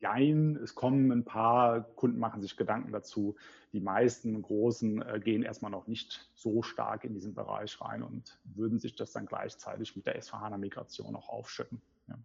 Jein. 0.00 0.56
Es 0.62 0.74
kommen 0.74 1.10
ein 1.10 1.24
paar 1.24 1.80
Kunden, 1.80 2.18
machen 2.18 2.40
sich 2.40 2.56
Gedanken 2.56 2.92
dazu. 2.92 3.36
Die 3.72 3.80
meisten 3.80 4.40
großen 4.40 5.02
äh, 5.02 5.20
gehen 5.20 5.42
erstmal 5.42 5.70
noch 5.70 5.86
nicht 5.86 6.28
so 6.34 6.62
stark 6.62 7.04
in 7.04 7.14
diesen 7.14 7.34
Bereich 7.34 7.80
rein 7.80 8.02
und 8.02 8.38
würden 8.44 8.78
sich 8.78 8.94
das 8.94 9.12
dann 9.12 9.26
gleichzeitig 9.26 9.96
mit 9.96 10.06
der 10.06 10.20
S4HANA-Migration 10.20 11.14
auch 11.16 11.28
aufschütten. 11.28 11.80
Ja. 12.08 12.18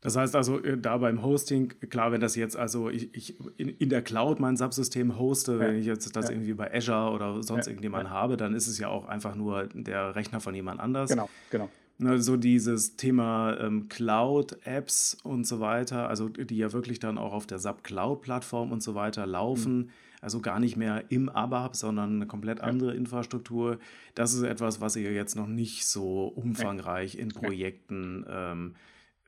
Das 0.00 0.16
heißt 0.16 0.36
also, 0.36 0.62
äh, 0.62 0.78
da 0.78 0.98
beim 0.98 1.22
Hosting, 1.22 1.68
klar, 1.90 2.12
wenn 2.12 2.20
das 2.20 2.36
jetzt 2.36 2.56
also 2.56 2.88
ich, 2.88 3.12
ich 3.14 3.38
in, 3.58 3.68
in, 3.68 3.88
der 3.88 4.02
Cloud 4.02 4.38
mein 4.38 4.56
Subsystem 4.56 5.18
hoste, 5.18 5.54
ja. 5.54 5.58
wenn 5.58 5.76
ich 5.76 5.86
jetzt 5.86 6.14
das 6.14 6.26
ja. 6.26 6.32
irgendwie 6.32 6.54
bei 6.54 6.72
Azure 6.72 7.10
oder 7.10 7.42
sonst 7.42 7.66
ja. 7.66 7.72
irgendjemand 7.72 8.08
habe, 8.10 8.36
dann 8.36 8.54
ist 8.54 8.68
es 8.68 8.78
ja 8.78 8.88
auch 8.88 9.06
einfach 9.06 9.34
nur 9.34 9.66
der 9.74 10.14
Rechner 10.14 10.40
von 10.40 10.54
jemand 10.54 10.78
anders. 10.78 11.10
Genau, 11.10 11.28
genau. 11.50 11.68
Ne, 12.00 12.20
so 12.20 12.36
dieses 12.36 12.94
Thema 12.94 13.58
ähm, 13.58 13.88
Cloud-Apps 13.88 15.18
und 15.24 15.44
so 15.48 15.58
weiter, 15.58 16.08
also 16.08 16.28
die 16.28 16.56
ja 16.56 16.72
wirklich 16.72 17.00
dann 17.00 17.18
auch 17.18 17.32
auf 17.32 17.44
der 17.44 17.58
SAP-Cloud-Plattform 17.58 18.70
und 18.70 18.84
so 18.84 18.94
weiter 18.94 19.26
laufen, 19.26 19.78
mhm. 19.78 19.90
also 20.20 20.40
gar 20.40 20.60
nicht 20.60 20.76
mehr 20.76 21.10
im 21.10 21.28
ABAP, 21.28 21.74
sondern 21.74 22.14
eine 22.14 22.26
komplett 22.28 22.60
andere 22.60 22.94
Infrastruktur. 22.94 23.80
Das 24.14 24.32
ist 24.32 24.44
etwas, 24.44 24.80
was 24.80 24.94
ihr 24.94 25.12
jetzt 25.12 25.34
noch 25.34 25.48
nicht 25.48 25.86
so 25.86 26.28
umfangreich 26.28 27.18
in 27.18 27.30
Projekten 27.30 28.24
ähm, 28.28 28.76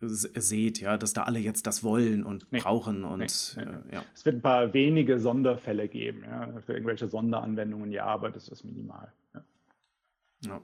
seht, 0.01 0.81
ja, 0.81 0.97
dass 0.97 1.13
da 1.13 1.25
alle 1.25 1.41
jetzt 1.41 1.67
das 1.67 1.83
wollen 1.83 2.23
und 2.23 2.47
nee, 2.53 2.61
brauchen 2.61 3.03
und 3.03 3.19
nee, 3.19 3.27
nee, 3.57 3.63
äh, 3.63 3.95
ja. 3.97 4.05
Es 4.15 4.25
wird 4.25 4.37
ein 4.37 4.43
paar 4.43 4.73
wenige 4.73 5.19
Sonderfälle 5.19 5.89
geben, 5.89 6.23
ja, 6.23 6.49
für 6.65 6.75
irgendwelche 6.75 7.09
Sonderanwendungen, 7.09 7.91
ja, 7.91 8.05
aber 8.05 8.31
das 8.31 8.49
ist 8.49 8.63
minimal. 8.63 9.13
Ja. 9.35 9.43
ja. 10.43 10.61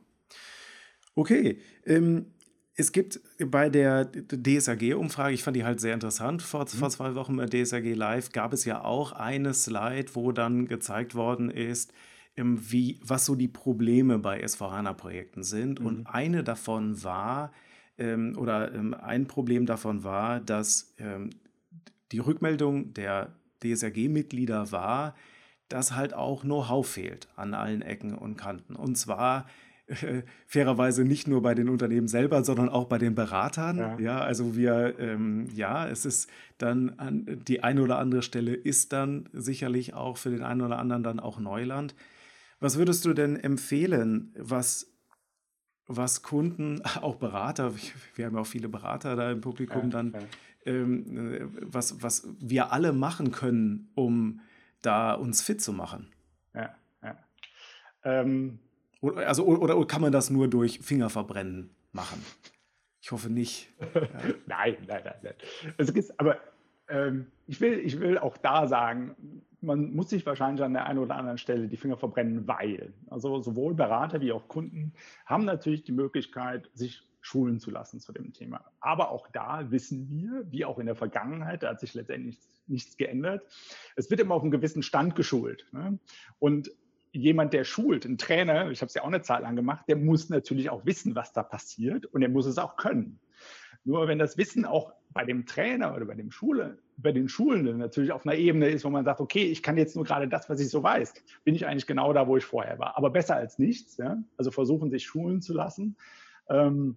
Okay, 1.16 1.58
ähm, 1.86 2.26
es 2.74 2.92
gibt 2.92 3.20
bei 3.38 3.70
der 3.70 4.04
DSAG-Umfrage, 4.04 5.32
ich 5.34 5.42
fand 5.42 5.56
die 5.56 5.64
halt 5.64 5.80
sehr 5.80 5.94
interessant, 5.94 6.42
vor, 6.42 6.64
mhm. 6.64 6.68
vor 6.68 6.90
zwei 6.90 7.14
Wochen 7.14 7.36
bei 7.36 7.46
DSAG 7.46 7.94
Live 7.94 8.32
gab 8.32 8.52
es 8.52 8.66
ja 8.66 8.84
auch 8.84 9.12
eine 9.12 9.54
Slide, 9.54 10.14
wo 10.14 10.30
dann 10.30 10.68
gezeigt 10.68 11.14
worden 11.14 11.50
ist, 11.50 11.92
ähm, 12.36 12.60
wie, 12.70 13.00
was 13.02 13.24
so 13.24 13.34
die 13.34 13.48
Probleme 13.48 14.18
bei 14.18 14.44
S4HANA-Projekten 14.44 15.42
sind. 15.42 15.80
Mhm. 15.80 15.86
Und 15.86 16.06
eine 16.06 16.44
davon 16.44 17.02
war, 17.02 17.50
ähm, 17.96 18.36
oder 18.36 18.74
ähm, 18.74 18.92
ein 18.92 19.26
Problem 19.26 19.64
davon 19.64 20.04
war, 20.04 20.40
dass 20.40 20.94
ähm, 20.98 21.30
die 22.12 22.18
Rückmeldung 22.18 22.92
der 22.92 23.32
DSRG-Mitglieder 23.64 24.70
war, 24.70 25.14
dass 25.70 25.94
halt 25.94 26.12
auch 26.12 26.42
Know-how 26.42 26.86
fehlt 26.86 27.28
an 27.36 27.54
allen 27.54 27.80
Ecken 27.80 28.14
und 28.14 28.36
Kanten. 28.36 28.76
Und 28.76 28.96
zwar 28.96 29.46
äh, 29.86 30.22
fairerweise 30.46 31.04
nicht 31.04 31.28
nur 31.28 31.42
bei 31.42 31.54
den 31.54 31.68
Unternehmen 31.68 32.08
selber, 32.08 32.42
sondern 32.42 32.68
auch 32.68 32.86
bei 32.86 32.98
den 32.98 33.14
Beratern. 33.14 33.78
Ja, 33.78 33.98
ja 33.98 34.18
also 34.20 34.56
wir, 34.56 34.98
ähm, 34.98 35.48
ja, 35.54 35.86
es 35.86 36.04
ist 36.04 36.28
dann 36.58 36.98
an 36.98 37.40
die 37.46 37.62
eine 37.62 37.82
oder 37.82 37.98
andere 37.98 38.22
Stelle 38.22 38.54
ist 38.54 38.92
dann 38.92 39.28
sicherlich 39.32 39.94
auch 39.94 40.16
für 40.16 40.30
den 40.30 40.42
einen 40.42 40.62
oder 40.62 40.78
anderen 40.78 41.04
dann 41.04 41.20
auch 41.20 41.38
Neuland. 41.38 41.94
Was 42.58 42.78
würdest 42.78 43.04
du 43.04 43.12
denn 43.12 43.36
empfehlen, 43.36 44.34
was 44.36 44.92
was 45.88 46.22
Kunden, 46.22 46.82
auch 47.00 47.14
Berater, 47.14 47.72
wir 48.16 48.26
haben 48.26 48.34
ja 48.34 48.40
auch 48.40 48.46
viele 48.46 48.68
Berater 48.68 49.14
da 49.14 49.30
im 49.30 49.40
Publikum, 49.40 49.84
ja, 49.84 49.88
dann. 49.88 50.14
Ähm, 50.64 51.32
äh, 51.32 51.46
was, 51.60 52.02
was 52.02 52.26
wir 52.40 52.72
alle 52.72 52.92
machen 52.92 53.30
können, 53.30 53.88
um 53.94 54.40
da 54.82 55.12
uns 55.12 55.40
fit 55.40 55.62
zu 55.62 55.72
machen. 55.72 56.08
Ja, 56.54 56.74
ja. 57.04 57.16
Ähm, 58.02 58.58
oder, 59.00 59.26
also, 59.28 59.44
oder, 59.44 59.76
oder 59.76 59.86
kann 59.86 60.02
man 60.02 60.12
das 60.12 60.30
nur 60.30 60.48
durch 60.48 60.80
Fingerverbrennen 60.80 61.70
machen? 61.92 62.22
Ich 63.00 63.12
hoffe 63.12 63.30
nicht. 63.30 63.72
Ja. 63.94 64.02
nein, 64.46 64.76
nein, 64.86 65.02
nein, 65.04 65.14
nein. 65.22 65.34
Es 65.78 65.90
ist, 65.90 66.18
aber 66.18 66.38
ähm, 66.88 67.26
ich, 67.46 67.60
will, 67.60 67.78
ich 67.78 68.00
will 68.00 68.18
auch 68.18 68.36
da 68.36 68.66
sagen, 68.66 69.14
man 69.60 69.94
muss 69.94 70.10
sich 70.10 70.24
wahrscheinlich 70.26 70.64
an 70.64 70.72
der 70.72 70.86
einen 70.86 70.98
oder 70.98 71.16
anderen 71.16 71.38
Stelle 71.38 71.68
die 71.68 71.76
Finger 71.76 71.96
verbrennen, 71.96 72.46
weil 72.46 72.92
also 73.08 73.40
sowohl 73.42 73.74
Berater 73.74 74.20
wie 74.20 74.32
auch 74.32 74.48
Kunden 74.48 74.92
haben 75.24 75.44
natürlich 75.44 75.82
die 75.84 75.92
Möglichkeit, 75.92 76.70
sich 76.74 77.02
schulen 77.20 77.58
zu 77.58 77.72
lassen 77.72 77.98
zu 77.98 78.12
dem 78.12 78.32
Thema. 78.32 78.64
Aber 78.80 79.10
auch 79.10 79.28
da 79.28 79.70
wissen 79.70 80.08
wir, 80.08 80.46
wie 80.50 80.64
auch 80.64 80.78
in 80.78 80.86
der 80.86 80.94
Vergangenheit, 80.94 81.64
da 81.64 81.70
hat 81.70 81.80
sich 81.80 81.94
letztendlich 81.94 82.38
nichts 82.68 82.96
geändert. 82.96 83.42
Es 83.96 84.10
wird 84.10 84.20
immer 84.20 84.36
auf 84.36 84.42
einen 84.42 84.52
gewissen 84.52 84.82
Stand 84.82 85.16
geschult. 85.16 85.66
Ne? 85.72 85.98
Und 86.38 86.70
jemand, 87.16 87.52
der 87.52 87.64
schult, 87.64 88.04
ein 88.04 88.18
Trainer, 88.18 88.70
ich 88.70 88.80
habe 88.80 88.88
es 88.88 88.94
ja 88.94 89.02
auch 89.02 89.08
eine 89.08 89.22
Zeit 89.22 89.42
lang 89.42 89.56
gemacht, 89.56 89.84
der 89.88 89.96
muss 89.96 90.28
natürlich 90.28 90.70
auch 90.70 90.84
wissen, 90.84 91.14
was 91.14 91.32
da 91.32 91.42
passiert 91.42 92.06
und 92.06 92.22
er 92.22 92.28
muss 92.28 92.46
es 92.46 92.58
auch 92.58 92.76
können. 92.76 93.18
Nur 93.84 94.08
wenn 94.08 94.18
das 94.18 94.36
Wissen 94.36 94.64
auch 94.64 94.92
bei 95.10 95.24
dem 95.24 95.46
Trainer 95.46 95.94
oder 95.94 96.04
bei 96.04 96.14
dem 96.14 96.30
Schule, 96.30 96.78
bei 96.96 97.12
den 97.12 97.28
Schulenden 97.28 97.78
natürlich 97.78 98.10
auf 98.10 98.26
einer 98.26 98.36
Ebene 98.36 98.68
ist, 98.68 98.84
wo 98.84 98.90
man 98.90 99.04
sagt, 99.04 99.20
okay, 99.20 99.44
ich 99.44 99.62
kann 99.62 99.78
jetzt 99.78 99.94
nur 99.94 100.04
gerade 100.04 100.28
das, 100.28 100.50
was 100.50 100.60
ich 100.60 100.68
so 100.68 100.82
weiß, 100.82 101.14
bin 101.44 101.54
ich 101.54 101.66
eigentlich 101.66 101.86
genau 101.86 102.12
da, 102.12 102.26
wo 102.26 102.36
ich 102.36 102.44
vorher 102.44 102.78
war. 102.78 102.96
Aber 102.96 103.10
besser 103.10 103.36
als 103.36 103.58
nichts. 103.58 103.96
Ja? 103.96 104.18
Also 104.36 104.50
versuchen, 104.50 104.90
sich 104.90 105.06
schulen 105.06 105.40
zu 105.40 105.54
lassen. 105.54 105.96
Ähm, 106.48 106.96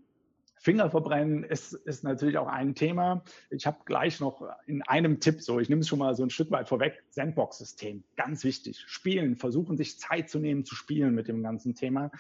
Finger 0.59 0.89
verbrennen 0.89 1.45
ist, 1.45 1.73
ist 1.73 2.03
natürlich 2.03 2.37
auch 2.37 2.47
ein 2.47 2.75
Thema. 2.75 3.23
Ich 3.49 3.65
habe 3.65 3.77
gleich 3.85 4.19
noch 4.19 4.45
in 4.67 4.81
einem 4.83 5.21
Tipp 5.21 5.41
so, 5.41 5.59
ich 5.59 5.69
nehme 5.69 5.81
es 5.81 5.87
schon 5.87 5.99
mal 5.99 6.15
so 6.15 6.23
ein 6.23 6.29
Stück 6.29 6.51
weit 6.51 6.67
vorweg, 6.67 7.01
Sandbox-System, 7.11 8.03
ganz 8.17 8.43
wichtig. 8.43 8.83
Spielen, 8.85 9.37
versuchen 9.37 9.77
sich 9.77 9.99
Zeit 9.99 10.29
zu 10.29 10.37
nehmen, 10.37 10.65
zu 10.65 10.75
spielen 10.75 11.15
mit 11.15 11.29
dem 11.29 11.41
ganzen 11.43 11.75
Thema. 11.75 12.11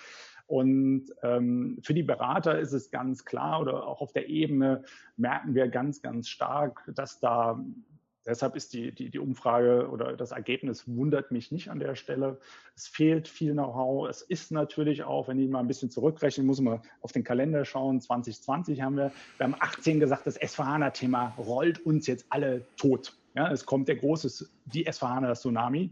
Und 0.47 1.13
ähm, 1.21 1.79
für 1.83 1.93
die 1.93 2.01
Berater 2.01 2.57
ist 2.59 2.71
es 2.71 2.91
ganz 2.91 3.25
klar 3.25 3.59
oder 3.59 3.85
auch 3.85 3.99
auf 3.99 4.13
der 4.13 4.29
Ebene 4.29 4.83
merken 5.17 5.53
wir 5.53 5.67
ganz, 5.67 6.01
ganz 6.01 6.29
stark, 6.29 6.89
dass 6.95 7.19
da 7.19 7.63
Deshalb 8.29 8.55
ist 8.55 8.73
die, 8.73 8.91
die, 8.91 9.09
die 9.09 9.17
Umfrage 9.17 9.89
oder 9.89 10.15
das 10.15 10.31
Ergebnis 10.31 10.87
wundert 10.87 11.31
mich 11.31 11.51
nicht 11.51 11.71
an 11.71 11.79
der 11.79 11.95
Stelle. 11.95 12.39
Es 12.75 12.87
fehlt 12.87 13.27
viel 13.27 13.53
Know-how. 13.53 14.07
Es 14.07 14.21
ist 14.21 14.51
natürlich 14.51 15.03
auch, 15.03 15.27
wenn 15.27 15.39
ich 15.39 15.49
mal 15.49 15.61
ein 15.61 15.67
bisschen 15.67 15.89
zurückrechnen, 15.89 16.45
muss 16.45 16.61
man 16.61 16.79
auf 17.01 17.11
den 17.11 17.23
Kalender 17.23 17.65
schauen. 17.65 17.99
2020 17.99 18.83
haben 18.83 18.97
wir, 18.97 19.11
wir 19.37 19.43
haben 19.45 19.55
18 19.59 19.99
gesagt, 19.99 20.27
das 20.27 20.39
S4HANA-Thema 20.39 21.33
rollt 21.39 21.83
uns 21.83 22.05
jetzt 22.05 22.27
alle 22.29 22.63
tot. 22.77 23.17
Ja, 23.33 23.51
es 23.51 23.65
kommt 23.65 23.87
der 23.87 23.95
große, 23.95 24.47
die 24.65 24.87
S4HANA-Tsunami. 24.87 25.89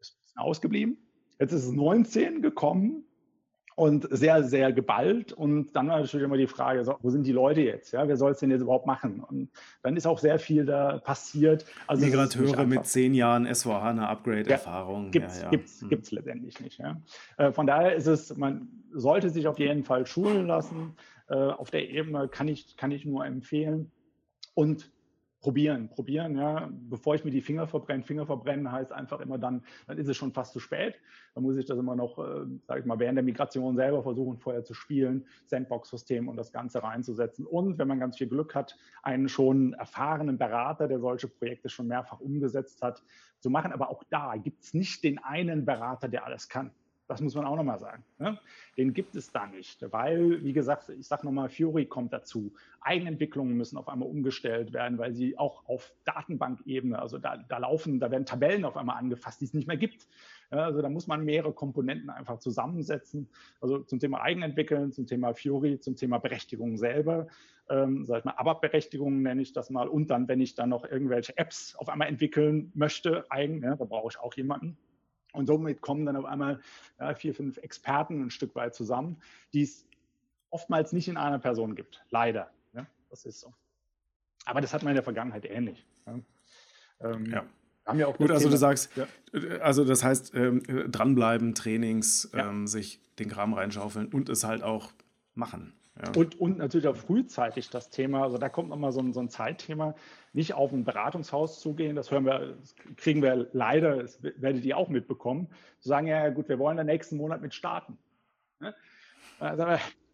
Ist 0.00 0.16
ausgeblieben. 0.36 0.96
Jetzt 1.38 1.52
ist 1.52 1.64
es 1.64 1.72
19 1.72 2.40
gekommen 2.40 3.04
und 3.80 4.06
sehr, 4.10 4.44
sehr 4.44 4.74
geballt. 4.74 5.32
Und 5.32 5.74
dann 5.74 5.88
war 5.88 6.00
natürlich 6.00 6.22
immer 6.22 6.36
die 6.36 6.46
Frage, 6.46 6.84
so, 6.84 6.96
wo 7.00 7.08
sind 7.08 7.26
die 7.26 7.32
Leute 7.32 7.62
jetzt? 7.62 7.92
Ja, 7.92 8.06
wer 8.06 8.18
soll 8.18 8.32
es 8.32 8.38
denn 8.38 8.50
jetzt 8.50 8.60
überhaupt 8.60 8.86
machen? 8.86 9.24
Und 9.26 9.48
dann 9.82 9.96
ist 9.96 10.06
auch 10.06 10.18
sehr 10.18 10.38
viel 10.38 10.66
da 10.66 10.98
passiert. 10.98 11.64
Also 11.86 12.04
Migrateure 12.04 12.66
mit 12.66 12.84
zehn 12.84 13.14
Jahren 13.14 13.46
S4HANA-Upgrade-Erfahrung. 13.46 15.04
Ja, 15.04 15.10
gibt 15.10 15.28
es 15.28 15.38
ja, 15.38 15.44
ja. 15.44 15.48
gibt's, 15.48 15.80
hm. 15.80 16.16
letztendlich 16.18 16.60
nicht. 16.60 16.78
Ja. 16.78 17.00
Äh, 17.38 17.52
von 17.52 17.66
daher 17.66 17.94
ist 17.94 18.06
es, 18.06 18.36
man 18.36 18.68
sollte 18.92 19.30
sich 19.30 19.48
auf 19.48 19.58
jeden 19.58 19.82
Fall 19.84 20.06
schulen 20.06 20.46
lassen. 20.46 20.94
Äh, 21.30 21.36
auf 21.36 21.70
der 21.70 21.88
Ebene 21.88 22.28
kann 22.28 22.48
ich, 22.48 22.76
kann 22.76 22.90
ich 22.90 23.06
nur 23.06 23.24
empfehlen. 23.24 23.90
Und 24.52 24.90
probieren, 25.40 25.88
probieren, 25.88 26.36
ja, 26.36 26.68
bevor 26.70 27.14
ich 27.14 27.24
mir 27.24 27.30
die 27.30 27.40
Finger 27.40 27.66
verbrenne. 27.66 28.02
Finger 28.02 28.26
verbrennen 28.26 28.70
heißt 28.70 28.92
einfach 28.92 29.20
immer 29.20 29.38
dann, 29.38 29.62
dann 29.86 29.98
ist 29.98 30.08
es 30.08 30.16
schon 30.16 30.32
fast 30.32 30.52
zu 30.52 30.60
spät. 30.60 30.96
Dann 31.34 31.44
muss 31.44 31.56
ich 31.56 31.64
das 31.64 31.78
immer 31.78 31.96
noch, 31.96 32.18
äh, 32.18 32.46
sage 32.66 32.80
ich 32.80 32.86
mal, 32.86 32.98
während 32.98 33.16
der 33.16 33.24
Migration 33.24 33.76
selber 33.76 34.02
versuchen, 34.02 34.38
vorher 34.38 34.64
zu 34.64 34.74
spielen, 34.74 35.26
Sandbox-System 35.46 36.28
und 36.28 36.36
das 36.36 36.52
Ganze 36.52 36.82
reinzusetzen. 36.82 37.46
Und 37.46 37.78
wenn 37.78 37.88
man 37.88 38.00
ganz 38.00 38.18
viel 38.18 38.28
Glück 38.28 38.54
hat, 38.54 38.76
einen 39.02 39.28
schon 39.28 39.72
erfahrenen 39.74 40.36
Berater, 40.36 40.88
der 40.88 41.00
solche 41.00 41.28
Projekte 41.28 41.68
schon 41.68 41.86
mehrfach 41.86 42.20
umgesetzt 42.20 42.82
hat, 42.82 43.02
zu 43.38 43.48
machen. 43.48 43.72
Aber 43.72 43.90
auch 43.90 44.04
da 44.10 44.36
gibt 44.36 44.62
es 44.62 44.74
nicht 44.74 45.02
den 45.04 45.18
einen 45.18 45.64
Berater, 45.64 46.08
der 46.08 46.26
alles 46.26 46.48
kann. 46.48 46.70
Das 47.10 47.20
muss 47.20 47.34
man 47.34 47.44
auch 47.44 47.56
nochmal 47.56 47.80
sagen. 47.80 48.04
Ne? 48.18 48.38
Den 48.76 48.94
gibt 48.94 49.16
es 49.16 49.32
da 49.32 49.48
nicht, 49.48 49.84
weil, 49.90 50.44
wie 50.44 50.52
gesagt, 50.52 50.90
ich 50.90 51.08
sage 51.08 51.26
nochmal, 51.26 51.48
Fury 51.48 51.86
kommt 51.86 52.12
dazu. 52.12 52.52
Eigenentwicklungen 52.82 53.56
müssen 53.56 53.76
auf 53.78 53.88
einmal 53.88 54.08
umgestellt 54.08 54.72
werden, 54.72 54.96
weil 54.96 55.12
sie 55.12 55.36
auch 55.36 55.68
auf 55.68 55.92
Datenbankebene, 56.04 56.96
also 56.96 57.18
da, 57.18 57.38
da 57.48 57.58
laufen, 57.58 57.98
da 57.98 58.12
werden 58.12 58.26
Tabellen 58.26 58.64
auf 58.64 58.76
einmal 58.76 58.96
angefasst, 58.96 59.40
die 59.40 59.46
es 59.46 59.54
nicht 59.54 59.66
mehr 59.66 59.76
gibt. 59.76 60.06
Ja, 60.52 60.58
also 60.58 60.82
da 60.82 60.88
muss 60.88 61.08
man 61.08 61.24
mehrere 61.24 61.52
Komponenten 61.52 62.10
einfach 62.10 62.38
zusammensetzen. 62.38 63.28
Also 63.60 63.80
zum 63.80 63.98
Thema 63.98 64.20
Eigenentwickeln, 64.20 64.92
zum 64.92 65.08
Thema 65.08 65.34
Fury, 65.34 65.80
zum 65.80 65.96
Thema 65.96 66.18
Berechtigung 66.18 66.76
selber. 66.76 67.26
Ähm, 67.68 68.06
sag 68.06 68.20
ich 68.20 68.24
mal, 68.24 68.34
ABAP-Berechtigung 68.36 69.20
nenne 69.20 69.42
ich 69.42 69.52
das 69.52 69.68
mal. 69.68 69.88
Und 69.88 70.10
dann, 70.10 70.28
wenn 70.28 70.40
ich 70.40 70.54
dann 70.54 70.68
noch 70.68 70.84
irgendwelche 70.84 71.36
Apps 71.36 71.74
auf 71.74 71.88
einmal 71.88 72.06
entwickeln 72.06 72.70
möchte, 72.76 73.28
eigen, 73.32 73.64
ja, 73.64 73.74
da 73.74 73.84
brauche 73.84 74.10
ich 74.12 74.20
auch 74.20 74.34
jemanden. 74.34 74.78
Und 75.32 75.46
somit 75.46 75.80
kommen 75.80 76.06
dann 76.06 76.16
auf 76.16 76.24
einmal 76.24 76.60
ja, 76.98 77.14
vier, 77.14 77.34
fünf 77.34 77.56
Experten 77.58 78.22
ein 78.22 78.30
Stück 78.30 78.54
weit 78.54 78.74
zusammen, 78.74 79.16
die 79.52 79.62
es 79.62 79.86
oftmals 80.50 80.92
nicht 80.92 81.08
in 81.08 81.16
einer 81.16 81.38
Person 81.38 81.74
gibt. 81.74 82.02
Leider. 82.10 82.50
Ja, 82.72 82.86
das 83.08 83.24
ist 83.24 83.40
so. 83.40 83.52
Aber 84.44 84.60
das 84.60 84.72
hat 84.72 84.82
man 84.82 84.92
in 84.92 84.96
der 84.96 85.04
Vergangenheit 85.04 85.44
ähnlich. 85.44 85.86
Ja. 86.06 86.18
Ähm, 87.00 87.26
ja. 87.26 87.44
Haben 87.86 87.98
ja 87.98 88.06
auch 88.06 88.16
Gut, 88.16 88.30
also 88.30 88.44
Thema, 88.44 88.52
du 88.52 88.58
sagst, 88.58 88.90
also 89.60 89.84
das 89.84 90.04
heißt, 90.04 90.34
ähm, 90.34 90.62
dranbleiben, 90.92 91.54
Trainings, 91.54 92.30
ähm, 92.34 92.66
sich 92.66 93.00
den 93.18 93.28
Kram 93.28 93.54
reinschaufeln 93.54 94.08
und 94.08 94.28
es 94.28 94.44
halt 94.44 94.62
auch 94.62 94.92
machen. 95.34 95.72
Ja. 96.02 96.12
Und, 96.16 96.40
und 96.40 96.58
natürlich 96.58 96.88
auch 96.88 96.96
frühzeitig 96.96 97.68
das 97.68 97.90
Thema, 97.90 98.22
also 98.22 98.38
da 98.38 98.48
kommt 98.48 98.70
nochmal 98.70 98.92
so 98.92 99.00
ein, 99.00 99.12
so 99.12 99.20
ein 99.20 99.28
Zeitthema, 99.28 99.94
nicht 100.32 100.54
auf 100.54 100.72
ein 100.72 100.84
Beratungshaus 100.84 101.60
zugehen, 101.60 101.96
das 101.96 102.10
hören 102.10 102.24
wir, 102.24 102.56
das 102.58 102.74
kriegen 102.96 103.22
wir 103.22 103.48
leider, 103.52 104.02
das 104.02 104.22
werdet 104.22 104.64
ihr 104.64 104.76
auch 104.76 104.88
mitbekommen, 104.88 105.48
zu 105.80 105.88
sagen, 105.88 106.06
ja 106.06 106.30
gut, 106.30 106.48
wir 106.48 106.58
wollen 106.58 106.78
den 106.78 106.86
nächsten 106.86 107.16
Monat 107.16 107.42
mit 107.42 107.54
starten. 107.54 107.98
Also, 109.38 109.66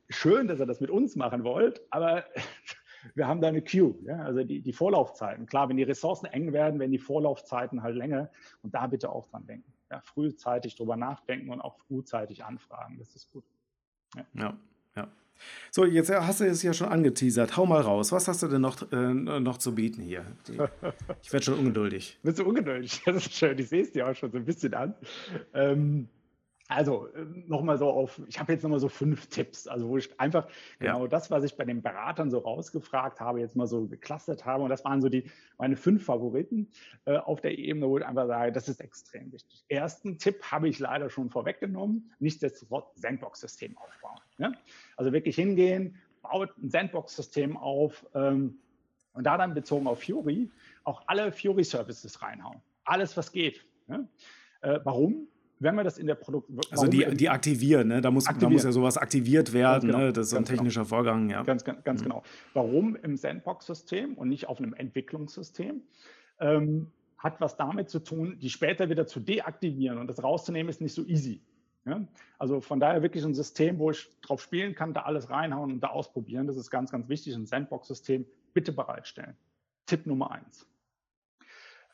schön, 0.09 0.49
dass 0.49 0.61
ihr 0.61 0.67
das 0.67 0.81
mit 0.81 0.91
uns 0.91 1.15
machen 1.15 1.45
wollt, 1.45 1.81
aber 1.91 2.25
wir 3.15 3.29
haben 3.29 3.41
da 3.41 3.49
eine 3.49 3.63
Queue, 3.63 3.95
ja? 4.03 4.19
also 4.19 4.43
die, 4.43 4.61
die 4.61 4.73
Vorlaufzeiten. 4.73 5.47
Klar, 5.47 5.69
wenn 5.69 5.77
die 5.77 5.85
Ressourcen 5.85 6.27
eng 6.27 6.53
werden, 6.53 6.81
werden 6.81 6.93
die 6.93 6.99
Vorlaufzeiten 6.99 7.83
halt 7.83 7.95
länger 7.95 8.31
und 8.63 8.75
da 8.75 8.89
bitte 8.89 9.11
auch 9.11 9.29
dran 9.29 9.47
denken. 9.47 9.73
Ja, 9.91 10.01
frühzeitig 10.01 10.75
drüber 10.75 10.97
nachdenken 10.97 11.51
und 11.51 11.61
auch 11.61 11.79
frühzeitig 11.79 12.45
anfragen, 12.45 12.99
das 12.99 13.15
ist 13.15 13.31
gut. 13.31 13.45
Ja. 14.17 14.25
ja, 14.35 14.57
ja. 14.97 15.09
So, 15.71 15.85
jetzt 15.85 16.11
hast 16.11 16.41
du 16.41 16.45
es 16.45 16.63
ja 16.63 16.73
schon 16.73 16.89
angeteasert. 16.89 17.57
Hau 17.57 17.67
mal 17.67 17.81
raus. 17.81 18.13
Was 18.13 18.29
hast 18.29 18.43
du 18.43 18.49
denn 18.49 18.61
noch, 18.61 18.91
äh, 18.93 19.15
noch 19.15 19.59
zu 19.59 19.75
bieten 19.75 20.03
hier? 20.03 20.25
Ich 21.23 21.33
werde 21.33 21.45
schon 21.45 21.59
ungeduldig. 21.59 22.19
Bist 22.23 22.39
du 22.39 22.45
ungeduldig? 22.45 23.03
Das 23.07 23.17
ist 23.27 23.35
schön. 23.35 23.59
Ich 23.59 23.69
sehe 23.69 23.83
es 23.83 23.93
dir 23.93 24.09
auch 24.09 24.15
schon 24.15 24.31
so 24.31 24.39
ein 24.39 24.45
bisschen 24.45 24.75
an. 24.75 24.95
Ähm, 25.55 26.09
also 26.69 27.07
äh, 27.09 27.25
nochmal 27.47 27.79
so 27.79 27.91
auf, 27.91 28.21
ich 28.27 28.39
habe 28.41 28.53
jetzt 28.53 28.63
nochmal 28.63 28.81
so 28.81 28.89
fünf 28.89 29.27
Tipps, 29.29 29.67
also 29.69 29.89
wo 29.89 29.99
ich 29.99 30.19
einfach 30.19 30.49
genau 30.79 31.03
ja. 31.03 31.09
das, 31.09 31.31
was 31.31 31.45
ich 31.45 31.57
bei 31.57 31.65
den 31.65 31.83
Beratern 31.83 32.31
so 32.31 32.39
rausgefragt 32.39 33.21
habe, 33.21 33.41
jetzt 33.41 33.55
mal 33.55 33.67
so 33.67 33.87
geklustert 33.87 34.45
habe. 34.45 34.65
Und 34.65 34.71
das 34.71 34.85
waren 34.85 35.01
so 35.01 35.09
die 35.09 35.31
meine 35.59 35.77
fünf 35.77 36.05
Favoriten 36.05 36.69
äh, 37.05 37.17
auf 37.17 37.41
der 37.41 37.57
Ebene, 37.59 37.89
wo 37.89 37.99
ich 37.99 38.05
einfach 38.05 38.27
sage, 38.27 38.53
das 38.53 38.69
ist 38.69 38.81
extrem 38.81 39.33
wichtig. 39.33 39.65
Ersten 39.69 40.19
Tipp 40.19 40.43
habe 40.51 40.69
ich 40.69 40.79
leider 40.79 41.09
schon 41.09 41.31
vorweggenommen, 41.31 42.13
nichtsdestotrotz 42.19 43.01
Sandbox-System 43.01 43.77
aufbauen. 43.79 44.21
Ne? 44.39 44.53
Also 44.97 45.13
wirklich 45.13 45.37
hingehen, 45.37 45.97
baut 46.23 46.57
ein 46.59 46.71
Sandbox-System 46.71 47.57
auf 47.57 48.05
ähm, 48.15 48.59
und 49.13 49.25
da 49.25 49.39
dann 49.39 49.55
bezogen 49.55 49.87
auf 49.87 50.03
Fury 50.03 50.51
auch 50.85 51.03
alle 51.07 51.33
Fury-Services 51.33 52.23
reinhauen. 52.23 52.61
Alles, 52.85 53.17
was 53.17 53.33
geht. 53.33 53.65
Ne? 53.87 54.09
Äh, 54.61 54.81
warum? 54.85 55.29
Wenn 55.59 55.75
man 55.75 55.85
das 55.85 55.99
in 55.99 56.07
der 56.07 56.15
Produkt. 56.15 56.51
Also 56.71 56.87
die, 56.87 57.05
die 57.15 57.29
aktivieren, 57.29 57.89
ne? 57.89 58.01
da, 58.01 58.11
muss, 58.11 58.27
aktivieren. 58.27 58.51
da 58.51 58.55
muss 58.55 58.65
ja 58.65 58.73
sowas 58.73 58.99
aktiviert 58.99 59.53
werden, 59.53 59.89
genau, 59.89 59.99
ne? 59.99 60.13
das 60.13 60.27
ist 60.27 60.31
so 60.31 60.37
ein 60.37 60.45
genau. 60.45 60.57
technischer 60.57 60.83
genau. 60.83 60.89
Vorgang. 60.89 61.31
Ja. 61.31 61.43
Ganz, 61.43 61.65
ganz, 61.65 61.83
ganz 61.85 62.01
mhm. 62.01 62.05
genau. 62.05 62.23
Warum 62.55 62.97
im 62.97 63.17
Sandbox-System 63.17 64.15
und 64.15 64.29
nicht 64.29 64.49
auf 64.49 64.59
einem 64.59 64.75
Entwicklungssystem? 64.75 65.83
Ähm, 66.41 66.93
hat 67.19 67.41
was 67.41 67.57
damit 67.57 67.89
zu 67.89 68.01
tun, 68.01 68.39
die 68.41 68.51
später 68.51 68.91
wieder 68.91 69.07
zu 69.07 69.21
deaktivieren 69.21 69.99
und 69.99 70.07
das 70.07 70.23
rauszunehmen 70.23 70.69
ist 70.69 70.81
nicht 70.81 70.93
so 70.93 71.05
easy. 71.05 71.41
Ja? 71.87 72.07
Also 72.39 72.61
von 72.61 72.79
daher 72.79 73.03
wirklich 73.03 73.25
ein 73.25 73.35
System, 73.35 73.79
wo 73.79 73.91
ich 73.91 74.09
drauf 74.21 74.43
spielen 74.43 74.75
kann, 74.75 74.93
da 74.93 75.03
alles 75.03 75.31
reinhauen 75.31 75.73
und 75.73 75.81
da 75.81 75.89
ausprobieren. 75.89 76.47
Das 76.47 76.57
ist 76.57 76.71
ganz, 76.71 76.91
ganz 76.91 77.09
wichtig. 77.09 77.35
Ein 77.35 77.47
Sandbox-System 77.47 78.27
bitte 78.53 78.73
bereitstellen. 78.73 79.35
Tipp 79.87 80.07
Nummer 80.07 80.33
eins. 80.33 80.67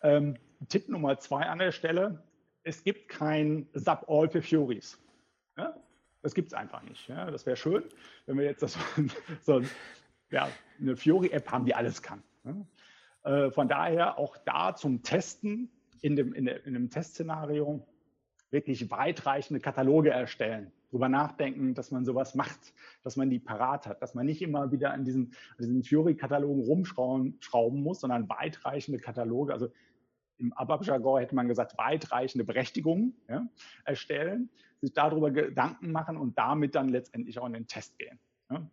Ähm, 0.02 0.36
Tipp 0.68 0.88
Nummer 0.88 1.18
zwei 1.18 1.42
an 1.42 1.58
der 1.58 1.72
Stelle, 1.72 2.22
es 2.64 2.84
gibt 2.84 3.08
kein 3.08 3.68
Sub-All 3.74 4.28
für 4.28 4.42
Furies. 4.42 4.98
Ja? 5.56 5.76
Das 6.22 6.34
gibt 6.34 6.48
es 6.48 6.54
einfach 6.54 6.82
nicht. 6.82 7.08
Ja? 7.08 7.30
Das 7.30 7.46
wäre 7.46 7.56
schön, 7.56 7.84
wenn 8.26 8.38
wir 8.38 8.44
jetzt 8.44 8.62
das, 8.62 8.78
so 9.42 9.62
ja, 10.30 10.48
eine 10.80 10.96
Fury-App 10.96 11.50
haben, 11.50 11.64
die 11.64 11.74
alles 11.74 12.02
kann. 12.02 12.22
Ja? 12.44 12.56
Äh, 13.24 13.50
von 13.50 13.68
daher 13.68 14.18
auch 14.18 14.36
da 14.38 14.74
zum 14.74 15.02
Testen 15.02 15.70
in 16.00 16.16
dem, 16.16 16.32
in, 16.32 16.46
in 16.46 16.74
dem 16.74 16.90
Testszenario 16.90 17.86
wirklich 18.50 18.90
weitreichende 18.90 19.60
Kataloge 19.60 20.10
erstellen, 20.10 20.72
darüber 20.90 21.08
nachdenken, 21.08 21.74
dass 21.74 21.90
man 21.90 22.04
sowas 22.04 22.34
macht, 22.34 22.74
dass 23.02 23.16
man 23.16 23.30
die 23.30 23.38
parat 23.38 23.86
hat, 23.86 24.02
dass 24.02 24.14
man 24.14 24.26
nicht 24.26 24.42
immer 24.42 24.70
wieder 24.72 24.92
an 24.92 25.04
diesen, 25.04 25.32
diesen 25.58 25.82
Fury-Katalogen 25.82 26.62
rumschrauben 26.62 27.82
muss, 27.82 28.00
sondern 28.00 28.28
weitreichende 28.28 28.98
Kataloge, 28.98 29.54
also 29.54 29.72
im 30.42 30.52
ABAP-Jargon 30.52 31.20
hätte 31.20 31.34
man 31.34 31.48
gesagt, 31.48 31.78
weitreichende 31.78 32.44
Berechtigungen 32.44 33.14
ja, 33.28 33.46
erstellen, 33.84 34.50
sich 34.80 34.92
darüber 34.92 35.30
Gedanken 35.30 35.92
machen 35.92 36.16
und 36.16 36.36
damit 36.36 36.74
dann 36.74 36.88
letztendlich 36.88 37.38
auch 37.38 37.46
in 37.46 37.52
den 37.52 37.66
Test 37.68 37.98
gehen. 37.98 38.18
Ja. 38.50 38.66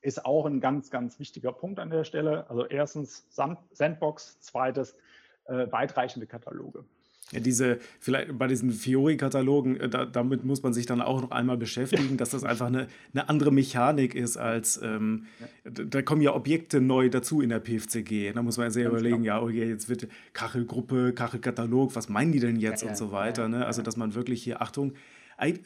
Ist 0.00 0.24
auch 0.24 0.46
ein 0.46 0.60
ganz, 0.60 0.90
ganz 0.90 1.18
wichtiger 1.18 1.52
Punkt 1.52 1.78
an 1.78 1.90
der 1.90 2.04
Stelle. 2.04 2.48
Also 2.48 2.66
erstens 2.66 3.26
Sandbox, 3.30 4.40
zweites 4.40 4.96
äh, 5.44 5.70
weitreichende 5.70 6.26
Kataloge. 6.26 6.84
Ja, 7.32 7.40
diese, 7.40 7.78
vielleicht 8.00 8.36
bei 8.38 8.46
diesen 8.46 8.70
Fiori-Katalogen, 8.70 9.80
äh, 9.80 9.88
da, 9.88 10.04
damit 10.04 10.44
muss 10.44 10.62
man 10.62 10.74
sich 10.74 10.84
dann 10.84 11.00
auch 11.00 11.22
noch 11.22 11.30
einmal 11.30 11.56
beschäftigen, 11.56 12.16
dass 12.16 12.30
das 12.30 12.44
einfach 12.44 12.66
eine, 12.66 12.86
eine 13.12 13.28
andere 13.28 13.50
Mechanik 13.50 14.14
ist 14.14 14.36
als, 14.36 14.78
ähm, 14.82 15.24
ja. 15.64 15.84
da 15.84 16.02
kommen 16.02 16.20
ja 16.20 16.34
Objekte 16.34 16.80
neu 16.80 17.08
dazu 17.08 17.40
in 17.40 17.48
der 17.48 17.60
PFCG. 17.60 18.32
Da 18.32 18.42
muss 18.42 18.58
man 18.58 18.70
sehr 18.70 18.84
Ganz 18.84 18.92
überlegen, 18.92 19.22
genau. 19.22 19.38
ja, 19.38 19.42
okay, 19.42 19.68
jetzt 19.68 19.88
wird 19.88 20.06
Kachelgruppe, 20.34 21.14
Kachelkatalog, 21.14 21.96
was 21.96 22.08
meinen 22.10 22.32
die 22.32 22.40
denn 22.40 22.56
jetzt 22.56 22.82
ja, 22.82 22.90
und 22.90 22.96
so 22.96 23.10
weiter. 23.10 23.48
Ne? 23.48 23.64
Also, 23.64 23.80
dass 23.80 23.96
man 23.96 24.14
wirklich 24.14 24.42
hier, 24.42 24.60
Achtung, 24.60 24.92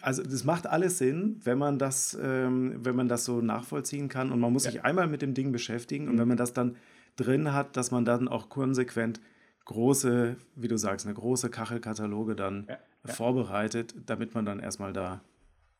also 0.00 0.22
das 0.22 0.44
macht 0.44 0.66
alles 0.66 0.98
Sinn, 0.98 1.40
wenn 1.44 1.58
man 1.58 1.78
das, 1.78 2.16
ähm, 2.22 2.76
wenn 2.82 2.96
man 2.96 3.08
das 3.08 3.24
so 3.24 3.40
nachvollziehen 3.40 4.08
kann 4.08 4.32
und 4.32 4.40
man 4.40 4.52
muss 4.52 4.62
sich 4.62 4.84
einmal 4.84 5.08
mit 5.08 5.22
dem 5.22 5.34
Ding 5.34 5.52
beschäftigen 5.52 6.04
mhm. 6.04 6.12
und 6.12 6.18
wenn 6.18 6.28
man 6.28 6.36
das 6.36 6.52
dann 6.52 6.76
drin 7.16 7.52
hat, 7.52 7.76
dass 7.76 7.90
man 7.90 8.04
dann 8.04 8.28
auch 8.28 8.48
konsequent 8.48 9.20
große, 9.68 10.36
wie 10.56 10.68
du 10.68 10.76
sagst, 10.76 11.06
eine 11.06 11.14
große 11.14 11.50
Kachelkataloge 11.50 12.34
dann 12.34 12.66
ja, 12.68 12.78
ja. 13.06 13.12
vorbereitet, 13.12 13.94
damit 14.06 14.34
man 14.34 14.44
dann 14.44 14.60
erstmal 14.60 14.92
da 14.92 15.20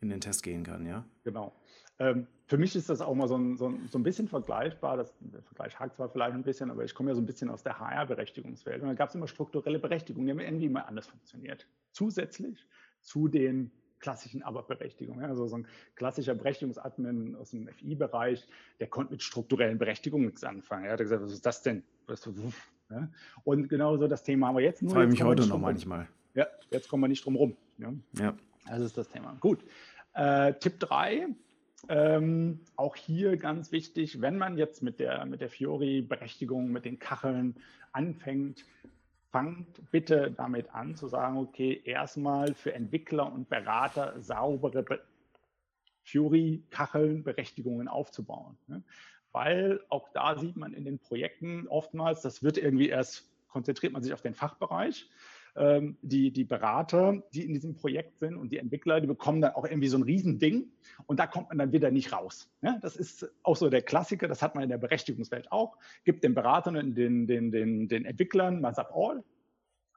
in 0.00 0.10
den 0.10 0.20
Test 0.20 0.42
gehen 0.42 0.62
kann, 0.62 0.86
ja? 0.86 1.04
Genau. 1.24 1.52
Ähm, 1.98 2.26
für 2.46 2.58
mich 2.58 2.76
ist 2.76 2.88
das 2.88 3.00
auch 3.00 3.14
mal 3.14 3.26
so 3.26 3.36
ein, 3.36 3.56
so 3.56 3.68
ein, 3.68 3.88
so 3.88 3.98
ein 3.98 4.02
bisschen 4.04 4.28
vergleichbar. 4.28 4.96
Das, 4.98 5.12
der 5.20 5.42
Vergleich 5.42 5.78
hakt 5.80 5.96
zwar 5.96 6.08
vielleicht 6.08 6.34
ein 6.34 6.44
bisschen, 6.44 6.70
aber 6.70 6.84
ich 6.84 6.94
komme 6.94 7.10
ja 7.10 7.14
so 7.14 7.20
ein 7.20 7.26
bisschen 7.26 7.50
aus 7.50 7.62
der 7.62 7.80
HR-Berechtigungswelt. 7.80 8.82
Und 8.82 8.88
da 8.88 8.94
gab 8.94 9.08
es 9.08 9.14
immer 9.14 9.26
strukturelle 9.26 9.78
Berechtigungen, 9.78 10.26
die 10.26 10.32
haben 10.32 10.40
irgendwie 10.40 10.66
immer 10.66 10.86
anders 10.86 11.08
funktioniert. 11.08 11.66
Zusätzlich 11.90 12.64
zu 13.00 13.26
den 13.26 13.72
klassischen 13.98 14.42
Aber-Berechtigungen. 14.42 15.24
Also 15.24 15.48
so 15.48 15.56
ein 15.56 15.66
klassischer 15.96 16.34
Berechtigungsadmin 16.34 17.34
aus 17.34 17.50
dem 17.50 17.66
FI-Bereich, 17.66 18.46
der 18.78 18.86
konnte 18.86 19.12
mit 19.12 19.22
strukturellen 19.22 19.78
Berechtigungen 19.78 20.26
nichts 20.26 20.44
anfangen. 20.44 20.84
Er 20.84 20.92
hat 20.92 21.00
gesagt, 21.00 21.22
was 21.22 21.32
ist 21.32 21.44
das 21.44 21.62
denn? 21.62 21.82
Ja? 22.90 23.08
Und 23.44 23.68
genauso 23.68 24.08
das 24.08 24.22
Thema 24.22 24.48
haben 24.48 24.56
wir 24.56 24.64
jetzt. 24.64 24.82
Nur 24.82 24.92
Frage 24.92 25.08
mich 25.08 25.22
heute 25.22 25.46
noch 25.46 25.58
manchmal. 25.58 26.08
Ja, 26.34 26.46
jetzt 26.70 26.88
kommen 26.88 27.02
wir 27.02 27.08
nicht 27.08 27.24
drum 27.24 27.36
rum. 27.36 27.56
Ja. 27.78 27.92
ja. 28.18 28.34
Das 28.68 28.80
ist 28.80 28.96
das 28.96 29.08
Thema. 29.08 29.36
Gut. 29.40 29.64
Äh, 30.14 30.54
Tipp 30.54 30.78
3. 30.80 31.28
Ähm, 31.88 32.60
auch 32.76 32.96
hier 32.96 33.36
ganz 33.36 33.70
wichtig, 33.70 34.20
wenn 34.20 34.36
man 34.36 34.58
jetzt 34.58 34.82
mit 34.82 34.98
der, 34.98 35.24
mit 35.26 35.40
der 35.40 35.48
Fiori-Berechtigung, 35.48 36.72
mit 36.72 36.84
den 36.84 36.98
Kacheln 36.98 37.56
anfängt, 37.92 38.64
fangt 39.30 39.90
bitte 39.90 40.32
damit 40.32 40.74
an 40.74 40.96
zu 40.96 41.06
sagen, 41.06 41.36
okay, 41.36 41.80
erstmal 41.84 42.54
für 42.54 42.74
Entwickler 42.74 43.32
und 43.32 43.48
Berater 43.48 44.20
saubere 44.20 44.84
Fury-Kacheln, 46.04 47.22
Berechtigungen 47.22 47.86
aufzubauen. 47.86 48.56
Ne? 49.28 49.32
weil 49.32 49.80
auch 49.88 50.08
da 50.12 50.36
sieht 50.38 50.56
man 50.56 50.74
in 50.74 50.84
den 50.84 50.98
Projekten 50.98 51.66
oftmals, 51.68 52.22
das 52.22 52.42
wird 52.42 52.58
irgendwie 52.58 52.88
erst, 52.88 53.30
konzentriert 53.48 53.92
man 53.92 54.02
sich 54.02 54.12
auf 54.12 54.22
den 54.22 54.34
Fachbereich. 54.34 55.08
Ähm, 55.56 55.96
die, 56.02 56.30
die 56.30 56.44
Berater, 56.44 57.22
die 57.32 57.44
in 57.44 57.52
diesem 57.52 57.74
Projekt 57.74 58.18
sind 58.18 58.36
und 58.36 58.52
die 58.52 58.58
Entwickler, 58.58 59.00
die 59.00 59.06
bekommen 59.06 59.40
dann 59.40 59.54
auch 59.54 59.64
irgendwie 59.64 59.88
so 59.88 59.96
ein 59.96 60.02
Riesending 60.02 60.70
und 61.06 61.18
da 61.18 61.26
kommt 61.26 61.48
man 61.48 61.58
dann 61.58 61.72
wieder 61.72 61.90
nicht 61.90 62.12
raus. 62.12 62.50
Ja, 62.62 62.78
das 62.80 62.96
ist 62.96 63.28
auch 63.42 63.56
so 63.56 63.68
der 63.68 63.82
Klassiker, 63.82 64.28
das 64.28 64.42
hat 64.42 64.54
man 64.54 64.64
in 64.64 64.70
der 64.70 64.78
Berechtigungswelt 64.78 65.50
auch. 65.50 65.76
Gibt 66.04 66.22
den 66.22 66.34
Beratern 66.34 66.76
und 66.76 66.94
den, 66.94 67.26
den, 67.26 67.50
den, 67.50 67.88
den 67.88 68.04
Entwicklern 68.04 68.60
mal 68.60 68.74
Sub 68.74 68.90
All, 68.94 69.24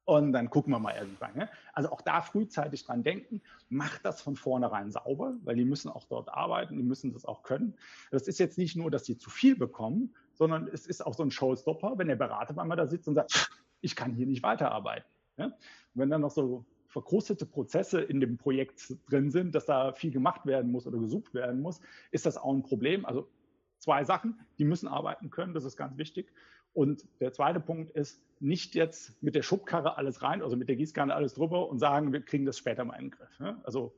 und 0.05 0.33
dann 0.33 0.49
gucken 0.49 0.73
wir 0.73 0.79
mal 0.79 0.95
irgendwann. 0.95 1.35
Ne? 1.35 1.49
Also 1.73 1.91
auch 1.91 2.01
da 2.01 2.21
frühzeitig 2.21 2.83
dran 2.85 3.03
denken, 3.03 3.41
macht 3.69 4.03
das 4.05 4.21
von 4.21 4.35
vornherein 4.35 4.91
sauber, 4.91 5.35
weil 5.43 5.55
die 5.55 5.65
müssen 5.65 5.89
auch 5.89 6.05
dort 6.05 6.29
arbeiten, 6.29 6.77
die 6.77 6.83
müssen 6.83 7.13
das 7.13 7.25
auch 7.25 7.43
können. 7.43 7.75
Das 8.09 8.27
ist 8.27 8.39
jetzt 8.39 8.57
nicht 8.57 8.75
nur, 8.75 8.91
dass 8.91 9.05
sie 9.05 9.17
zu 9.17 9.29
viel 9.29 9.55
bekommen, 9.55 10.13
sondern 10.33 10.67
es 10.67 10.87
ist 10.87 11.05
auch 11.05 11.13
so 11.13 11.23
ein 11.23 11.31
Showstopper, 11.31 11.97
wenn 11.97 12.07
der 12.07 12.15
Berater 12.15 12.59
einmal 12.59 12.77
da 12.77 12.87
sitzt 12.87 13.07
und 13.07 13.15
sagt, 13.15 13.51
ich 13.81 13.95
kann 13.95 14.13
hier 14.13 14.25
nicht 14.25 14.43
weiterarbeiten. 14.43 15.07
Ne? 15.37 15.55
Wenn 15.93 16.09
dann 16.09 16.21
noch 16.21 16.31
so 16.31 16.65
verkrustete 16.87 17.45
Prozesse 17.45 18.01
in 18.01 18.19
dem 18.19 18.37
Projekt 18.37 18.95
drin 19.09 19.31
sind, 19.31 19.55
dass 19.55 19.65
da 19.65 19.93
viel 19.93 20.11
gemacht 20.11 20.45
werden 20.45 20.71
muss 20.71 20.85
oder 20.85 20.99
gesucht 20.99 21.33
werden 21.33 21.61
muss, 21.61 21.79
ist 22.11 22.25
das 22.25 22.37
auch 22.37 22.53
ein 22.53 22.63
Problem. 22.63 23.05
Also 23.05 23.29
zwei 23.77 24.03
Sachen, 24.03 24.39
die 24.59 24.65
müssen 24.65 24.87
arbeiten 24.87 25.29
können, 25.29 25.53
das 25.53 25.63
ist 25.63 25.77
ganz 25.77 25.97
wichtig. 25.97 26.31
Und 26.73 27.05
der 27.19 27.33
zweite 27.33 27.59
Punkt 27.59 27.91
ist, 27.91 28.21
nicht 28.39 28.75
jetzt 28.75 29.21
mit 29.21 29.35
der 29.35 29.43
Schubkarre 29.43 29.97
alles 29.97 30.23
rein, 30.23 30.41
also 30.41 30.55
mit 30.55 30.67
der 30.67 30.75
Gießkanne 30.75 31.13
alles 31.13 31.35
drüber 31.35 31.69
und 31.69 31.79
sagen, 31.79 32.11
wir 32.11 32.21
kriegen 32.21 32.45
das 32.45 32.57
später 32.57 32.83
mal 32.85 32.95
in 32.95 33.05
den 33.05 33.11
Griff. 33.11 33.41
Also 33.63 33.93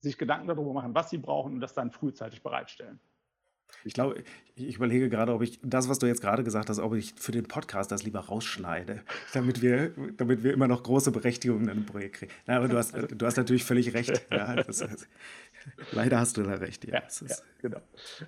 sich 0.00 0.18
Gedanken 0.18 0.48
darüber 0.48 0.72
machen, 0.72 0.94
was 0.94 1.10
sie 1.10 1.18
brauchen 1.18 1.54
und 1.54 1.60
das 1.60 1.74
dann 1.74 1.90
frühzeitig 1.90 2.42
bereitstellen. 2.42 2.98
Ich 3.84 3.94
glaube, 3.94 4.22
ich 4.56 4.76
überlege 4.76 5.08
gerade, 5.08 5.32
ob 5.32 5.42
ich 5.42 5.58
das, 5.62 5.88
was 5.88 5.98
du 5.98 6.06
jetzt 6.06 6.20
gerade 6.20 6.44
gesagt 6.44 6.70
hast, 6.70 6.78
ob 6.78 6.94
ich 6.94 7.14
für 7.16 7.32
den 7.32 7.44
Podcast 7.44 7.90
das 7.90 8.04
lieber 8.04 8.20
rausschneide, 8.20 9.02
damit 9.32 9.62
wir, 9.62 9.92
damit 10.16 10.44
wir 10.44 10.52
immer 10.52 10.68
noch 10.68 10.82
große 10.82 11.10
Berechtigungen 11.10 11.64
in 11.64 11.70
einem 11.70 11.86
Projekt 11.86 12.16
kriegen. 12.16 12.32
Na, 12.46 12.56
aber 12.56 12.68
du 12.68 12.76
hast, 12.76 12.94
also, 12.94 13.08
du 13.08 13.26
hast 13.26 13.36
natürlich 13.36 13.64
völlig 13.64 13.94
recht. 13.94 14.26
Ja, 14.30 14.54
das, 14.54 14.84
leider 15.92 16.20
hast 16.20 16.36
du 16.36 16.42
da 16.42 16.54
recht. 16.54 16.84
Ja, 16.84 16.94
ja, 16.94 17.26
ja 17.26 17.36
genau. 17.60 17.80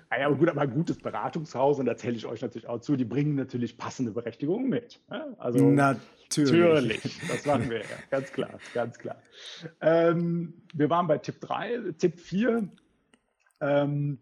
Ah 0.09 0.19
ja, 0.19 0.25
aber 0.27 0.35
gut, 0.35 0.49
aber 0.49 0.61
ein 0.61 0.71
gutes 0.71 0.97
Beratungshaus, 0.97 1.79
und 1.79 1.85
da 1.85 1.95
zähle 1.95 2.17
ich 2.17 2.25
euch 2.25 2.41
natürlich 2.41 2.67
auch 2.67 2.81
zu, 2.81 2.97
die 2.97 3.05
bringen 3.05 3.35
natürlich 3.35 3.77
passende 3.77 4.11
Berechtigungen 4.11 4.69
mit. 4.69 4.99
Also, 5.37 5.69
natürlich. 5.69 6.51
natürlich. 6.51 7.21
Das 7.29 7.45
machen 7.45 7.69
wir 7.69 7.79
ja, 7.79 7.85
ganz 8.09 8.33
klar, 8.33 8.59
ganz 8.73 8.97
klar. 8.97 9.21
Ähm, 9.79 10.53
wir 10.73 10.89
waren 10.89 11.07
bei 11.07 11.19
Tipp 11.19 11.39
3, 11.39 11.93
Tipp 11.97 12.19
4. 12.19 12.67
Ähm, 13.59 14.19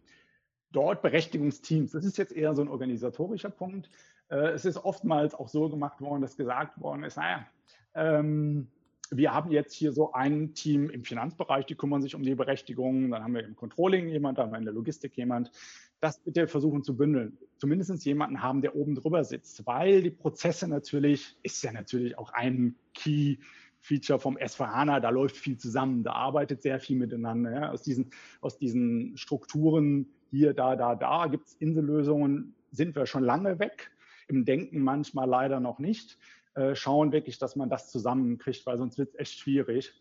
dort 0.76 1.01
Berechtigungsteams. 1.01 1.91
Das 1.91 2.05
ist 2.05 2.17
jetzt 2.17 2.34
eher 2.34 2.53
so 2.53 2.61
ein 2.61 2.67
organisatorischer 2.67 3.49
Punkt. 3.49 3.89
Äh, 4.30 4.49
es 4.49 4.65
ist 4.65 4.78
oftmals 4.78 5.34
auch 5.34 5.47
so 5.47 5.69
gemacht 5.69 6.01
worden, 6.01 6.21
dass 6.21 6.38
gesagt 6.38 6.80
worden 6.80 7.03
ist, 7.03 7.17
naja, 7.17 7.47
ähm, 7.93 8.67
wir 9.11 9.34
haben 9.34 9.51
jetzt 9.51 9.73
hier 9.73 9.93
so 9.93 10.13
ein 10.13 10.53
Team 10.55 10.89
im 10.89 11.03
Finanzbereich, 11.03 11.65
die 11.67 11.76
kümmern 11.76 12.01
sich 12.01 12.15
um 12.15 12.23
die 12.23 12.34
Berechtigungen. 12.34 13.11
Dann 13.11 13.23
haben 13.23 13.36
wir 13.36 13.45
im 13.45 13.55
Controlling 13.55 14.09
jemand, 14.09 14.38
dann 14.38 14.47
haben 14.47 14.53
wir 14.53 14.59
in 14.59 14.65
der 14.65 14.73
Logistik 14.73 15.15
jemand. 15.15 15.51
Das 15.99 16.19
bitte 16.19 16.47
versuchen 16.47 16.84
zu 16.84 16.97
bündeln. 16.97 17.38
Zumindest 17.57 18.03
jemanden 18.03 18.41
haben, 18.41 18.61
der 18.61 18.76
oben 18.76 18.95
drüber 18.95 19.23
sitzt, 19.23 19.65
weil 19.67 20.01
die 20.01 20.09
Prozesse 20.09 20.67
natürlich, 20.67 21.38
ist 21.43 21.63
ja 21.63 21.71
natürlich 21.71 22.17
auch 22.17 22.34
ein 22.34 22.76
Key 22.93 23.38
Feature 23.80 24.19
vom 24.19 24.38
S4HANA, 24.38 24.99
da 24.99 25.09
läuft 25.09 25.38
viel 25.38 25.57
zusammen, 25.57 26.03
da 26.03 26.13
arbeitet 26.13 26.63
sehr 26.63 26.80
viel 26.80 26.97
miteinander. 26.97 27.51
Ja. 27.51 27.71
Aus, 27.71 27.84
diesen, 27.84 28.09
aus 28.41 28.57
diesen 28.57 29.15
Strukturen 29.15 30.07
hier, 30.36 30.53
da, 30.53 30.75
da, 30.75 30.95
da 30.95 31.27
gibt 31.27 31.47
es 31.47 31.53
Insellösungen, 31.55 32.55
sind 32.71 32.95
wir 32.95 33.05
schon 33.05 33.23
lange 33.23 33.59
weg. 33.59 33.91
Im 34.27 34.43
Denken 34.43 34.81
manchmal 34.81 35.29
leider 35.29 35.59
noch 35.59 35.79
nicht. 35.79 36.17
Äh, 36.55 36.75
schauen 36.75 37.11
wirklich, 37.11 37.38
dass 37.38 37.55
man 37.55 37.69
das 37.69 37.91
zusammenkriegt, 37.91 38.65
weil 38.65 38.77
sonst 38.77 38.97
wird 38.97 39.09
es 39.09 39.19
echt 39.19 39.39
schwierig. 39.39 39.93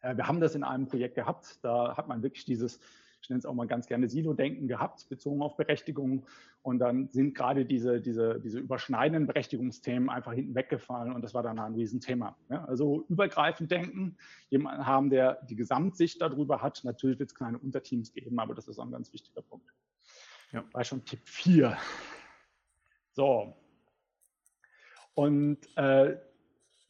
Äh, 0.00 0.16
wir 0.16 0.28
haben 0.28 0.40
das 0.40 0.54
in 0.54 0.62
einem 0.62 0.86
Projekt 0.86 1.14
gehabt, 1.14 1.58
da 1.62 1.96
hat 1.96 2.08
man 2.08 2.22
wirklich 2.22 2.44
dieses 2.44 2.78
ich 3.24 3.30
nenne 3.30 3.38
es 3.38 3.46
auch 3.46 3.54
mal 3.54 3.66
ganz 3.66 3.86
gerne 3.86 4.06
Silo-Denken 4.06 4.68
gehabt, 4.68 5.08
bezogen 5.08 5.40
auf 5.40 5.56
Berechtigungen. 5.56 6.26
Und 6.60 6.78
dann 6.78 7.08
sind 7.10 7.34
gerade 7.34 7.64
diese, 7.64 8.00
diese, 8.00 8.38
diese 8.38 8.58
überschneidenden 8.58 9.26
Berechtigungsthemen 9.26 10.10
einfach 10.10 10.32
hinten 10.34 10.54
weggefallen 10.54 11.12
und 11.14 11.22
das 11.22 11.32
war 11.32 11.42
dann 11.42 11.58
ein 11.58 11.74
Riesenthema. 11.74 12.36
Ja, 12.50 12.64
also 12.66 13.06
übergreifend 13.08 13.70
denken, 13.70 14.18
jemanden 14.50 14.86
haben, 14.86 15.08
der 15.08 15.42
die 15.48 15.56
Gesamtsicht 15.56 16.20
darüber 16.20 16.60
hat. 16.60 16.82
Natürlich 16.84 17.18
wird 17.18 17.30
es 17.30 17.34
kleine 17.34 17.58
Unterteams 17.58 18.12
geben, 18.12 18.38
aber 18.38 18.54
das 18.54 18.68
ist 18.68 18.78
auch 18.78 18.84
ein 18.84 18.92
ganz 18.92 19.10
wichtiger 19.12 19.40
Punkt. 19.40 19.72
Ja. 20.52 20.62
War 20.72 20.84
schon 20.84 21.02
Tipp 21.04 21.20
4. 21.24 21.76
So. 23.12 23.56
Und 25.14 25.58
äh, 25.76 26.18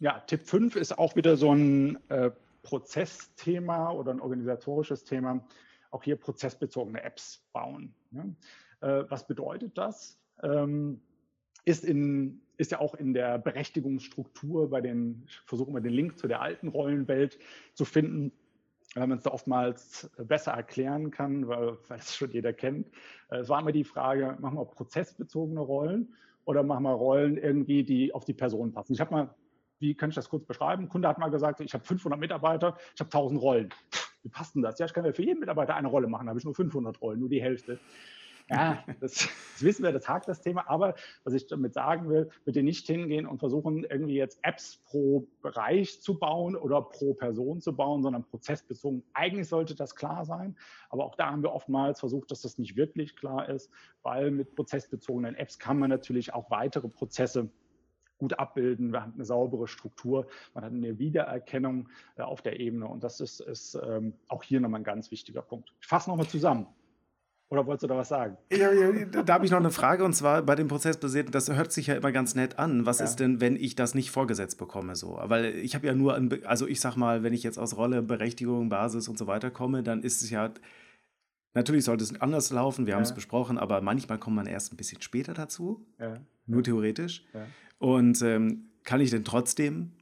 ja, 0.00 0.18
Tipp 0.26 0.42
5 0.42 0.74
ist 0.74 0.98
auch 0.98 1.14
wieder 1.14 1.36
so 1.36 1.54
ein 1.54 1.98
äh, 2.10 2.32
Prozessthema 2.62 3.92
oder 3.92 4.10
ein 4.10 4.20
organisatorisches 4.20 5.04
Thema 5.04 5.46
auch 5.94 6.02
hier 6.02 6.16
prozessbezogene 6.16 7.02
Apps 7.02 7.46
bauen. 7.52 7.94
Ne? 8.10 8.34
Äh, 8.80 9.04
was 9.08 9.26
bedeutet 9.26 9.78
das? 9.78 10.18
Ähm, 10.42 11.00
ist, 11.64 11.84
in, 11.84 12.42
ist 12.56 12.72
ja 12.72 12.80
auch 12.80 12.94
in 12.94 13.14
der 13.14 13.38
Berechtigungsstruktur 13.38 14.68
bei 14.68 14.80
den, 14.80 15.26
versuchen 15.46 15.72
wir 15.72 15.80
den 15.80 15.92
Link 15.92 16.18
zu 16.18 16.26
der 16.26 16.42
alten 16.42 16.68
Rollenwelt 16.68 17.38
zu 17.72 17.84
finden, 17.84 18.32
weil 18.94 19.06
man 19.06 19.18
es 19.18 19.24
da 19.24 19.30
oftmals 19.30 20.10
besser 20.18 20.52
erklären 20.52 21.10
kann, 21.10 21.48
weil, 21.48 21.78
weil 21.88 21.98
es 21.98 22.14
schon 22.14 22.32
jeder 22.32 22.52
kennt. 22.52 22.88
Äh, 23.30 23.38
es 23.38 23.48
war 23.48 23.60
immer 23.60 23.72
die 23.72 23.84
Frage, 23.84 24.36
machen 24.40 24.58
wir 24.58 24.64
prozessbezogene 24.64 25.60
Rollen 25.60 26.12
oder 26.44 26.62
machen 26.64 26.82
wir 26.82 26.92
Rollen 26.92 27.38
irgendwie, 27.38 27.84
die 27.84 28.12
auf 28.12 28.24
die 28.24 28.34
Person 28.34 28.72
passen. 28.72 28.92
Ich 28.92 29.00
habe 29.00 29.12
mal, 29.12 29.34
wie 29.78 29.94
kann 29.94 30.10
ich 30.10 30.16
das 30.16 30.28
kurz 30.28 30.44
beschreiben? 30.44 30.84
Ein 30.84 30.88
Kunde 30.88 31.08
hat 31.08 31.18
mal 31.18 31.30
gesagt, 31.30 31.60
ich 31.60 31.72
habe 31.72 31.84
500 31.84 32.18
Mitarbeiter, 32.18 32.76
ich 32.94 33.00
habe 33.00 33.08
1000 33.08 33.40
Rollen 33.40 33.70
wie 34.24 34.30
passt 34.30 34.54
denn 34.54 34.62
das? 34.62 34.78
Ja, 34.78 34.86
ich 34.86 34.92
kann 34.92 35.04
ja 35.04 35.12
für 35.12 35.22
jeden 35.22 35.40
Mitarbeiter 35.40 35.76
eine 35.76 35.88
Rolle 35.88 36.08
machen, 36.08 36.26
da 36.26 36.30
habe 36.30 36.38
ich 36.38 36.44
nur 36.44 36.54
500 36.54 37.00
Rollen, 37.00 37.20
nur 37.20 37.28
die 37.28 37.42
Hälfte. 37.42 37.78
Ja, 38.50 38.84
das, 39.00 39.12
das, 39.14 39.62
wissen 39.62 39.84
wir, 39.84 39.92
das 39.92 40.08
hakt 40.08 40.28
das 40.28 40.42
Thema. 40.42 40.68
Aber 40.68 40.94
was 41.24 41.32
ich 41.32 41.46
damit 41.46 41.72
sagen 41.72 42.08
will, 42.10 42.28
bitte 42.44 42.62
nicht 42.62 42.86
hingehen 42.86 43.26
und 43.26 43.38
versuchen, 43.38 43.84
irgendwie 43.84 44.16
jetzt 44.16 44.38
Apps 44.42 44.82
pro 44.84 45.26
Bereich 45.40 46.02
zu 46.02 46.18
bauen 46.18 46.54
oder 46.54 46.82
pro 46.82 47.14
Person 47.14 47.60
zu 47.62 47.74
bauen, 47.74 48.02
sondern 48.02 48.24
prozessbezogen. 48.24 49.02
Eigentlich 49.14 49.48
sollte 49.48 49.74
das 49.74 49.96
klar 49.96 50.26
sein. 50.26 50.56
Aber 50.90 51.04
auch 51.04 51.14
da 51.14 51.30
haben 51.30 51.42
wir 51.42 51.52
oftmals 51.52 52.00
versucht, 52.00 52.30
dass 52.30 52.42
das 52.42 52.58
nicht 52.58 52.76
wirklich 52.76 53.16
klar 53.16 53.48
ist, 53.48 53.70
weil 54.02 54.30
mit 54.30 54.54
prozessbezogenen 54.54 55.34
Apps 55.36 55.58
kann 55.58 55.78
man 55.78 55.88
natürlich 55.88 56.34
auch 56.34 56.50
weitere 56.50 56.88
Prozesse 56.88 57.48
gut 58.24 58.38
abbilden. 58.38 58.90
Wir 58.92 59.02
haben 59.02 59.12
eine 59.14 59.24
saubere 59.26 59.68
Struktur, 59.68 60.26
man 60.54 60.64
hat 60.64 60.72
eine 60.72 60.98
Wiedererkennung 60.98 61.90
äh, 62.16 62.22
auf 62.22 62.40
der 62.40 62.58
Ebene 62.58 62.86
und 62.86 63.04
das 63.04 63.20
ist, 63.20 63.40
ist 63.40 63.78
ähm, 63.86 64.14
auch 64.28 64.42
hier 64.42 64.60
nochmal 64.60 64.80
ein 64.80 64.84
ganz 64.84 65.10
wichtiger 65.10 65.42
Punkt. 65.42 65.74
Ich 65.80 65.86
fasse 65.86 66.08
nochmal 66.08 66.26
zusammen. 66.26 66.66
Oder 67.50 67.66
wolltest 67.66 67.82
du 67.82 67.88
da 67.88 67.98
was 67.98 68.08
sagen? 68.08 68.38
Ja, 68.50 68.72
ja, 68.72 69.04
da 69.04 69.34
habe 69.34 69.44
ich 69.44 69.50
noch 69.50 69.58
eine 69.58 69.70
Frage 69.70 70.02
und 70.04 70.14
zwar 70.14 70.40
bei 70.42 70.54
dem 70.54 70.68
Prozessbasierten, 70.68 71.30
das 71.30 71.54
hört 71.54 71.70
sich 71.70 71.88
ja 71.88 71.94
immer 71.94 72.10
ganz 72.10 72.34
nett 72.34 72.58
an. 72.58 72.86
Was 72.86 73.00
ja. 73.00 73.04
ist 73.04 73.16
denn, 73.16 73.42
wenn 73.42 73.56
ich 73.56 73.76
das 73.76 73.94
nicht 73.94 74.10
vorgesetzt 74.10 74.56
bekomme 74.56 74.96
so? 74.96 75.20
Weil 75.22 75.54
ich 75.56 75.74
habe 75.74 75.86
ja 75.86 75.92
nur, 75.92 76.14
ein, 76.14 76.44
also 76.46 76.66
ich 76.66 76.80
sag 76.80 76.96
mal, 76.96 77.22
wenn 77.22 77.34
ich 77.34 77.42
jetzt 77.42 77.58
aus 77.58 77.76
Rolle, 77.76 78.02
Berechtigung, 78.02 78.70
Basis 78.70 79.06
und 79.06 79.18
so 79.18 79.26
weiter 79.26 79.50
komme, 79.50 79.82
dann 79.82 80.02
ist 80.02 80.22
es 80.22 80.30
ja 80.30 80.50
Natürlich 81.54 81.84
sollte 81.84 82.02
es 82.02 82.20
anders 82.20 82.50
laufen, 82.50 82.86
wir 82.86 82.96
haben 82.96 83.02
es 83.02 83.14
besprochen, 83.14 83.58
aber 83.58 83.80
manchmal 83.80 84.18
kommt 84.18 84.34
man 84.34 84.46
erst 84.46 84.72
ein 84.72 84.76
bisschen 84.76 85.00
später 85.02 85.34
dazu, 85.34 85.86
nur 86.46 86.62
theoretisch. 86.62 87.24
Und 87.84 88.22
ähm, 88.22 88.70
kann 88.84 89.02
ich 89.02 89.10
denn 89.10 89.24
trotzdem, 89.24 89.92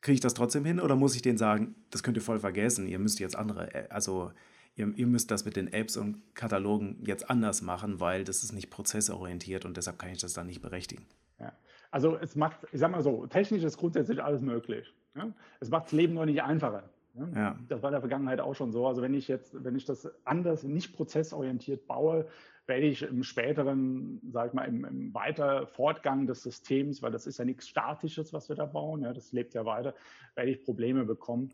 kriege 0.00 0.14
ich 0.14 0.20
das 0.20 0.32
trotzdem 0.32 0.64
hin 0.64 0.80
oder 0.80 0.96
muss 0.96 1.14
ich 1.14 1.20
denen 1.20 1.36
sagen, 1.36 1.74
das 1.90 2.02
könnt 2.02 2.16
ihr 2.16 2.22
voll 2.22 2.38
vergessen, 2.38 2.86
ihr 2.86 2.98
müsst 2.98 3.20
jetzt 3.20 3.36
andere, 3.36 3.74
äh, 3.74 3.88
also 3.90 4.32
ihr, 4.74 4.90
ihr 4.96 5.06
müsst 5.06 5.30
das 5.30 5.44
mit 5.44 5.54
den 5.54 5.70
Apps 5.70 5.98
und 5.98 6.34
Katalogen 6.34 6.96
jetzt 7.04 7.28
anders 7.28 7.60
machen, 7.60 8.00
weil 8.00 8.24
das 8.24 8.42
ist 8.42 8.54
nicht 8.54 8.70
prozessorientiert 8.70 9.66
und 9.66 9.76
deshalb 9.76 9.98
kann 9.98 10.12
ich 10.12 10.18
das 10.18 10.32
dann 10.32 10.46
nicht 10.46 10.62
berechtigen. 10.62 11.04
Ja. 11.38 11.52
Also 11.90 12.16
es 12.16 12.36
macht, 12.36 12.56
ich 12.72 12.80
sag 12.80 12.90
mal 12.90 13.02
so, 13.02 13.26
technisch 13.26 13.64
ist 13.64 13.76
grundsätzlich 13.76 14.22
alles 14.22 14.40
möglich. 14.40 14.94
Ja? 15.14 15.30
Es 15.60 15.68
macht 15.68 15.84
das 15.84 15.92
Leben 15.92 16.14
nur 16.14 16.24
nicht 16.24 16.42
einfacher. 16.42 16.88
Ja. 17.34 17.58
Das 17.68 17.82
war 17.82 17.90
in 17.90 17.92
der 17.92 18.00
Vergangenheit 18.00 18.40
auch 18.40 18.54
schon 18.54 18.72
so. 18.72 18.86
Also 18.86 19.02
wenn 19.02 19.12
ich 19.12 19.28
jetzt, 19.28 19.62
wenn 19.62 19.76
ich 19.76 19.84
das 19.84 20.08
anders, 20.24 20.64
nicht 20.64 20.96
prozessorientiert 20.96 21.86
baue, 21.86 22.28
werde 22.66 22.86
ich 22.86 23.02
im 23.02 23.22
späteren, 23.22 24.20
sag 24.32 24.48
ich 24.48 24.52
mal, 24.52 24.64
im, 24.64 24.84
im 24.84 25.14
weiter 25.14 25.66
Fortgang 25.66 26.26
des 26.26 26.42
Systems, 26.42 27.02
weil 27.02 27.12
das 27.12 27.26
ist 27.26 27.38
ja 27.38 27.44
nichts 27.44 27.68
Statisches, 27.68 28.32
was 28.32 28.48
wir 28.48 28.56
da 28.56 28.66
bauen, 28.66 29.02
ja, 29.02 29.12
das 29.12 29.32
lebt 29.32 29.54
ja 29.54 29.64
weiter, 29.64 29.94
werde 30.34 30.50
ich 30.50 30.64
Probleme 30.64 31.04
bekommen. 31.04 31.52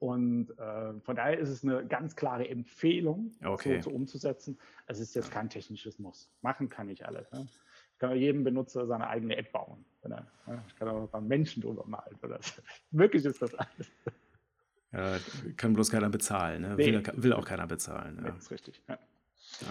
Und 0.00 0.50
äh, 0.58 1.00
von 1.00 1.16
daher 1.16 1.38
ist 1.38 1.48
es 1.48 1.62
eine 1.62 1.86
ganz 1.86 2.14
klare 2.14 2.46
Empfehlung, 2.48 3.32
okay. 3.42 3.80
so, 3.80 3.88
so, 3.88 3.96
umzusetzen. 3.96 4.58
Es 4.86 5.00
ist 5.00 5.14
jetzt 5.14 5.30
kein 5.30 5.48
technisches 5.48 5.98
Muss. 5.98 6.30
Machen 6.42 6.68
kann 6.68 6.90
ich 6.90 7.06
alles. 7.06 7.30
Ne? 7.32 7.46
Ich 7.94 7.98
kann 7.98 8.14
jedem 8.16 8.44
Benutzer 8.44 8.86
seine 8.86 9.06
eigene 9.08 9.36
App 9.36 9.52
bauen. 9.52 9.84
Er, 10.02 10.26
ich 10.68 10.76
kann 10.76 10.88
auch 10.88 11.08
beim 11.08 11.26
Menschen 11.26 11.62
drüber 11.62 11.86
malen. 11.86 12.18
Oder 12.22 12.38
so. 12.42 12.60
Möglich 12.90 13.24
ist 13.24 13.40
das 13.40 13.54
alles. 13.54 13.90
Ja, 14.92 15.16
kann 15.56 15.72
bloß 15.72 15.90
keiner 15.90 16.10
bezahlen. 16.10 16.62
Ne? 16.62 16.74
Nee. 16.76 16.86
Will, 16.86 17.02
will, 17.14 17.32
auch 17.32 17.46
keiner 17.46 17.66
bezahlen. 17.66 18.16
Ja. 18.18 18.30
Das 18.30 18.38
ist 18.38 18.50
richtig. 18.50 18.82
Ja. 18.88 18.98
Ja. 19.60 19.68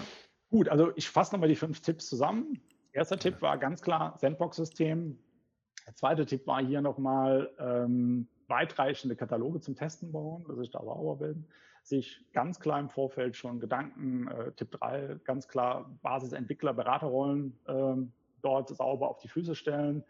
Gut, 0.54 0.70
also 0.70 0.91
ich 0.95 1.10
fasse 1.10 1.34
nochmal 1.34 1.49
die 1.49 1.56
fünf 1.56 1.82
Tipps 1.82 2.08
zusammen. 2.08 2.62
Erster 2.91 3.18
Tipp 3.18 3.41
war 3.41 3.58
ganz 3.58 3.82
klar 3.82 4.16
Sandbox-System. 4.20 5.18
Der 5.88 5.95
zweite 5.95 6.28
Tipp 6.28 6.45
war 6.45 6.64
hier 6.64 6.80
nochmal 6.80 7.49
ähm, 7.58 8.28
weitreichende 8.45 9.16
Kataloge 9.16 9.62
zum 9.62 9.76
Testen 9.76 10.12
bauen, 10.12 10.45
dass 10.47 10.60
ich 10.60 10.70
da 10.70 10.84
sauber 10.84 11.16
bin. 11.16 11.47
Sich 11.82 12.24
ganz 12.34 12.60
klar 12.60 12.80
im 12.80 12.91
Vorfeld 12.91 13.36
schon 13.36 13.60
Gedanken, 13.60 14.28
äh, 14.28 14.51
Tipp 14.51 14.70
3, 14.74 15.22
ganz 15.24 15.47
klar 15.47 15.89
Basisentwickler, 16.04 16.76
Beraterrollen 16.76 17.58
äh, 17.66 17.95
dort 18.43 18.70
sauber 18.70 19.10
auf 19.10 19.18
die 19.18 19.30
Füße 19.30 19.56
stellen 19.56 20.04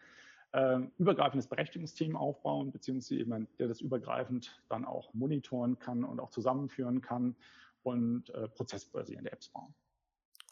äh, 0.52 0.78
übergreifendes 0.98 1.46
Berechtigungsteam 1.46 2.16
aufbauen, 2.16 2.70
beziehungsweise 2.70 3.14
jemand, 3.16 3.48
der 3.58 3.68
das 3.68 3.80
übergreifend 3.80 4.62
dann 4.68 4.84
auch 4.84 5.14
monitoren 5.14 5.78
kann 5.78 6.04
und 6.04 6.20
auch 6.20 6.28
zusammenführen 6.28 7.00
kann 7.00 7.34
und 7.82 8.28
äh, 8.28 8.46
prozessbasierende 8.48 9.32
Apps 9.32 9.48
bauen. 9.48 9.74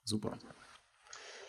Super. 0.05 0.38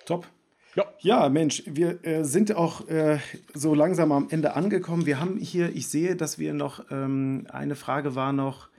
Top. 0.05 0.27
Ja. 0.75 0.85
ja, 1.01 1.29
Mensch, 1.29 1.63
wir 1.67 2.03
äh, 2.03 2.23
sind 2.23 2.55
auch 2.55 2.87
äh, 2.87 3.19
so 3.53 3.75
langsam 3.75 4.11
am 4.11 4.27
Ende 4.29 4.55
angekommen. 4.55 5.05
Wir 5.05 5.19
haben 5.19 5.37
hier, 5.37 5.69
ich 5.75 5.87
sehe, 5.87 6.15
dass 6.15 6.39
wir 6.39 6.53
noch, 6.53 6.85
ähm, 6.89 7.45
eine 7.51 7.75
Frage 7.75 8.15
war 8.15 8.33
noch, 8.33 8.69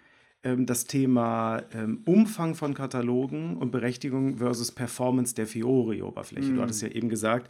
ähm, 0.42 0.66
das 0.66 0.86
Thema 0.86 1.62
ähm, 1.72 2.02
Umfang 2.04 2.56
von 2.56 2.74
Katalogen 2.74 3.56
und 3.56 3.70
Berechtigung 3.70 4.38
versus 4.38 4.72
Performance 4.72 5.36
der 5.36 5.46
Fiori-Oberfläche. 5.46 6.50
Mm. 6.50 6.56
Du 6.56 6.62
hattest 6.62 6.82
ja 6.82 6.88
eben 6.88 7.08
gesagt, 7.08 7.48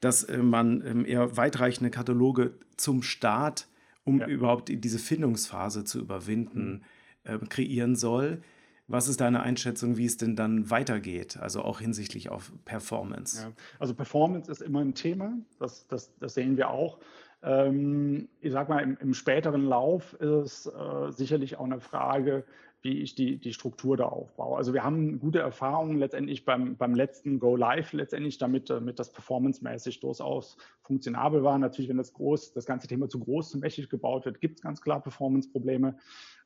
dass 0.00 0.24
äh, 0.24 0.38
man 0.38 0.84
ähm, 0.86 1.06
eher 1.06 1.36
weitreichende 1.36 1.90
Kataloge 1.90 2.54
zum 2.76 3.02
Start, 3.02 3.68
um 4.02 4.18
ja. 4.18 4.26
überhaupt 4.26 4.68
diese 4.68 4.98
Findungsphase 4.98 5.84
zu 5.84 6.00
überwinden, 6.00 6.84
äh, 7.22 7.38
kreieren 7.38 7.94
soll. 7.96 8.42
Was 8.86 9.08
ist 9.08 9.20
deine 9.20 9.42
Einschätzung, 9.42 9.96
wie 9.96 10.04
es 10.04 10.18
denn 10.18 10.36
dann 10.36 10.70
weitergeht, 10.70 11.38
also 11.40 11.62
auch 11.62 11.80
hinsichtlich 11.80 12.28
auf 12.28 12.52
Performance? 12.64 13.42
Ja, 13.42 13.52
also 13.78 13.94
Performance 13.94 14.50
ist 14.50 14.60
immer 14.60 14.80
ein 14.80 14.94
Thema, 14.94 15.38
das, 15.58 15.86
das, 15.86 16.14
das 16.18 16.34
sehen 16.34 16.56
wir 16.56 16.70
auch. 16.70 16.98
Ähm, 17.42 18.28
ich 18.40 18.52
sage 18.52 18.72
mal, 18.72 18.82
im, 18.82 18.96
im, 19.00 19.14
späteren 19.14 19.64
Lauf 19.64 20.14
ist 20.14 20.66
äh, 20.66 21.10
sicherlich 21.12 21.56
auch 21.56 21.64
eine 21.64 21.80
Frage, 21.80 22.44
wie 22.84 23.00
ich 23.00 23.14
die, 23.14 23.38
die 23.38 23.54
Struktur 23.54 23.96
da 23.96 24.04
aufbaue. 24.04 24.58
Also 24.58 24.74
wir 24.74 24.84
haben 24.84 25.18
gute 25.18 25.38
Erfahrungen 25.38 25.98
letztendlich 25.98 26.44
beim, 26.44 26.76
beim 26.76 26.94
letzten 26.94 27.38
Go 27.38 27.56
Live 27.56 27.94
letztendlich, 27.94 28.36
damit, 28.36 28.68
damit 28.68 28.98
das 28.98 29.10
performancemäßig 29.10 30.00
durchaus 30.00 30.58
funktionabel 30.82 31.42
war. 31.42 31.58
Natürlich, 31.58 31.88
wenn 31.88 31.96
das 31.96 32.12
groß, 32.12 32.52
das 32.52 32.66
ganze 32.66 32.86
Thema 32.86 33.08
zu 33.08 33.18
groß, 33.18 33.50
zu 33.50 33.58
mächtig 33.58 33.88
gebaut 33.88 34.26
wird, 34.26 34.42
gibt 34.42 34.58
es 34.58 34.62
ganz 34.62 34.82
klar 34.82 35.02
Performance-Probleme. 35.02 35.96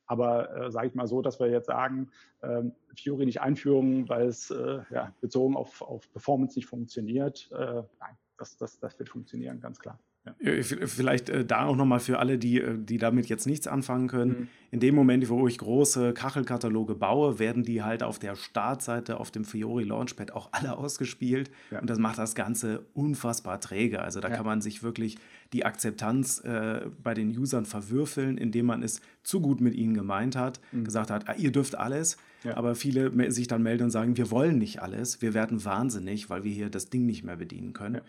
Aber 0.09 0.55
äh, 0.55 0.71
sage 0.71 0.87
ich 0.87 0.95
mal 0.95 1.05
so, 1.05 1.21
dass 1.21 1.39
wir 1.39 1.51
jetzt 1.51 1.67
sagen, 1.67 2.09
ähm, 2.41 2.73
Fiori 2.95 3.27
nicht 3.27 3.41
einführen, 3.41 4.09
weil 4.09 4.27
es 4.27 4.49
äh, 4.49 4.79
ja, 4.89 5.13
bezogen 5.21 5.55
auf, 5.55 5.83
auf 5.83 6.11
Performance 6.11 6.57
nicht 6.57 6.65
funktioniert. 6.65 7.47
Äh, 7.51 7.83
nein, 7.99 8.17
das, 8.37 8.57
das, 8.57 8.79
das 8.79 8.97
wird 8.97 9.07
funktionieren, 9.07 9.61
ganz 9.61 9.79
klar. 9.79 9.99
Ja. 10.39 10.63
Vielleicht 10.63 11.29
äh, 11.29 11.45
da 11.45 11.65
auch 11.65 11.75
nochmal 11.75 11.99
für 11.99 12.19
alle, 12.19 12.37
die, 12.37 12.59
äh, 12.59 12.77
die 12.77 12.97
damit 12.97 13.27
jetzt 13.27 13.45
nichts 13.45 13.67
anfangen 13.67 14.07
können. 14.07 14.31
Mhm. 14.31 14.47
In 14.71 14.79
dem 14.79 14.95
Moment, 14.95 15.27
wo 15.29 15.47
ich 15.47 15.57
große 15.57 16.13
Kachelkataloge 16.13 16.93
baue, 16.95 17.39
werden 17.39 17.63
die 17.63 17.81
halt 17.81 18.03
auf 18.03 18.19
der 18.19 18.35
Startseite 18.35 19.19
auf 19.19 19.31
dem 19.31 19.43
Fiori 19.43 19.83
Launchpad 19.83 20.31
auch 20.31 20.49
alle 20.51 20.77
ausgespielt. 20.77 21.49
Ja. 21.71 21.79
Und 21.79 21.89
das 21.89 21.97
macht 21.97 22.19
das 22.19 22.35
Ganze 22.35 22.85
unfassbar 22.93 23.59
träge. 23.59 24.01
Also 24.01 24.19
da 24.19 24.29
ja. 24.29 24.35
kann 24.35 24.45
man 24.45 24.61
sich 24.61 24.83
wirklich 24.83 25.17
die 25.53 25.65
Akzeptanz 25.65 26.39
äh, 26.41 26.81
bei 27.01 27.13
den 27.15 27.35
Usern 27.35 27.65
verwürfeln, 27.65 28.37
indem 28.37 28.67
man 28.67 28.83
es 28.83 29.01
zu 29.23 29.41
gut 29.41 29.59
mit 29.59 29.73
ihnen 29.73 29.95
gemeint 29.95 30.35
hat, 30.35 30.59
mhm. 30.71 30.83
gesagt 30.83 31.09
hat, 31.09 31.27
ah, 31.27 31.35
ihr 31.35 31.51
dürft 31.51 31.75
alles. 31.75 32.17
Aber 32.55 32.75
viele 32.75 33.31
sich 33.31 33.47
dann 33.47 33.63
melden 33.63 33.83
und 33.83 33.91
sagen, 33.91 34.15
wir 34.15 34.31
wollen 34.31 34.59
nicht 34.59 34.81
alles, 34.81 35.21
wir 35.21 35.33
werden 35.33 35.65
wahnsinnig, 35.65 36.29
weil 36.29 36.45
wir 36.45 36.51
hier 36.51 36.69
das 36.69 36.89
Ding 36.89 37.05
nicht 37.05 37.23
mehr 37.23 37.35
bedienen 37.35 37.73
können. 37.73 38.01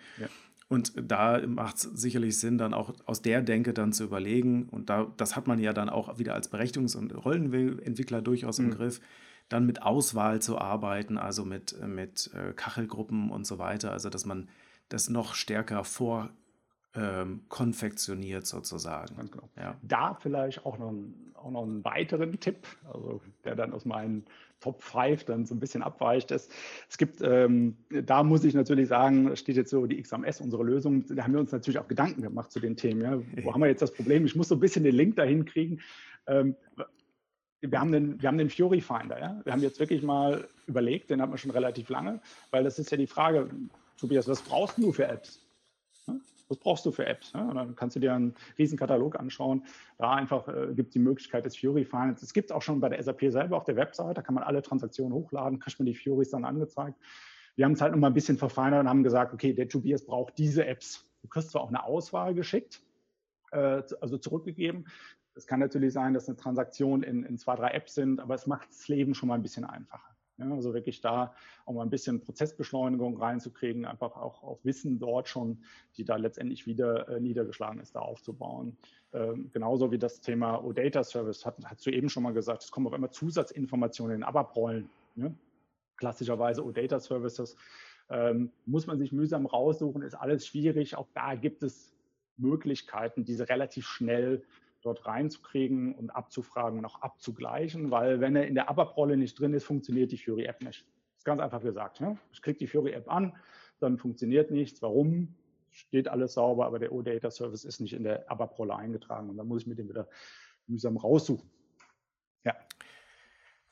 Und 0.71 0.93
da 0.97 1.45
macht 1.49 1.77
es 1.79 1.83
sicherlich 1.83 2.39
Sinn, 2.39 2.57
dann 2.57 2.75
auch 2.75 2.95
aus 3.05 3.23
der 3.23 3.43
Denke 3.43 3.75
dann 3.75 3.93
zu 3.93 4.05
überlegen, 4.05 4.68
und 4.71 4.89
da, 4.89 5.12
das 5.16 5.35
hat 5.35 5.49
man 5.49 5.59
ja 5.59 5.73
dann 5.73 5.89
auch 5.89 6.21
wieder 6.21 6.35
als 6.35 6.53
Berechtigungs- 6.53 6.97
und 6.97 7.12
Rollenentwickler 7.12 8.23
durchaus 8.23 8.61
im 8.61 8.66
mhm. 8.66 8.71
Griff, 8.71 9.01
dann 9.49 9.66
mit 9.66 9.83
Auswahl 9.83 10.41
zu 10.41 10.59
arbeiten, 10.59 11.18
also 11.18 11.45
mit, 11.45 11.75
mit 11.85 12.31
äh, 12.35 12.53
Kachelgruppen 12.53 13.33
und 13.33 13.49
so 13.49 13.59
weiter, 13.59 13.91
also 13.91 14.11
dass 14.11 14.25
man 14.25 14.49
das 14.89 15.09
noch 15.09 15.35
stärker 15.35 15.83
vor 15.83 16.31
ähm, 16.95 17.43
konfektioniert 17.49 18.47
sozusagen. 18.47 19.16
Ganz 19.16 19.30
genau. 19.30 19.49
Ja. 19.57 19.76
Da 19.82 20.14
vielleicht 20.14 20.66
auch 20.66 20.78
noch, 20.78 20.93
auch 21.34 21.51
noch 21.51 21.62
einen 21.62 21.84
weiteren 21.84 22.38
Tipp, 22.41 22.66
also 22.93 23.20
der 23.45 23.55
dann 23.55 23.72
aus 23.72 23.84
meinen 23.84 24.24
Top 24.61 24.82
5 24.82 25.24
dann 25.24 25.47
so 25.47 25.55
ein 25.55 25.61
bisschen 25.61 25.82
abweicht 25.82 26.30
ist. 26.30 26.53
Es 26.88 26.99
gibt, 26.99 27.22
ähm, 27.22 27.76
da 27.88 28.22
muss 28.22 28.45
ich 28.45 28.55
natürlich 28.55 28.88
sagen, 28.88 29.34
steht 29.36 29.57
jetzt 29.57 29.70
so 29.70 29.86
die 29.86 30.03
XMS, 30.03 30.41
unsere 30.41 30.64
Lösung, 30.64 31.07
da 31.07 31.24
haben 31.24 31.32
wir 31.32 31.41
uns 31.41 31.53
natürlich 31.53 31.78
auch 31.78 31.88
Gedanken 31.88 32.22
gemacht 32.22 32.51
zu 32.51 32.61
den 32.61 32.76
Themen. 32.76 33.01
Ja. 33.01 33.45
Wo 33.45 33.53
haben 33.55 33.61
wir 33.61 33.68
jetzt 33.68 33.82
das 33.82 33.93
Problem? 33.93 34.26
Ich 34.26 34.36
muss 34.36 34.49
so 34.49 34.57
ein 34.57 34.61
bisschen 34.61 34.84
den 34.84 34.95
Link 34.95 35.16
dahin 35.16 35.45
kriegen. 35.45 35.80
Ähm, 36.26 36.57
wir 37.62 37.78
haben 37.78 37.93
den, 37.93 38.20
wir 38.20 38.28
haben 38.28 38.38
den 38.38 38.51
Fury 38.51 38.80
Finder. 38.80 39.18
Ja? 39.18 39.41
Wir 39.45 39.53
haben 39.53 39.62
jetzt 39.62 39.80
wirklich 39.80 40.03
mal 40.03 40.47
überlegt, 40.66 41.11
den 41.11 41.22
haben 41.22 41.30
wir 41.32 41.38
schon 41.38 41.51
relativ 41.51 41.88
lange, 41.88 42.20
weil 42.51 42.64
das 42.64 42.78
ist 42.78 42.91
ja 42.91 42.97
die 42.97 43.07
Frage, 43.07 43.49
Tobias, 43.99 44.28
was 44.28 44.43
brauchst 44.43 44.78
du 44.78 44.93
für 44.93 45.07
Apps? 45.07 45.41
Was 46.51 46.59
brauchst 46.59 46.84
du 46.84 46.90
für 46.90 47.07
Apps? 47.07 47.32
Ne? 47.32 47.51
Dann 47.55 47.76
kannst 47.76 47.96
du 47.96 48.01
dir 48.01 48.12
einen 48.12 48.34
riesen 48.59 48.76
Katalog 48.76 49.18
anschauen. 49.18 49.64
Da 49.98 50.12
einfach 50.14 50.48
äh, 50.48 50.74
gibt 50.74 50.88
es 50.88 50.92
die 50.92 50.98
Möglichkeit 50.98 51.46
des 51.46 51.57
Fury 51.57 51.84
Finance. 51.84 52.24
Es 52.24 52.34
gibt 52.34 52.53
auch 52.53 52.61
schon 52.61 52.80
bei 52.80 52.88
der 52.88 53.03
SAP 53.03 53.30
selber 53.30 53.57
auf 53.57 53.64
der 53.64 53.76
Website, 53.76 54.18
da 54.18 54.22
kann 54.22 54.34
man 54.34 54.44
alle 54.44 54.61
Transaktionen 54.61 55.14
hochladen, 55.14 55.61
kriegt 55.61 55.78
man 55.78 55.86
die 55.86 55.94
Furies 55.94 56.30
dann 56.30 56.44
angezeigt. 56.44 56.98
Wir 57.55 57.64
haben 57.64 57.72
es 57.72 57.80
halt 57.80 57.92
nochmal 57.92 58.11
ein 58.11 58.14
bisschen 58.14 58.36
verfeinert 58.36 58.80
und 58.80 58.88
haben 58.88 59.03
gesagt, 59.03 59.32
okay, 59.32 59.53
der 59.53 59.68
Tobias 59.68 60.05
braucht 60.05 60.38
diese 60.38 60.66
Apps. 60.66 61.07
Du 61.22 61.28
kriegst 61.28 61.51
zwar 61.51 61.62
auch 61.62 61.68
eine 61.68 61.84
Auswahl 61.84 62.34
geschickt, 62.34 62.82
äh, 63.53 63.82
also 64.01 64.18
zurückgegeben. 64.18 64.86
Es 65.34 65.46
kann 65.46 65.61
natürlich 65.61 65.92
sein, 65.92 66.14
dass 66.14 66.28
eine 66.28 66.36
Transaktion 66.36 67.03
in, 67.03 67.22
in 67.22 67.38
zwei, 67.38 67.55
drei 67.55 67.70
Apps 67.70 67.94
sind, 67.94 68.18
aber 68.18 68.34
es 68.34 68.46
macht 68.46 68.68
das 68.70 68.88
Leben 68.88 69.14
schon 69.14 69.28
mal 69.28 69.36
ein 69.36 69.42
bisschen 69.42 69.64
einfacher. 69.64 70.10
Ja, 70.41 70.51
also 70.55 70.72
wirklich 70.72 71.01
da 71.01 71.34
mal 71.66 71.82
ein 71.82 71.91
bisschen 71.91 72.20
Prozessbeschleunigung 72.20 73.18
reinzukriegen, 73.18 73.84
einfach 73.84 74.16
auch 74.16 74.43
auf 74.43 74.64
Wissen 74.64 74.99
dort 74.99 75.28
schon, 75.28 75.62
die 75.97 76.05
da 76.05 76.16
letztendlich 76.16 76.66
wieder 76.66 77.09
äh, 77.09 77.20
niedergeschlagen 77.20 77.80
ist, 77.80 77.95
da 77.95 78.01
aufzubauen. 78.01 78.76
Ähm, 79.12 79.51
genauso 79.53 79.93
wie 79.93 79.99
das 79.99 80.20
Thema 80.20 80.64
OData 80.64 81.05
Service, 81.05 81.45
hat, 81.45 81.57
hast 81.64 81.84
du 81.84 81.91
eben 81.91 82.09
schon 82.09 82.22
mal 82.22 82.32
gesagt, 82.32 82.62
es 82.62 82.70
kommen 82.70 82.86
auch 82.86 82.95
immer 82.95 83.11
Zusatzinformationen 83.11 84.16
in 84.16 84.22
ABAP-Rollen. 84.22 84.88
Ne? 85.14 85.34
Klassischerweise 85.97 86.64
OData 86.64 86.99
Services. 86.99 87.57
Ähm, 88.09 88.51
muss 88.64 88.86
man 88.86 88.99
sich 88.99 89.12
mühsam 89.12 89.47
raussuchen, 89.47 90.03
ist 90.03 90.14
alles 90.14 90.47
schwierig. 90.47 90.97
Auch 90.97 91.09
da 91.14 91.34
gibt 91.34 91.62
es 91.62 91.93
Möglichkeiten, 92.38 93.24
diese 93.24 93.49
relativ 93.49 93.86
schnell 93.86 94.43
dort 94.83 95.07
reinzukriegen 95.07 95.95
und 95.95 96.11
abzufragen 96.11 96.78
und 96.78 96.85
auch 96.85 97.03
abzugleichen, 97.03 97.91
weil 97.91 98.20
wenn 98.20 98.37
er 98.37 98.47
in 98.47 98.55
der 98.55 98.68
ABAP-Rolle 98.70 99.16
nicht 99.16 99.39
drin 99.39 99.53
ist, 99.55 99.64
funktioniert 99.64 100.12
die 100.12 100.18
Fury-App 100.18 100.62
nicht. 100.62 100.83
Das 100.83 101.18
ist 101.18 101.24
ganz 101.24 101.41
einfach 101.41 101.62
gesagt. 101.62 102.01
Ja? 102.01 102.16
Ich 102.33 102.43
kriege 102.43 102.59
die 102.59 102.66
Fury-App 102.66 103.11
an, 103.11 103.37
dann 103.78 103.99
funktioniert 103.99 104.51
nichts. 104.51 104.81
Warum? 104.83 105.35
Steht 105.70 106.09
alles 106.09 106.35
sauber, 106.35 106.66
aber 106.66 106.78
der 106.78 106.93
OData-Service 106.93 107.64
ist 107.64 107.81
nicht 107.81 107.93
in 107.93 108.05
der 108.05 108.31
ABAP-Rolle 108.31 108.74
eingetragen 108.74 109.31
und 109.31 109.37
dann 109.37 109.47
muss 109.47 109.62
ich 109.62 109.66
mir 109.68 109.76
den 109.76 109.89
wieder 109.89 110.09
mühsam 110.66 110.97
raussuchen. 110.97 111.49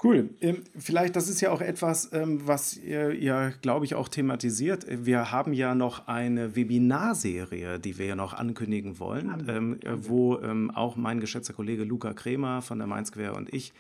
Cool. 0.03 0.31
Ähm, 0.41 0.63
vielleicht, 0.79 1.17
das 1.17 1.29
ist 1.29 1.41
ja 1.41 1.51
auch 1.51 1.61
etwas, 1.61 2.13
ähm, 2.13 2.47
was 2.47 2.77
ihr 2.77 3.21
ja, 3.21 3.49
glaube 3.49 3.85
ich, 3.85 3.97
auch 3.97 4.09
thematisiert. 4.09 4.87
Wir 4.89 5.33
haben 5.33 5.53
ja 5.53 5.75
noch 5.75 6.07
eine 6.07 6.55
Webinarserie, 6.55 7.81
die 7.81 7.99
wir 7.99 8.07
ja 8.07 8.17
noch 8.17 8.33
ankündigen 8.33 9.01
wollen, 9.01 9.45
ähm, 9.49 9.81
wo 9.97 10.39
auch 10.75 10.97
mein 10.97 11.21
geschätzter 11.21 11.53
Kollege 11.53 11.85
Luca 11.85 12.13
Kremer 12.13 12.63
von 12.63 12.79
der 12.79 12.87
Mainz-Quer 12.87 13.35
und 13.35 13.53
ich 13.53 13.73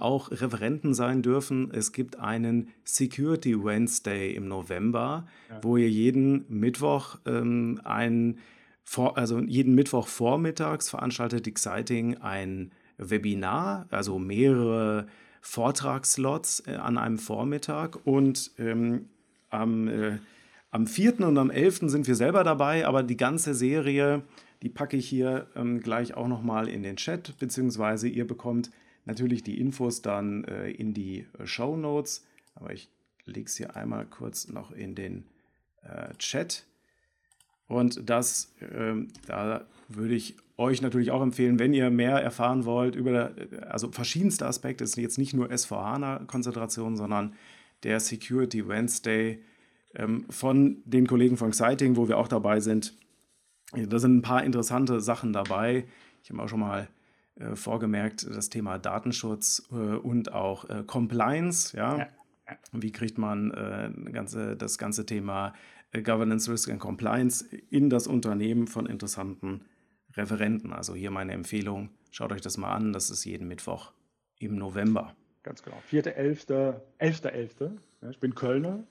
auch 0.00 0.30
Referenten 0.30 0.92
sein 0.92 1.22
dürfen. 1.22 1.70
Es 1.72 1.92
gibt 1.92 2.18
einen 2.18 2.68
Security 2.84 3.64
Wednesday 3.64 4.34
im 4.34 4.46
November, 4.46 5.26
wo 5.62 5.78
ihr 5.78 5.88
jeden 5.88 6.44
Mittwoch 6.48 7.16
ähm, 7.24 7.80
ein, 7.82 8.36
also 8.94 9.40
jeden 9.40 9.74
Mittwoch 9.74 10.08
vormittags 10.08 10.90
veranstaltet 10.90 11.46
Exciting 11.46 12.18
ein 12.18 12.70
Webinar, 12.98 13.86
also 13.90 14.18
mehrere 14.18 15.06
Vortragsslots 15.42 16.62
äh, 16.66 16.76
an 16.76 16.96
einem 16.96 17.18
Vormittag 17.18 18.06
und 18.06 18.52
ähm, 18.58 19.08
am, 19.50 19.88
äh, 19.88 20.18
am 20.70 20.86
4. 20.86 21.20
und 21.20 21.36
am 21.36 21.50
11. 21.50 21.80
sind 21.90 22.06
wir 22.06 22.14
selber 22.14 22.44
dabei, 22.44 22.86
aber 22.86 23.02
die 23.02 23.16
ganze 23.16 23.52
Serie, 23.52 24.22
die 24.62 24.68
packe 24.68 24.96
ich 24.96 25.08
hier 25.08 25.48
ähm, 25.54 25.80
gleich 25.80 26.14
auch 26.14 26.28
nochmal 26.28 26.68
in 26.68 26.82
den 26.82 26.96
Chat, 26.96 27.36
beziehungsweise 27.38 28.08
ihr 28.08 28.26
bekommt 28.26 28.70
natürlich 29.04 29.42
die 29.42 29.60
Infos 29.60 30.00
dann 30.00 30.44
äh, 30.44 30.70
in 30.70 30.94
die 30.94 31.26
äh, 31.38 31.46
Show 31.46 31.76
Notes, 31.76 32.24
aber 32.54 32.72
ich 32.72 32.88
lege 33.24 33.46
es 33.46 33.56
hier 33.56 33.76
einmal 33.76 34.06
kurz 34.06 34.48
noch 34.48 34.70
in 34.70 34.94
den 34.94 35.24
äh, 35.82 36.14
Chat. 36.18 36.64
Und 37.66 38.08
das, 38.08 38.54
ähm, 38.60 39.08
da 39.26 39.66
würde 39.88 40.14
ich 40.14 40.36
euch 40.62 40.82
natürlich 40.82 41.10
auch 41.10 41.22
empfehlen, 41.22 41.58
wenn 41.58 41.74
ihr 41.74 41.90
mehr 41.90 42.16
erfahren 42.16 42.64
wollt 42.64 42.94
über 42.94 43.32
also 43.68 43.90
verschiedenste 43.90 44.46
Aspekte, 44.46 44.84
es 44.84 44.90
ist 44.90 44.96
jetzt 44.96 45.18
nicht 45.18 45.34
nur 45.34 45.48
S4HANA-Konzentration, 45.48 46.96
sondern 46.96 47.34
der 47.82 48.00
Security 48.00 48.66
Wednesday 48.66 49.42
ähm, 49.94 50.24
von 50.30 50.82
den 50.84 51.06
Kollegen 51.06 51.36
von 51.36 51.48
Exciting, 51.48 51.96
wo 51.96 52.08
wir 52.08 52.18
auch 52.18 52.28
dabei 52.28 52.60
sind. 52.60 52.96
Da 53.72 53.98
sind 53.98 54.16
ein 54.16 54.22
paar 54.22 54.44
interessante 54.44 55.00
Sachen 55.00 55.32
dabei. 55.32 55.84
Ich 56.22 56.30
habe 56.30 56.42
auch 56.42 56.48
schon 56.48 56.60
mal 56.60 56.88
äh, 57.36 57.56
vorgemerkt, 57.56 58.26
das 58.30 58.50
Thema 58.50 58.78
Datenschutz 58.78 59.68
äh, 59.72 59.74
und 59.74 60.32
auch 60.32 60.68
äh, 60.68 60.84
Compliance. 60.86 61.76
Ja? 61.76 61.98
ja. 61.98 62.08
Wie 62.72 62.92
kriegt 62.92 63.18
man 63.18 63.50
äh, 63.50 63.90
ganze, 64.12 64.56
das 64.56 64.78
ganze 64.78 65.06
Thema 65.06 65.54
äh, 65.92 66.02
Governance, 66.02 66.50
Risk 66.50 66.70
and 66.70 66.80
Compliance 66.80 67.44
in 67.70 67.88
das 67.88 68.06
Unternehmen 68.06 68.66
von 68.66 68.86
interessanten 68.86 69.62
Referenten. 70.14 70.72
Also 70.72 70.94
hier 70.94 71.10
meine 71.10 71.32
Empfehlung, 71.32 71.90
schaut 72.10 72.32
euch 72.32 72.40
das 72.40 72.56
mal 72.56 72.72
an, 72.72 72.92
das 72.92 73.10
ist 73.10 73.24
jeden 73.24 73.48
Mittwoch 73.48 73.92
im 74.38 74.56
November. 74.56 75.14
Ganz 75.42 75.62
genau. 75.62 75.76
4.11., 75.90 76.80
11.11. 77.00 77.70
Ja, 78.02 78.10
ich 78.10 78.20
bin 78.20 78.34
Kölner. 78.34 78.84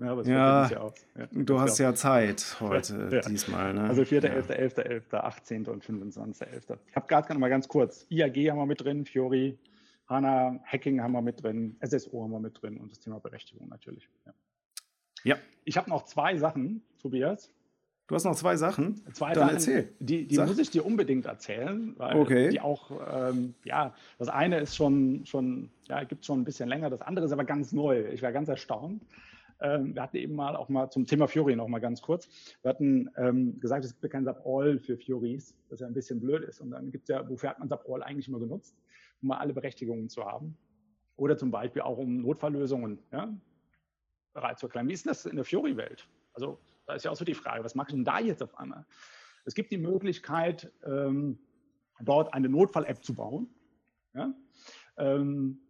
Ja, 0.00 0.10
aber 0.10 0.24
ja, 0.26 0.68
ja, 0.68 0.92
ja 1.16 1.26
du 1.30 1.60
hast 1.60 1.78
ja 1.78 1.94
Zeit 1.94 2.56
heute, 2.60 3.08
ja. 3.12 3.20
diesmal. 3.20 3.72
Ne? 3.74 3.82
Also 3.82 4.02
4.11., 4.02 4.50
11.11., 4.76 5.14
18. 5.14 5.66
und 5.66 5.84
25.11. 5.84 6.78
Ich 6.88 6.96
habe 6.96 7.06
gerade 7.06 7.38
mal 7.38 7.48
ganz 7.48 7.68
kurz, 7.68 8.04
IAG 8.10 8.50
haben 8.50 8.58
wir 8.58 8.66
mit 8.66 8.80
drin, 8.80 9.04
Fiori, 9.04 9.56
HANA, 10.08 10.60
Hacking 10.64 11.00
haben 11.00 11.12
wir 11.12 11.22
mit 11.22 11.42
drin, 11.42 11.76
SSO 11.80 12.24
haben 12.24 12.32
wir 12.32 12.40
mit 12.40 12.60
drin 12.60 12.78
und 12.78 12.90
das 12.90 12.98
Thema 12.98 13.20
Berechtigung 13.20 13.68
natürlich. 13.68 14.08
Ja. 15.24 15.36
Ich 15.64 15.76
habe 15.76 15.88
noch 15.88 16.04
zwei 16.04 16.36
Sachen, 16.36 16.82
Tobias. 17.00 17.50
Du 18.06 18.14
hast 18.14 18.24
noch 18.24 18.34
zwei 18.34 18.56
Sachen? 18.56 18.96
Zwei 19.14 19.32
Dann 19.32 19.44
Sachen, 19.44 19.54
erzähl. 19.54 19.94
Die, 19.98 20.26
die 20.26 20.38
muss 20.38 20.58
ich 20.58 20.70
dir 20.70 20.84
unbedingt 20.84 21.24
erzählen, 21.24 21.94
weil 21.96 22.16
okay. 22.16 22.50
die 22.50 22.60
auch, 22.60 22.90
ähm, 23.10 23.54
ja, 23.64 23.94
das 24.18 24.28
eine 24.28 24.58
ist 24.58 24.76
schon, 24.76 25.24
schon 25.24 25.70
ja, 25.88 26.04
gibt 26.04 26.20
es 26.20 26.26
schon 26.26 26.40
ein 26.40 26.44
bisschen 26.44 26.68
länger, 26.68 26.90
das 26.90 27.00
andere 27.00 27.24
ist 27.24 27.32
aber 27.32 27.44
ganz 27.44 27.72
neu. 27.72 28.06
Ich 28.12 28.22
war 28.22 28.30
ganz 28.30 28.48
erstaunt. 28.48 29.06
Ähm, 29.60 29.94
wir 29.94 30.02
hatten 30.02 30.18
eben 30.18 30.34
mal 30.34 30.54
auch 30.54 30.68
mal 30.68 30.90
zum 30.90 31.06
Thema 31.06 31.28
Fiori 31.28 31.56
noch 31.56 31.68
mal 31.68 31.78
ganz 31.78 32.02
kurz. 32.02 32.28
Wir 32.60 32.68
hatten 32.68 33.08
ähm, 33.16 33.58
gesagt, 33.60 33.86
es 33.86 33.92
gibt 33.92 34.02
ja 34.02 34.10
kein 34.10 34.24
Sub-All 34.24 34.78
für 34.78 34.98
Fioris, 34.98 35.54
was 35.70 35.80
ja 35.80 35.86
ein 35.86 35.94
bisschen 35.94 36.20
blöd 36.20 36.44
ist. 36.44 36.60
Und 36.60 36.72
dann 36.72 36.90
gibt 36.90 37.04
es 37.04 37.08
ja, 37.08 37.26
wofür 37.26 37.50
hat 37.50 37.58
man 37.58 37.68
Sub-All 37.68 38.02
eigentlich 38.02 38.28
immer 38.28 38.40
genutzt? 38.40 38.76
Um 39.22 39.28
mal 39.28 39.38
alle 39.38 39.54
Berechtigungen 39.54 40.10
zu 40.10 40.24
haben. 40.24 40.58
Oder 41.16 41.38
zum 41.38 41.50
Beispiel 41.50 41.80
auch 41.80 41.96
um 41.96 42.20
Notfalllösungen 42.20 42.98
ja, 43.12 43.32
bereit 44.34 44.58
zu 44.58 44.66
erklären. 44.66 44.88
Wie 44.88 44.92
ist 44.92 45.06
das 45.06 45.24
in 45.24 45.36
der 45.36 45.44
Fiori-Welt? 45.46 46.06
Also 46.34 46.58
da 46.86 46.94
ist 46.94 47.04
ja 47.04 47.10
auch 47.10 47.16
so 47.16 47.24
die 47.24 47.34
Frage, 47.34 47.64
was 47.64 47.74
mache 47.74 47.88
ich 47.90 47.94
denn 47.94 48.04
da 48.04 48.18
jetzt 48.18 48.42
auf 48.42 48.58
einmal? 48.58 48.86
Es 49.44 49.54
gibt 49.54 49.72
die 49.72 49.78
Möglichkeit, 49.78 50.72
ähm, 50.84 51.38
dort 52.00 52.32
eine 52.34 52.48
Notfall-App 52.48 53.04
zu 53.04 53.14
bauen. 53.14 53.48
Ja? 54.14 54.34
Ähm, 54.96 55.60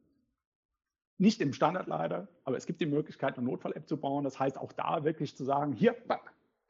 nicht 1.18 1.40
im 1.40 1.52
Standard 1.52 1.86
leider, 1.86 2.28
aber 2.44 2.56
es 2.56 2.66
gibt 2.66 2.80
die 2.80 2.86
Möglichkeit, 2.86 3.36
eine 3.36 3.46
Notfall-App 3.46 3.88
zu 3.88 3.96
bauen. 3.96 4.24
Das 4.24 4.38
heißt, 4.38 4.58
auch 4.58 4.72
da 4.72 5.04
wirklich 5.04 5.36
zu 5.36 5.44
sagen, 5.44 5.72
hier 5.72 5.92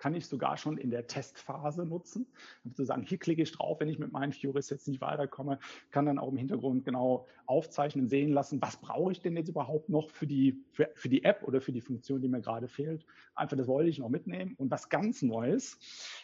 kann 0.05 0.15
ich 0.15 0.27
sogar 0.27 0.59
schon 0.59 0.77
in 0.77 0.91
der 0.91 1.07
Testphase 1.07 1.87
nutzen. 1.87 2.27
Und 2.63 2.77
zu 2.77 2.85
sagen, 2.85 3.05
hier 3.05 3.17
klicke 3.17 3.41
ich 3.41 3.53
drauf, 3.53 3.81
wenn 3.81 3.89
ich 3.89 3.99
mit 3.99 4.13
meinen 4.13 4.35
Furies 4.35 4.69
jetzt 4.69 4.87
nicht 4.87 5.01
weiterkomme, 5.01 5.59
kann 5.93 6.05
dann 6.05 6.19
auch 6.19 6.29
im 6.29 6.37
Hintergrund 6.37 6.85
genau 6.85 7.27
aufzeichnen, 7.47 8.07
sehen 8.07 8.31
lassen, 8.31 8.61
was 8.61 8.77
brauche 8.77 9.13
ich 9.13 9.23
denn 9.23 9.35
jetzt 9.35 9.49
überhaupt 9.49 9.89
noch 9.89 10.11
für 10.11 10.27
die, 10.27 10.63
für, 10.73 10.91
für 10.95 11.09
die 11.09 11.25
App 11.25 11.43
oder 11.45 11.63
für 11.63 11.73
die 11.73 11.81
Funktion, 11.81 12.21
die 12.21 12.29
mir 12.29 12.43
gerade 12.43 12.69
fehlt. 12.69 13.07
Einfach, 13.35 13.57
das 13.57 13.67
wollte 13.67 13.89
ich 13.89 13.99
noch 13.99 14.11
mitnehmen. 14.11 14.53
Und 14.59 14.71
was 14.71 14.91
ganz 14.91 15.23
Neues, 15.23 15.79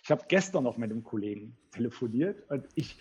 ich 0.04 0.10
habe 0.10 0.26
gestern 0.28 0.64
noch 0.64 0.76
mit 0.76 0.90
einem 0.90 1.02
Kollegen 1.02 1.56
telefoniert 1.70 2.50
und 2.50 2.66
ich, 2.74 2.98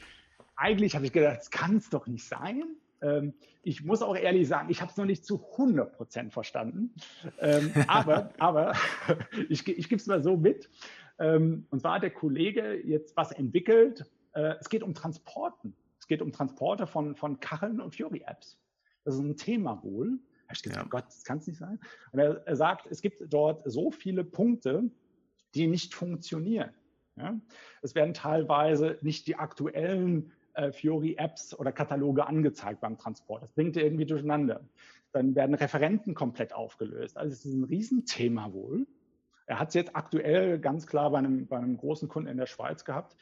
eigentlich 0.55 0.95
habe 0.95 1.05
ich 1.05 1.11
gedacht, 1.11 1.39
das 1.39 1.51
kann 1.51 1.75
es 1.75 1.89
doch 1.89 2.07
nicht 2.07 2.23
sein. 2.23 2.63
Ähm, 3.01 3.33
ich 3.63 3.83
muss 3.83 4.01
auch 4.01 4.15
ehrlich 4.15 4.47
sagen, 4.47 4.69
ich 4.69 4.81
habe 4.81 4.91
es 4.91 4.97
noch 4.97 5.05
nicht 5.05 5.25
zu 5.25 5.43
100 5.51 5.93
Prozent 5.93 6.33
verstanden. 6.33 6.93
Ähm, 7.39 7.71
aber 7.87 8.31
aber 8.39 8.73
ich, 9.49 9.67
ich 9.67 9.89
gebe 9.89 9.99
es 9.99 10.07
mal 10.07 10.23
so 10.23 10.37
mit. 10.37 10.69
Ähm, 11.19 11.65
und 11.69 11.81
zwar 11.81 11.95
hat 11.95 12.03
der 12.03 12.11
Kollege 12.11 12.75
jetzt 12.85 13.15
was 13.17 13.31
entwickelt. 13.31 14.05
Äh, 14.33 14.55
es 14.59 14.69
geht 14.69 14.83
um 14.83 14.93
Transporten. 14.93 15.75
Es 15.99 16.07
geht 16.07 16.21
um 16.21 16.31
Transporte 16.31 16.87
von, 16.87 17.15
von 17.15 17.39
Kacheln 17.39 17.81
und 17.81 17.95
Fury-Apps. 17.95 18.57
Das 19.03 19.15
ist 19.15 19.21
ein 19.21 19.37
Thema 19.37 19.83
wohl. 19.83 20.19
Ich 20.51 20.63
gesagt, 20.63 20.83
ja. 20.83 20.89
Gott, 20.89 21.05
das 21.07 21.23
kann 21.23 21.37
es 21.37 21.47
nicht 21.47 21.59
sein. 21.59 21.79
Und 22.11 22.19
er, 22.19 22.47
er, 22.47 22.55
sagt, 22.55 22.87
es 22.89 23.01
gibt 23.01 23.21
dort 23.31 23.61
so 23.65 23.91
viele 23.91 24.23
Punkte, 24.23 24.89
die 25.53 25.67
nicht 25.67 25.93
funktionieren. 25.93 26.71
Ja? 27.15 27.39
Es 27.81 27.95
werden 27.95 28.13
teilweise 28.13 28.97
nicht 29.01 29.27
die 29.27 29.35
aktuellen 29.35 30.31
äh, 30.59 30.71
Fiori-Apps 30.71 31.57
oder 31.57 31.71
Kataloge 31.71 32.27
angezeigt 32.27 32.81
beim 32.81 32.97
Transport. 32.97 33.43
Das 33.43 33.51
bringt 33.51 33.77
irgendwie 33.77 34.05
durcheinander. 34.05 34.61
Dann 35.11 35.35
werden 35.35 35.55
Referenten 35.55 36.13
komplett 36.13 36.53
aufgelöst. 36.53 37.17
Also 37.17 37.33
es 37.33 37.45
ist 37.45 37.53
ein 37.53 37.63
Riesenthema 37.63 38.51
wohl. 38.53 38.85
Er 39.47 39.59
hat 39.59 39.69
es 39.69 39.73
jetzt 39.73 39.95
aktuell 39.95 40.59
ganz 40.59 40.85
klar 40.85 41.09
bei 41.09 41.17
einem, 41.17 41.47
bei 41.47 41.57
einem 41.57 41.77
großen 41.77 42.07
Kunden 42.07 42.29
in 42.29 42.37
der 42.37 42.45
Schweiz 42.45 42.85
gehabt. 42.85 43.15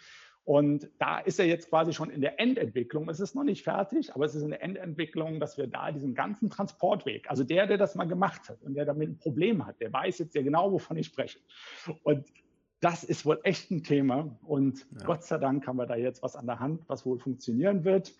Und 0.43 0.89
da 0.97 1.19
ist 1.19 1.39
er 1.39 1.45
jetzt 1.45 1.69
quasi 1.69 1.93
schon 1.93 2.09
in 2.09 2.21
der 2.21 2.39
Endentwicklung. 2.39 3.09
Es 3.09 3.19
ist 3.19 3.35
noch 3.35 3.43
nicht 3.43 3.63
fertig, 3.63 4.15
aber 4.15 4.25
es 4.25 4.33
ist 4.33 4.43
in 4.43 4.49
der 4.49 4.63
Endentwicklung, 4.63 5.39
dass 5.39 5.57
wir 5.57 5.67
da 5.67 5.91
diesen 5.91 6.15
ganzen 6.15 6.49
Transportweg, 6.49 7.29
also 7.29 7.43
der, 7.43 7.67
der 7.67 7.77
das 7.77 7.95
mal 7.95 8.07
gemacht 8.07 8.47
hat 8.47 8.61
und 8.63 8.73
der 8.73 8.85
damit 8.85 9.09
ein 9.09 9.17
Problem 9.17 9.65
hat, 9.65 9.79
der 9.81 9.91
weiß 9.91 10.19
jetzt 10.19 10.35
ja 10.35 10.41
genau, 10.41 10.71
wovon 10.71 10.95
ich 10.95 11.07
spreche. 11.07 11.39
Und 12.03 12.25
das 12.79 13.03
ist 13.03 13.25
wohl 13.25 13.39
echt 13.43 13.71
ein 13.71 13.83
Thema. 13.83 14.37
Und 14.43 14.85
ja. 14.91 15.05
Gott 15.05 15.23
sei 15.23 15.37
Dank 15.37 15.65
haben 15.67 15.77
wir 15.77 15.85
da 15.85 15.95
jetzt 15.95 16.21
was 16.23 16.35
an 16.35 16.45
der 16.45 16.59
Hand, 16.59 16.83
was 16.87 17.05
wohl 17.05 17.19
funktionieren 17.19 17.83
wird. 17.83 18.13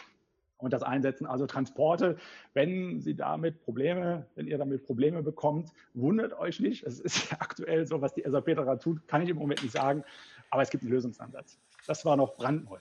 Und 0.60 0.74
das 0.74 0.82
Einsetzen, 0.82 1.28
also 1.28 1.45
Transporte, 1.45 2.18
wenn 2.53 2.99
Sie 2.99 3.16
damit 3.16 3.62
Probleme, 3.62 4.26
wenn 4.34 4.47
ihr 4.47 4.58
damit 4.58 4.84
Probleme 4.84 5.22
bekommt, 5.22 5.72
wundert 5.93 6.34
euch 6.34 6.60
nicht. 6.60 6.84
Es 6.84 6.99
ist 6.99 7.30
ja 7.30 7.38
aktuell 7.39 7.86
so, 7.86 8.01
was 8.01 8.16
die 8.16 8.24
SAP 8.24 8.55
daran 8.55 8.80
tut, 8.80 9.08
kann 9.08 9.22
ich 9.22 9.30
im 9.30 9.38
Moment 9.38 9.62
nicht 9.62 9.74
sagen. 9.74 10.03
Aber 10.49 10.64
es 10.64 10.72
gibt 10.72 10.84
einen 10.84 10.91
Lösungsansatz. 10.91 11.60
Das 11.86 12.05
war 12.05 12.18
noch 12.18 12.36
brandneu. 12.36 12.80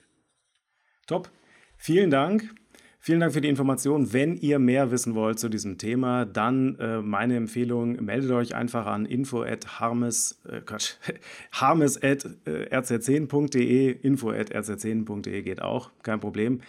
Top. 1.05 1.29
Vielen 1.77 2.09
Dank. 2.09 2.55
Vielen 2.99 3.19
Dank 3.19 3.33
für 3.33 3.41
die 3.41 3.47
Information. 3.47 4.11
Wenn 4.11 4.35
ihr 4.35 4.59
mehr 4.59 4.91
wissen 4.91 5.15
wollt 5.15 5.39
zu 5.39 5.49
diesem 5.49 5.77
Thema, 5.77 6.25
dann 6.25 6.77
äh, 6.79 7.01
meine 7.01 7.35
Empfehlung, 7.37 8.03
meldet 8.03 8.31
euch 8.31 8.55
einfach 8.55 8.85
an 8.85 9.05
info 9.05 9.43
at 9.43 9.79
harmes, 9.79 10.41
äh, 10.49 10.61
harmes 11.51 12.01
at 12.01 12.25
äh, 12.45 12.75
rz10.de, 12.75 13.91
info 13.91 14.31
at 14.31 14.53
rz10.de 14.53 15.41
geht 15.41 15.61
auch, 15.61 15.91
kein 16.03 16.19
Problem. 16.19 16.59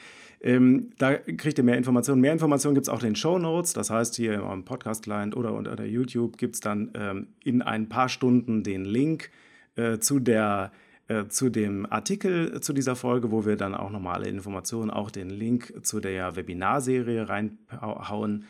Ähm, 0.40 0.90
da 0.98 1.14
kriegt 1.16 1.58
ihr 1.58 1.64
mehr 1.64 1.76
Informationen. 1.76 2.20
Mehr 2.20 2.32
Informationen 2.32 2.74
gibt 2.74 2.86
es 2.86 2.88
auch 2.88 3.00
in 3.00 3.10
den 3.10 3.16
Show 3.16 3.38
Notes. 3.38 3.72
Das 3.72 3.90
heißt, 3.90 4.14
hier 4.14 4.34
im 4.34 4.42
eurem 4.42 4.64
Podcast-Client 4.64 5.36
oder 5.36 5.52
unter 5.52 5.84
YouTube 5.84 6.38
gibt 6.38 6.54
es 6.54 6.60
dann 6.60 6.92
ähm, 6.94 7.26
in 7.42 7.62
ein 7.62 7.88
paar 7.88 8.08
Stunden 8.08 8.62
den 8.62 8.84
Link 8.84 9.30
äh, 9.74 9.98
zu 9.98 10.20
der 10.20 10.70
äh, 11.09 11.26
zu 11.28 11.48
dem 11.48 11.90
Artikel 11.90 12.61
zu 12.61 12.72
dieser 12.72 12.94
Folge, 12.94 13.30
wo 13.30 13.46
wir 13.46 13.56
dann 13.56 13.74
auch 13.74 13.90
nochmal 13.90 14.16
alle 14.16 14.28
Informationen, 14.28 14.90
auch 14.90 15.11
den 15.11 15.30
Link 15.30 15.84
zu 15.84 16.00
der 16.00 16.36
Webinarserie 16.36 17.28
reinhauen. 17.28 18.44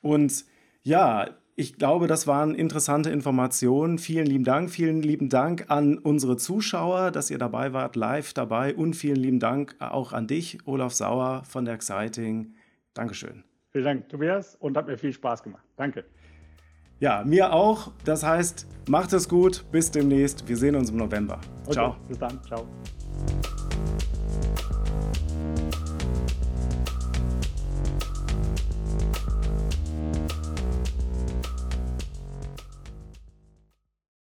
Und 0.00 0.44
ja, 0.82 1.28
ich 1.56 1.78
glaube, 1.78 2.06
das 2.06 2.26
waren 2.26 2.54
interessante 2.54 3.10
Informationen. 3.10 3.98
Vielen 3.98 4.26
lieben 4.26 4.44
Dank. 4.44 4.70
Vielen 4.70 5.02
lieben 5.02 5.30
Dank 5.30 5.64
an 5.68 5.98
unsere 5.98 6.36
Zuschauer, 6.36 7.10
dass 7.10 7.30
ihr 7.30 7.38
dabei 7.38 7.72
wart, 7.72 7.96
live 7.96 8.34
dabei. 8.34 8.74
Und 8.74 8.94
vielen 8.94 9.16
lieben 9.16 9.40
Dank 9.40 9.74
auch 9.80 10.12
an 10.12 10.26
dich, 10.26 10.58
Olaf 10.66 10.92
Sauer 10.92 11.42
von 11.44 11.64
der 11.64 11.74
Exciting. 11.74 12.54
Dankeschön. 12.94 13.42
Vielen 13.72 13.84
Dank, 13.84 14.08
Tobias, 14.10 14.54
und 14.56 14.76
hat 14.76 14.86
mir 14.86 14.96
viel 14.96 15.12
Spaß 15.12 15.42
gemacht. 15.42 15.64
Danke. 15.76 16.04
Ja, 17.00 17.22
mir 17.24 17.52
auch. 17.52 17.90
Das 18.04 18.22
heißt, 18.22 18.66
macht 18.88 19.12
es 19.12 19.28
gut. 19.28 19.64
Bis 19.70 19.90
demnächst. 19.90 20.48
Wir 20.48 20.56
sehen 20.56 20.76
uns 20.76 20.90
im 20.90 20.96
November. 20.96 21.38
Okay, 21.64 21.72
ciao. 21.72 21.96
Bis 22.08 22.18
dann. 22.18 22.40
Ciao. 22.44 22.66